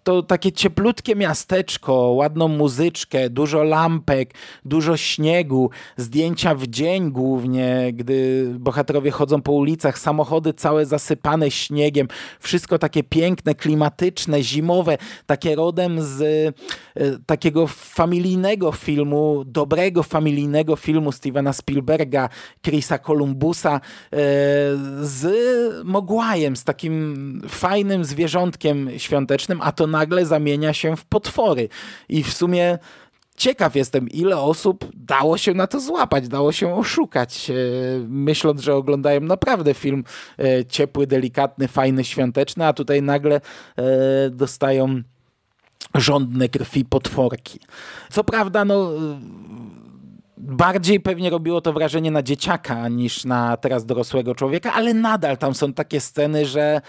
to 0.03 0.23
takie 0.23 0.53
cieplutkie 0.53 1.17
miasteczko, 1.17 1.93
ładną 1.95 2.49
muzyczkę, 2.49 3.31
dużo 3.31 3.63
lampek, 3.63 4.35
dużo 4.65 4.97
śniegu, 4.97 5.71
zdjęcia 5.97 6.55
w 6.55 6.67
dzień 6.67 7.11
głównie, 7.11 7.91
gdy 7.93 8.47
bohaterowie 8.59 9.11
chodzą 9.11 9.43
po 9.43 9.53
ulicach, 9.53 9.99
samochody 9.99 10.53
całe 10.55 10.87
zasypane 10.87 11.51
śniegiem, 11.51 12.09
wszystko 12.41 12.79
takie 12.79 13.03
piękne, 13.03 13.55
klimatyczne, 13.55 14.43
zimowe, 14.43 14.99
takie 15.27 15.55
rodem 15.55 16.03
z 16.03 16.23
e, 16.23 16.53
takiego 17.27 17.67
familijnego 17.67 18.73
filmu, 18.73 19.45
dobrego 19.47 20.03
familijnego 20.03 20.77
filmu 20.77 21.13
Stevena 21.13 21.53
Spielberga, 21.53 22.29
Chrisa 22.63 22.99
Columbusa, 22.99 23.81
e, 24.13 24.19
z 25.01 25.27
Mogłajem, 25.85 26.57
z 26.57 26.65
takim 26.65 27.43
fajnym 27.49 28.05
zwierzątkiem 28.05 28.91
świątecznym, 28.97 29.61
a 29.63 29.73
to 29.73 29.87
nagle 29.87 30.27
zamienia 30.27 30.73
się 30.73 30.97
w 30.97 31.05
potwory. 31.05 31.69
I 32.09 32.23
w 32.23 32.33
sumie 32.33 32.79
ciekaw 33.37 33.77
jestem, 33.77 34.09
ile 34.09 34.39
osób 34.39 34.89
dało 34.95 35.39
się 35.39 35.55
na 35.55 35.67
to 35.67 35.81
złapać, 35.81 36.29
dało 36.29 36.53
się 36.53 36.75
oszukać, 36.75 37.51
e, 37.51 37.55
myśląc, 38.09 38.61
że 38.61 38.75
oglądają 38.75 39.21
naprawdę 39.21 39.75
film 39.75 40.05
e, 40.39 40.65
ciepły, 40.65 41.07
delikatny, 41.07 41.69
fajny, 41.69 42.05
świąteczny, 42.05 42.67
a 42.67 42.73
tutaj 42.73 43.03
nagle 43.03 43.41
e, 43.77 44.31
dostają 44.31 45.03
żądne 45.95 46.49
krwi 46.49 46.85
potworki. 46.85 47.61
Co 48.11 48.25
prawda, 48.25 48.65
no 48.65 48.91
bardziej 50.43 51.01
pewnie 51.01 51.31
robiło 51.31 51.61
to 51.61 51.73
wrażenie 51.73 52.11
na 52.11 52.23
dzieciaka 52.23 52.89
niż 52.89 53.25
na 53.25 53.57
teraz 53.57 53.87
dorosłego 53.87 54.35
człowieka, 54.35 54.73
ale 54.73 54.95
nadal 54.95 55.39
tam 55.39 55.55
są 55.55 55.73
takie 55.73 56.01
sceny, 56.01 56.47
że 56.47 56.81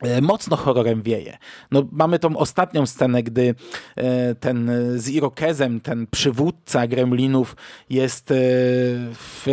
e, 0.00 0.20
mocno 0.20 0.56
horrorem 0.56 1.02
wieje. 1.02 1.38
No, 1.70 1.82
mamy 1.92 2.18
tą 2.18 2.36
ostatnią 2.36 2.86
scenę, 2.86 3.22
gdy 3.22 3.54
e, 3.96 4.34
ten 4.34 4.70
z 4.96 5.08
Irokezem, 5.08 5.80
ten 5.80 6.06
przywódca 6.06 6.86
gremlinów 6.86 7.56
jest 7.90 8.30
e, 8.30 8.34
w 9.14 9.46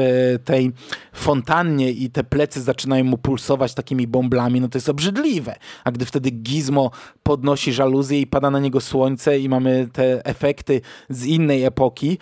tej 0.46 0.72
fontannie 1.14 1.92
i 1.92 2.10
te 2.10 2.24
plecy 2.24 2.62
zaczynają 2.62 3.04
mu 3.04 3.18
pulsować 3.18 3.74
takimi 3.74 4.08
bąblami, 4.08 4.62
no 4.62 4.68
to 4.68 4.78
jest 4.78 4.90
obrzydliwe. 4.90 5.56
A 5.84 5.92
gdy 5.92 6.06
wtedy 6.06 6.32
Gizmo 6.32 6.92
podnosi 7.24 7.74
żaluzję 7.74 8.22
i 8.22 8.28
pada 8.28 8.52
na 8.52 8.60
niego 8.60 8.82
słońce 8.82 9.40
i 9.40 9.50
mamy 9.50 9.88
te 9.94 10.26
efekty 10.26 10.82
z 11.10 11.26
innej 11.26 11.64
epoki, 11.64 12.18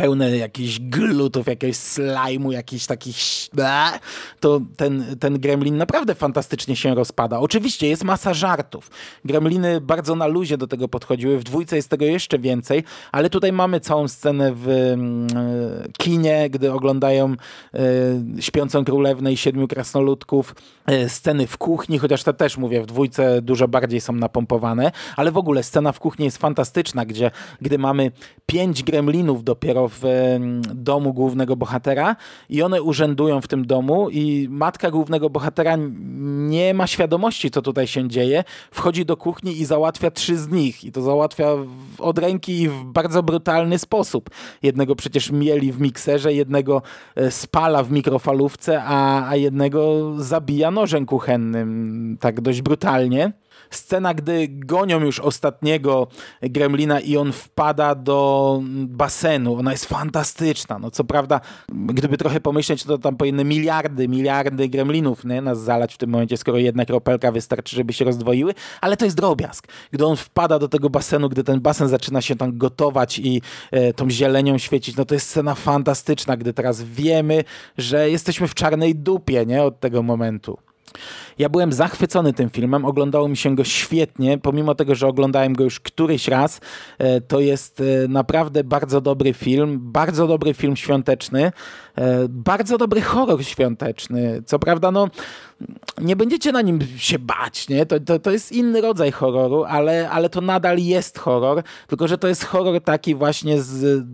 pełne 0.00 0.36
jakichś 0.36 0.78
glutów, 0.80 1.46
jakiegoś 1.46 1.76
slajmu, 1.76 2.52
jakichś 2.52 2.86
takich... 2.86 3.16
To 4.40 4.60
ten, 4.76 5.16
ten 5.20 5.38
gremlin 5.38 5.76
naprawdę 5.76 6.14
fantastycznie 6.14 6.76
się 6.76 6.94
rozpada. 6.94 7.38
Oczywiście 7.38 7.88
jest 7.88 8.04
masa 8.04 8.34
żartów. 8.34 8.90
Gremliny 9.24 9.80
bardzo 9.80 10.14
na 10.14 10.26
luzie 10.26 10.58
do 10.58 10.66
tego 10.66 10.88
podchodziły. 10.88 11.38
W 11.38 11.44
dwójce 11.44 11.76
jest 11.76 11.88
tego 11.88 12.04
jeszcze 12.04 12.38
więcej, 12.38 12.84
ale 13.12 13.30
tutaj 13.30 13.52
mamy 13.52 13.80
całą 13.80 14.08
scenę 14.08 14.52
w 14.54 14.68
mm, 14.68 15.28
kinie, 15.98 16.50
gdy 16.50 16.72
oglądają 16.72 17.34
e, 17.74 17.78
Śpiącą 18.40 18.84
Królewnę 18.84 19.32
i 19.32 19.36
Siedmiu 19.36 19.68
Krasnoludków. 19.68 20.54
E, 20.86 21.08
sceny 21.08 21.46
w 21.46 21.58
kuchni, 21.58 21.98
chociaż 21.98 22.22
te 22.22 22.34
też, 22.34 22.56
mówię, 22.56 22.82
w 22.82 22.86
dwójce 22.86 23.42
dużo 23.42 23.68
bardziej 23.68 24.00
są 24.00 24.12
napompowane, 24.12 24.92
ale 25.16 25.32
w 25.32 25.36
ogóle 25.36 25.62
scena 25.62 25.92
w 25.92 26.00
kuchni 26.00 26.24
jest 26.24 26.38
fantastyczna, 26.38 27.06
gdzie 27.06 27.30
gdy 27.60 27.78
mamy 27.78 28.12
pięć 28.46 28.82
gremlinów 28.82 29.44
dopiero 29.44 29.85
w 29.88 30.04
domu 30.74 31.12
głównego 31.12 31.56
bohatera 31.56 32.16
i 32.48 32.62
one 32.62 32.82
urzędują 32.82 33.40
w 33.40 33.48
tym 33.48 33.66
domu 33.66 34.10
i 34.10 34.48
matka 34.50 34.90
głównego 34.90 35.30
bohatera 35.30 35.76
nie 36.48 36.74
ma 36.74 36.86
świadomości, 36.86 37.50
co 37.50 37.62
tutaj 37.62 37.86
się 37.86 38.08
dzieje. 38.08 38.44
Wchodzi 38.70 39.04
do 39.04 39.16
kuchni 39.16 39.60
i 39.60 39.64
załatwia 39.64 40.10
trzy 40.10 40.36
z 40.36 40.48
nich 40.48 40.84
i 40.84 40.92
to 40.92 41.02
załatwia 41.02 41.48
od 41.98 42.18
ręki 42.18 42.60
i 42.60 42.68
w 42.68 42.84
bardzo 42.84 43.22
brutalny 43.22 43.78
sposób. 43.78 44.30
Jednego 44.62 44.96
przecież 44.96 45.30
mieli 45.30 45.72
w 45.72 45.80
mikserze, 45.80 46.34
jednego 46.34 46.82
e, 47.16 47.30
spala 47.30 47.82
w 47.82 47.90
mikrofalówce, 47.90 48.82
a, 48.82 49.28
a 49.28 49.36
jednego 49.36 50.12
zabija 50.18 50.70
nożem 50.70 51.06
kuchennym 51.06 52.16
tak 52.20 52.40
dość 52.40 52.62
brutalnie. 52.62 53.32
Scena, 53.70 54.14
gdy 54.14 54.48
gonią 54.48 55.00
już 55.00 55.20
ostatniego 55.20 56.08
gremlina 56.42 57.00
i 57.00 57.16
on 57.16 57.32
wpada 57.32 57.94
do 57.94 58.60
basenu, 58.86 59.54
ona 59.54 59.72
jest 59.72 59.84
fantastyczna. 59.84 60.78
No 60.78 60.90
co 60.90 61.04
prawda, 61.04 61.40
gdyby 61.68 62.16
trochę 62.16 62.40
pomyśleć, 62.40 62.84
to 62.84 62.98
tam 62.98 63.16
powinny 63.16 63.44
miliardy, 63.44 64.08
miliardy 64.08 64.68
gremlinów 64.68 65.24
nie, 65.24 65.40
nas 65.40 65.60
zalać 65.60 65.94
w 65.94 65.98
tym 65.98 66.10
momencie, 66.10 66.36
skoro 66.36 66.58
jedna 66.58 66.84
kropelka 66.84 67.32
wystarczy, 67.32 67.76
żeby 67.76 67.92
się 67.92 68.04
rozdwoiły, 68.04 68.54
ale 68.80 68.96
to 68.96 69.04
jest 69.04 69.16
drobiazg. 69.16 69.68
Gdy 69.92 70.06
on 70.06 70.16
wpada 70.16 70.58
do 70.58 70.68
tego 70.68 70.90
basenu, 70.90 71.28
gdy 71.28 71.44
ten 71.44 71.60
basen 71.60 71.88
zaczyna 71.88 72.20
się 72.20 72.36
tam 72.36 72.58
gotować 72.58 73.18
i 73.18 73.42
e, 73.70 73.92
tą 73.92 74.10
zielenią 74.10 74.58
świecić, 74.58 74.96
no 74.96 75.04
to 75.04 75.14
jest 75.14 75.28
scena 75.28 75.54
fantastyczna, 75.54 76.36
gdy 76.36 76.52
teraz 76.52 76.82
wiemy, 76.82 77.44
że 77.78 78.10
jesteśmy 78.10 78.48
w 78.48 78.54
czarnej 78.54 78.94
dupie 78.94 79.46
nie, 79.46 79.62
od 79.62 79.80
tego 79.80 80.02
momentu. 80.02 80.65
Ja 81.38 81.48
byłem 81.48 81.72
zachwycony 81.72 82.32
tym 82.32 82.50
filmem, 82.50 82.84
oglądało 82.84 83.28
mi 83.28 83.36
się 83.36 83.54
go 83.54 83.64
świetnie, 83.64 84.38
pomimo 84.38 84.74
tego, 84.74 84.94
że 84.94 85.06
oglądałem 85.06 85.52
go 85.52 85.64
już 85.64 85.80
któryś 85.80 86.28
raz. 86.28 86.60
E, 86.98 87.20
to 87.20 87.40
jest 87.40 87.80
e, 87.80 88.08
naprawdę 88.08 88.64
bardzo 88.64 89.00
dobry 89.00 89.32
film, 89.32 89.78
bardzo 89.82 90.26
dobry 90.26 90.54
film 90.54 90.76
świąteczny, 90.76 91.52
e, 91.96 92.28
bardzo 92.28 92.78
dobry 92.78 93.00
horror 93.00 93.44
świąteczny. 93.44 94.42
Co 94.46 94.58
prawda, 94.58 94.90
no 94.90 95.08
nie 96.00 96.16
będziecie 96.16 96.52
na 96.52 96.62
nim 96.62 96.78
się 96.96 97.18
bać, 97.18 97.68
nie? 97.68 97.86
To, 97.86 98.00
to, 98.00 98.18
to 98.18 98.30
jest 98.30 98.52
inny 98.52 98.80
rodzaj 98.80 99.12
horroru, 99.12 99.64
ale, 99.64 100.10
ale 100.10 100.28
to 100.28 100.40
nadal 100.40 100.78
jest 100.78 101.18
horror, 101.18 101.62
tylko 101.86 102.08
że 102.08 102.18
to 102.18 102.28
jest 102.28 102.44
horror 102.44 102.80
taki 102.80 103.14
właśnie 103.14 103.62
z 103.62 104.06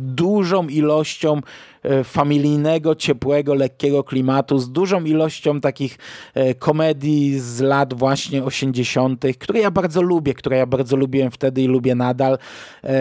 dużą 0.00 0.68
ilością 0.68 1.40
e, 1.82 2.04
familijnego, 2.04 2.94
ciepłego, 2.94 3.54
lekkiego 3.54 4.04
klimatu, 4.04 4.58
z 4.58 4.72
dużą 4.72 5.04
ilością 5.04 5.60
takich 5.60 5.98
e, 6.34 6.54
komedii 6.54 7.38
z 7.38 7.60
lat 7.60 7.94
właśnie 7.94 8.44
80., 8.44 9.24
które 9.38 9.60
ja 9.60 9.70
bardzo 9.70 10.02
lubię, 10.02 10.34
które 10.34 10.56
ja 10.56 10.66
bardzo 10.66 10.96
lubiłem 10.96 11.30
wtedy 11.30 11.62
i 11.62 11.66
lubię 11.66 11.94
nadal. 11.94 12.38
E, 12.84 12.96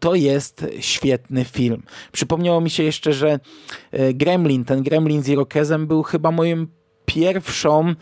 to 0.00 0.14
jest 0.14 0.66
świetny 0.80 1.44
film. 1.44 1.82
Przypomniało 2.12 2.60
mi 2.60 2.70
się 2.70 2.82
jeszcze, 2.82 3.12
że 3.12 3.40
Gremlin, 4.14 4.64
ten 4.64 4.82
Gremlin 4.82 5.22
z 5.22 5.28
Irokezem 5.28 5.86
był 5.86 6.02
chyba 6.02 6.30
moim 6.30 6.68
pierwszą 7.06 7.94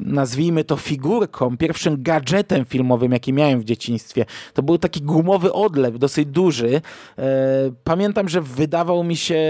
nazwijmy 0.00 0.64
to 0.64 0.76
figurką, 0.76 1.56
pierwszym 1.56 2.02
gadżetem 2.02 2.64
filmowym, 2.64 3.12
jaki 3.12 3.32
miałem 3.32 3.60
w 3.60 3.64
dzieciństwie. 3.64 4.24
To 4.54 4.62
był 4.62 4.78
taki 4.78 5.02
gumowy 5.02 5.52
odlew, 5.52 5.98
dosyć 5.98 6.26
duży. 6.28 6.80
E, 7.18 7.22
pamiętam, 7.84 8.28
że 8.28 8.40
wydawał 8.40 9.04
mi 9.04 9.16
się 9.16 9.40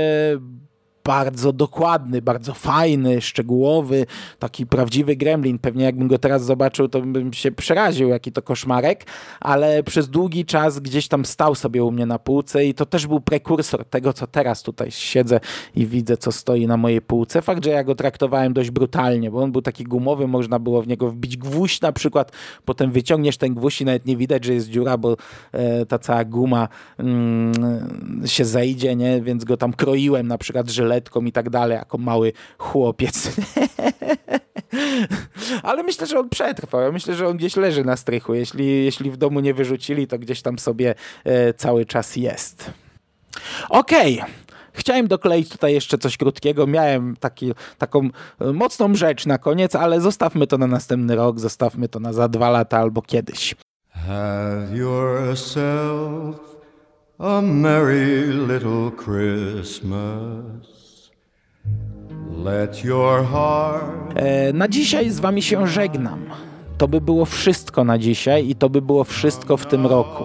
bardzo 1.04 1.52
dokładny, 1.52 2.22
bardzo 2.22 2.54
fajny, 2.54 3.20
szczegółowy, 3.20 4.06
taki 4.38 4.66
prawdziwy 4.66 5.16
gremlin. 5.16 5.58
Pewnie 5.58 5.84
jakbym 5.84 6.08
go 6.08 6.18
teraz 6.18 6.44
zobaczył, 6.44 6.88
to 6.88 7.00
bym 7.00 7.32
się 7.32 7.52
przeraził, 7.52 8.08
jaki 8.08 8.32
to 8.32 8.42
koszmarek, 8.42 9.04
ale 9.40 9.82
przez 9.82 10.08
długi 10.08 10.44
czas 10.44 10.78
gdzieś 10.78 11.08
tam 11.08 11.24
stał 11.24 11.54
sobie 11.54 11.84
u 11.84 11.90
mnie 11.90 12.06
na 12.06 12.18
półce 12.18 12.64
i 12.64 12.74
to 12.74 12.86
też 12.86 13.06
był 13.06 13.20
prekursor 13.20 13.84
tego, 13.84 14.12
co 14.12 14.26
teraz 14.26 14.62
tutaj 14.62 14.90
siedzę 14.90 15.40
i 15.74 15.86
widzę, 15.86 16.16
co 16.16 16.32
stoi 16.32 16.66
na 16.66 16.76
mojej 16.76 17.02
półce. 17.02 17.42
Fakt, 17.42 17.64
że 17.64 17.70
ja 17.70 17.84
go 17.84 17.94
traktowałem 17.94 18.52
dość 18.52 18.70
brutalnie, 18.70 19.30
bo 19.30 19.42
on 19.42 19.52
był 19.52 19.62
taki 19.62 19.84
gumowy, 19.84 20.26
można 20.26 20.58
było 20.58 20.82
w 20.82 20.88
niego 20.88 21.08
wbić 21.08 21.36
gwóźdź 21.36 21.80
na 21.80 21.92
przykład, 21.92 22.32
potem 22.64 22.90
wyciągniesz 22.90 23.36
ten 23.36 23.54
gwóźdź 23.54 23.80
i 23.80 23.84
nawet 23.84 24.06
nie 24.06 24.16
widać, 24.16 24.44
że 24.44 24.54
jest 24.54 24.68
dziura, 24.68 24.98
bo 24.98 25.16
e, 25.52 25.86
ta 25.86 25.98
cała 25.98 26.24
guma 26.24 26.68
mm, 26.98 27.52
się 28.26 28.44
zejdzie, 28.44 28.96
nie? 28.96 29.22
więc 29.22 29.44
go 29.44 29.56
tam 29.56 29.72
kroiłem 29.72 30.28
na 30.28 30.38
przykład 30.38 30.70
żyletą 30.92 31.24
i 31.24 31.32
tak 31.32 31.50
dalej, 31.50 31.76
jako 31.76 31.98
mały 31.98 32.32
chłopiec. 32.58 33.28
Ale 35.62 35.82
myślę, 35.82 36.06
że 36.06 36.18
on 36.18 36.28
przetrwał. 36.28 36.92
Myślę, 36.92 37.14
że 37.14 37.28
on 37.28 37.36
gdzieś 37.36 37.56
leży 37.56 37.84
na 37.84 37.96
strychu. 37.96 38.34
Jeśli, 38.34 38.84
jeśli 38.84 39.10
w 39.10 39.16
domu 39.16 39.40
nie 39.40 39.54
wyrzucili, 39.54 40.06
to 40.06 40.18
gdzieś 40.18 40.42
tam 40.42 40.58
sobie 40.58 40.94
e, 41.24 41.54
cały 41.54 41.86
czas 41.86 42.16
jest. 42.16 42.70
Okej. 43.68 44.20
Okay. 44.20 44.32
Chciałem 44.74 45.08
dokleić 45.08 45.48
tutaj 45.48 45.74
jeszcze 45.74 45.98
coś 45.98 46.16
krótkiego. 46.16 46.66
Miałem 46.66 47.16
taki, 47.16 47.52
taką 47.78 48.08
e, 48.40 48.52
mocną 48.52 48.94
rzecz 48.94 49.26
na 49.26 49.38
koniec, 49.38 49.74
ale 49.74 50.00
zostawmy 50.00 50.46
to 50.46 50.58
na 50.58 50.66
następny 50.66 51.16
rok, 51.16 51.40
zostawmy 51.40 51.88
to 51.88 52.00
na 52.00 52.12
za 52.12 52.28
dwa 52.28 52.50
lata 52.50 52.78
albo 52.78 53.02
kiedyś. 53.02 53.54
Have 53.90 54.76
yourself 54.76 56.36
a 57.18 57.40
merry 57.42 58.26
little 58.26 58.90
Christmas. 59.04 60.81
Na 64.54 64.68
dzisiaj 64.68 65.10
z 65.10 65.20
wami 65.20 65.42
się 65.42 65.66
żegnam. 65.66 66.24
To 66.78 66.88
by 66.88 67.00
było 67.00 67.24
wszystko 67.24 67.84
na 67.84 67.98
dzisiaj 67.98 68.48
i 68.48 68.54
to 68.54 68.70
by 68.70 68.82
było 68.82 69.04
wszystko 69.04 69.56
w 69.56 69.66
tym 69.66 69.86
roku. 69.86 70.24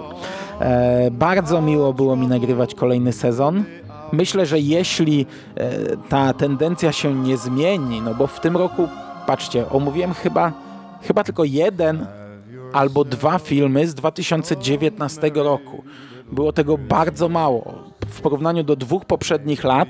E, 0.60 1.12
bardzo 1.12 1.62
miło 1.62 1.94
było 1.94 2.16
mi 2.16 2.28
nagrywać 2.28 2.76
kolejny 2.76 3.14
sezon. 3.14 3.64
Myślę, 4.12 4.46
że 4.46 4.60
jeśli 4.60 5.26
e, 5.56 5.70
ta 6.10 6.34
tendencja 6.34 6.92
się 6.92 7.14
nie 7.14 7.38
zmieni, 7.38 8.02
no 8.02 8.14
bo 8.16 8.28
w 8.28 8.40
tym 8.40 8.58
roku, 8.58 8.88
patrzcie, 9.28 9.70
omówiłem 9.70 10.14
chyba, 10.14 10.52
chyba 11.02 11.24
tylko 11.24 11.44
jeden 11.44 12.06
albo 12.74 13.04
dwa 13.04 13.40
filmy 13.40 13.88
z 13.88 13.96
2019 13.96 15.32
roku. 15.36 15.84
Było 16.32 16.54
tego 16.54 16.78
bardzo 16.78 17.30
mało. 17.30 17.74
W 18.08 18.22
porównaniu 18.22 18.64
do 18.64 18.76
dwóch 18.76 19.06
poprzednich 19.06 19.64
lat 19.64 19.88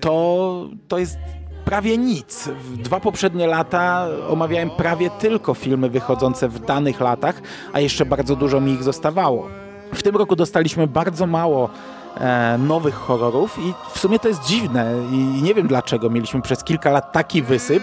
to, 0.00 0.68
to 0.88 0.98
jest 0.98 1.18
prawie 1.64 1.98
nic. 1.98 2.48
Dwa 2.76 3.00
poprzednie 3.00 3.46
lata 3.46 4.06
omawiałem 4.28 4.70
prawie 4.70 5.10
tylko 5.10 5.54
filmy 5.54 5.90
wychodzące 5.90 6.48
w 6.48 6.58
danych 6.58 7.00
latach, 7.00 7.42
a 7.72 7.80
jeszcze 7.80 8.06
bardzo 8.06 8.36
dużo 8.36 8.60
mi 8.60 8.72
ich 8.72 8.82
zostawało. 8.82 9.48
W 9.94 10.02
tym 10.02 10.16
roku 10.16 10.36
dostaliśmy 10.36 10.86
bardzo 10.86 11.26
mało 11.26 11.70
e, 12.16 12.58
nowych 12.58 12.94
horrorów 12.94 13.58
i 13.58 13.74
w 13.92 13.98
sumie 13.98 14.18
to 14.18 14.28
jest 14.28 14.44
dziwne 14.44 14.94
i 15.12 15.42
nie 15.42 15.54
wiem 15.54 15.66
dlaczego. 15.66 16.10
Mieliśmy 16.10 16.42
przez 16.42 16.64
kilka 16.64 16.90
lat 16.90 17.12
taki 17.12 17.42
wysyp, 17.42 17.82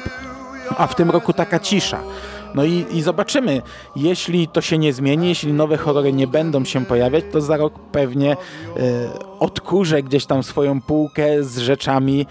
a 0.77 0.87
w 0.87 0.95
tym 0.95 1.09
roku 1.09 1.33
taka 1.33 1.59
cisza. 1.59 1.99
No 2.57 2.65
i, 2.65 2.85
i 2.91 3.01
zobaczymy, 3.01 3.61
jeśli 3.95 4.47
to 4.47 4.61
się 4.61 4.77
nie 4.77 4.93
zmieni, 4.93 5.29
jeśli 5.29 5.53
nowe 5.53 5.77
horrory 5.77 6.13
nie 6.13 6.27
będą 6.27 6.65
się 6.65 6.85
pojawiać, 6.85 7.23
to 7.31 7.41
za 7.41 7.57
rok 7.57 7.79
pewnie 7.91 8.33
y, 8.33 8.37
odkurzę 9.39 10.03
gdzieś 10.03 10.25
tam 10.25 10.43
swoją 10.43 10.81
półkę 10.81 11.43
z 11.43 11.57
rzeczami 11.57 12.25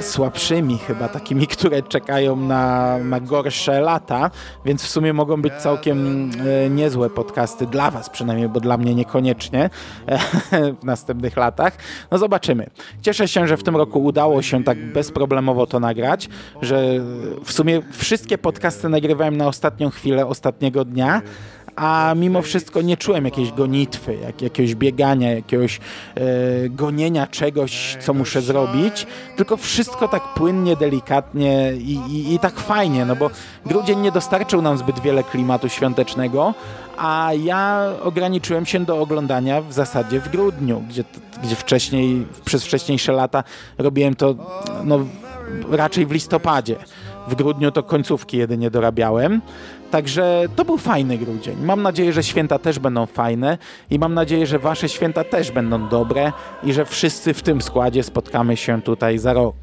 słabszymi 0.00 0.78
chyba, 0.78 1.08
takimi, 1.08 1.46
które 1.56 1.82
czekają 1.82 2.36
na, 2.36 2.98
na 2.98 3.20
gorsze 3.20 3.80
lata, 3.80 4.30
więc 4.64 4.82
w 4.82 4.88
sumie 4.88 5.12
mogą 5.12 5.42
być 5.42 5.54
całkiem 5.54 6.30
y, 6.66 6.70
niezłe 6.70 7.10
podcasty 7.10 7.66
dla 7.66 7.90
Was 7.90 8.10
przynajmniej, 8.10 8.48
bo 8.48 8.60
dla 8.60 8.76
mnie 8.76 8.94
niekoniecznie 8.94 9.70
w 10.80 10.84
następnych 10.84 11.36
latach. 11.36 11.76
No 12.10 12.18
zobaczymy. 12.18 12.66
Cieszę 13.02 13.28
się, 13.28 13.46
że 13.46 13.56
w 13.56 13.62
tym 13.62 13.76
roku 13.76 14.04
udało 14.04 14.42
się 14.42 14.64
tak 14.64 14.92
bezproblemowo 14.92 15.66
to 15.66 15.80
nagrać, 15.80 16.28
że 16.62 16.84
w 17.44 17.52
sumie 17.52 17.82
wszystkie 17.92 18.38
podcasty 18.38 18.88
nagrywałem 18.88 19.36
na 19.36 19.46
ostatnią 19.46 19.90
chwilę 19.90 20.26
ostatniego 20.26 20.84
dnia, 20.84 21.22
a 21.76 22.14
mimo 22.16 22.42
wszystko 22.42 22.82
nie 22.82 22.96
czułem 22.96 23.24
jakiejś 23.24 23.52
gonitwy, 23.52 24.14
jak, 24.14 24.42
jakiegoś 24.42 24.74
biegania, 24.74 25.34
jakiegoś 25.34 25.80
e, 26.14 26.20
gonienia 26.68 27.26
czegoś, 27.26 27.96
co 28.00 28.14
muszę 28.14 28.42
zrobić, 28.42 29.06
tylko 29.36 29.56
wszystko 29.56 30.08
tak 30.08 30.22
płynnie, 30.34 30.76
delikatnie 30.76 31.72
i, 31.72 32.00
i, 32.10 32.34
i 32.34 32.38
tak 32.38 32.60
fajnie, 32.60 33.04
no 33.04 33.16
bo 33.16 33.30
grudzień 33.66 34.00
nie 34.00 34.12
dostarczył 34.12 34.62
nam 34.62 34.78
zbyt 34.78 35.00
wiele 35.00 35.24
klimatu 35.24 35.68
świątecznego, 35.68 36.54
a 36.98 37.30
ja 37.44 37.92
ograniczyłem 38.02 38.66
się 38.66 38.84
do 38.84 39.00
oglądania 39.00 39.60
w 39.60 39.72
zasadzie 39.72 40.20
w 40.20 40.28
grudniu, 40.28 40.82
gdzie, 40.88 41.04
gdzie 41.42 41.56
wcześniej, 41.56 42.26
przez 42.44 42.64
wcześniejsze 42.64 43.12
lata 43.12 43.44
robiłem 43.78 44.14
to 44.14 44.34
no, 44.84 44.98
raczej 45.70 46.06
w 46.06 46.10
listopadzie. 46.10 46.76
W 47.28 47.34
grudniu 47.34 47.70
to 47.70 47.82
końcówki 47.82 48.36
jedynie 48.36 48.70
dorabiałem. 48.70 49.42
Także 49.90 50.44
to 50.56 50.64
był 50.64 50.78
fajny 50.78 51.18
grudzień. 51.18 51.56
Mam 51.62 51.82
nadzieję, 51.82 52.12
że 52.12 52.22
święta 52.22 52.58
też 52.58 52.78
będą 52.78 53.06
fajne 53.06 53.58
i 53.90 53.98
mam 53.98 54.14
nadzieję, 54.14 54.46
że 54.46 54.58
wasze 54.58 54.88
święta 54.88 55.24
też 55.24 55.50
będą 55.50 55.88
dobre 55.88 56.32
i 56.62 56.72
że 56.72 56.84
wszyscy 56.84 57.34
w 57.34 57.42
tym 57.42 57.62
składzie 57.62 58.02
spotkamy 58.02 58.56
się 58.56 58.82
tutaj 58.82 59.18
za 59.18 59.32
rok. 59.32 59.56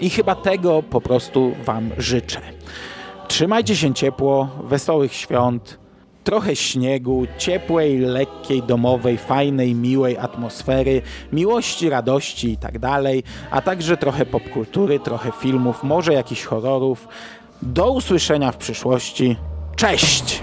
I 0.00 0.10
chyba 0.10 0.34
tego 0.34 0.82
po 0.82 1.00
prostu 1.00 1.52
wam 1.64 1.90
życzę. 1.98 2.40
Trzymajcie 3.28 3.76
się 3.76 3.94
ciepło, 3.94 4.48
wesołych 4.64 5.14
świąt, 5.14 5.78
trochę 6.24 6.56
śniegu, 6.56 7.26
ciepłej, 7.38 7.98
lekkiej, 7.98 8.62
domowej, 8.62 9.18
fajnej, 9.18 9.74
miłej 9.74 10.18
atmosfery, 10.18 11.02
miłości, 11.32 11.88
radości 11.88 12.50
i 12.50 12.56
tak 12.56 12.78
dalej, 12.78 13.22
a 13.50 13.60
także 13.60 13.96
trochę 13.96 14.26
popkultury, 14.26 15.00
trochę 15.00 15.32
filmów, 15.32 15.82
może 15.82 16.12
jakichś 16.12 16.44
horrorów. 16.44 17.08
Do 17.62 17.90
usłyszenia 17.90 18.52
w 18.52 18.56
przyszłości. 18.56 19.36
Cześć! 19.76 20.42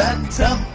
wrapped 0.00 0.40
a 0.40 0.70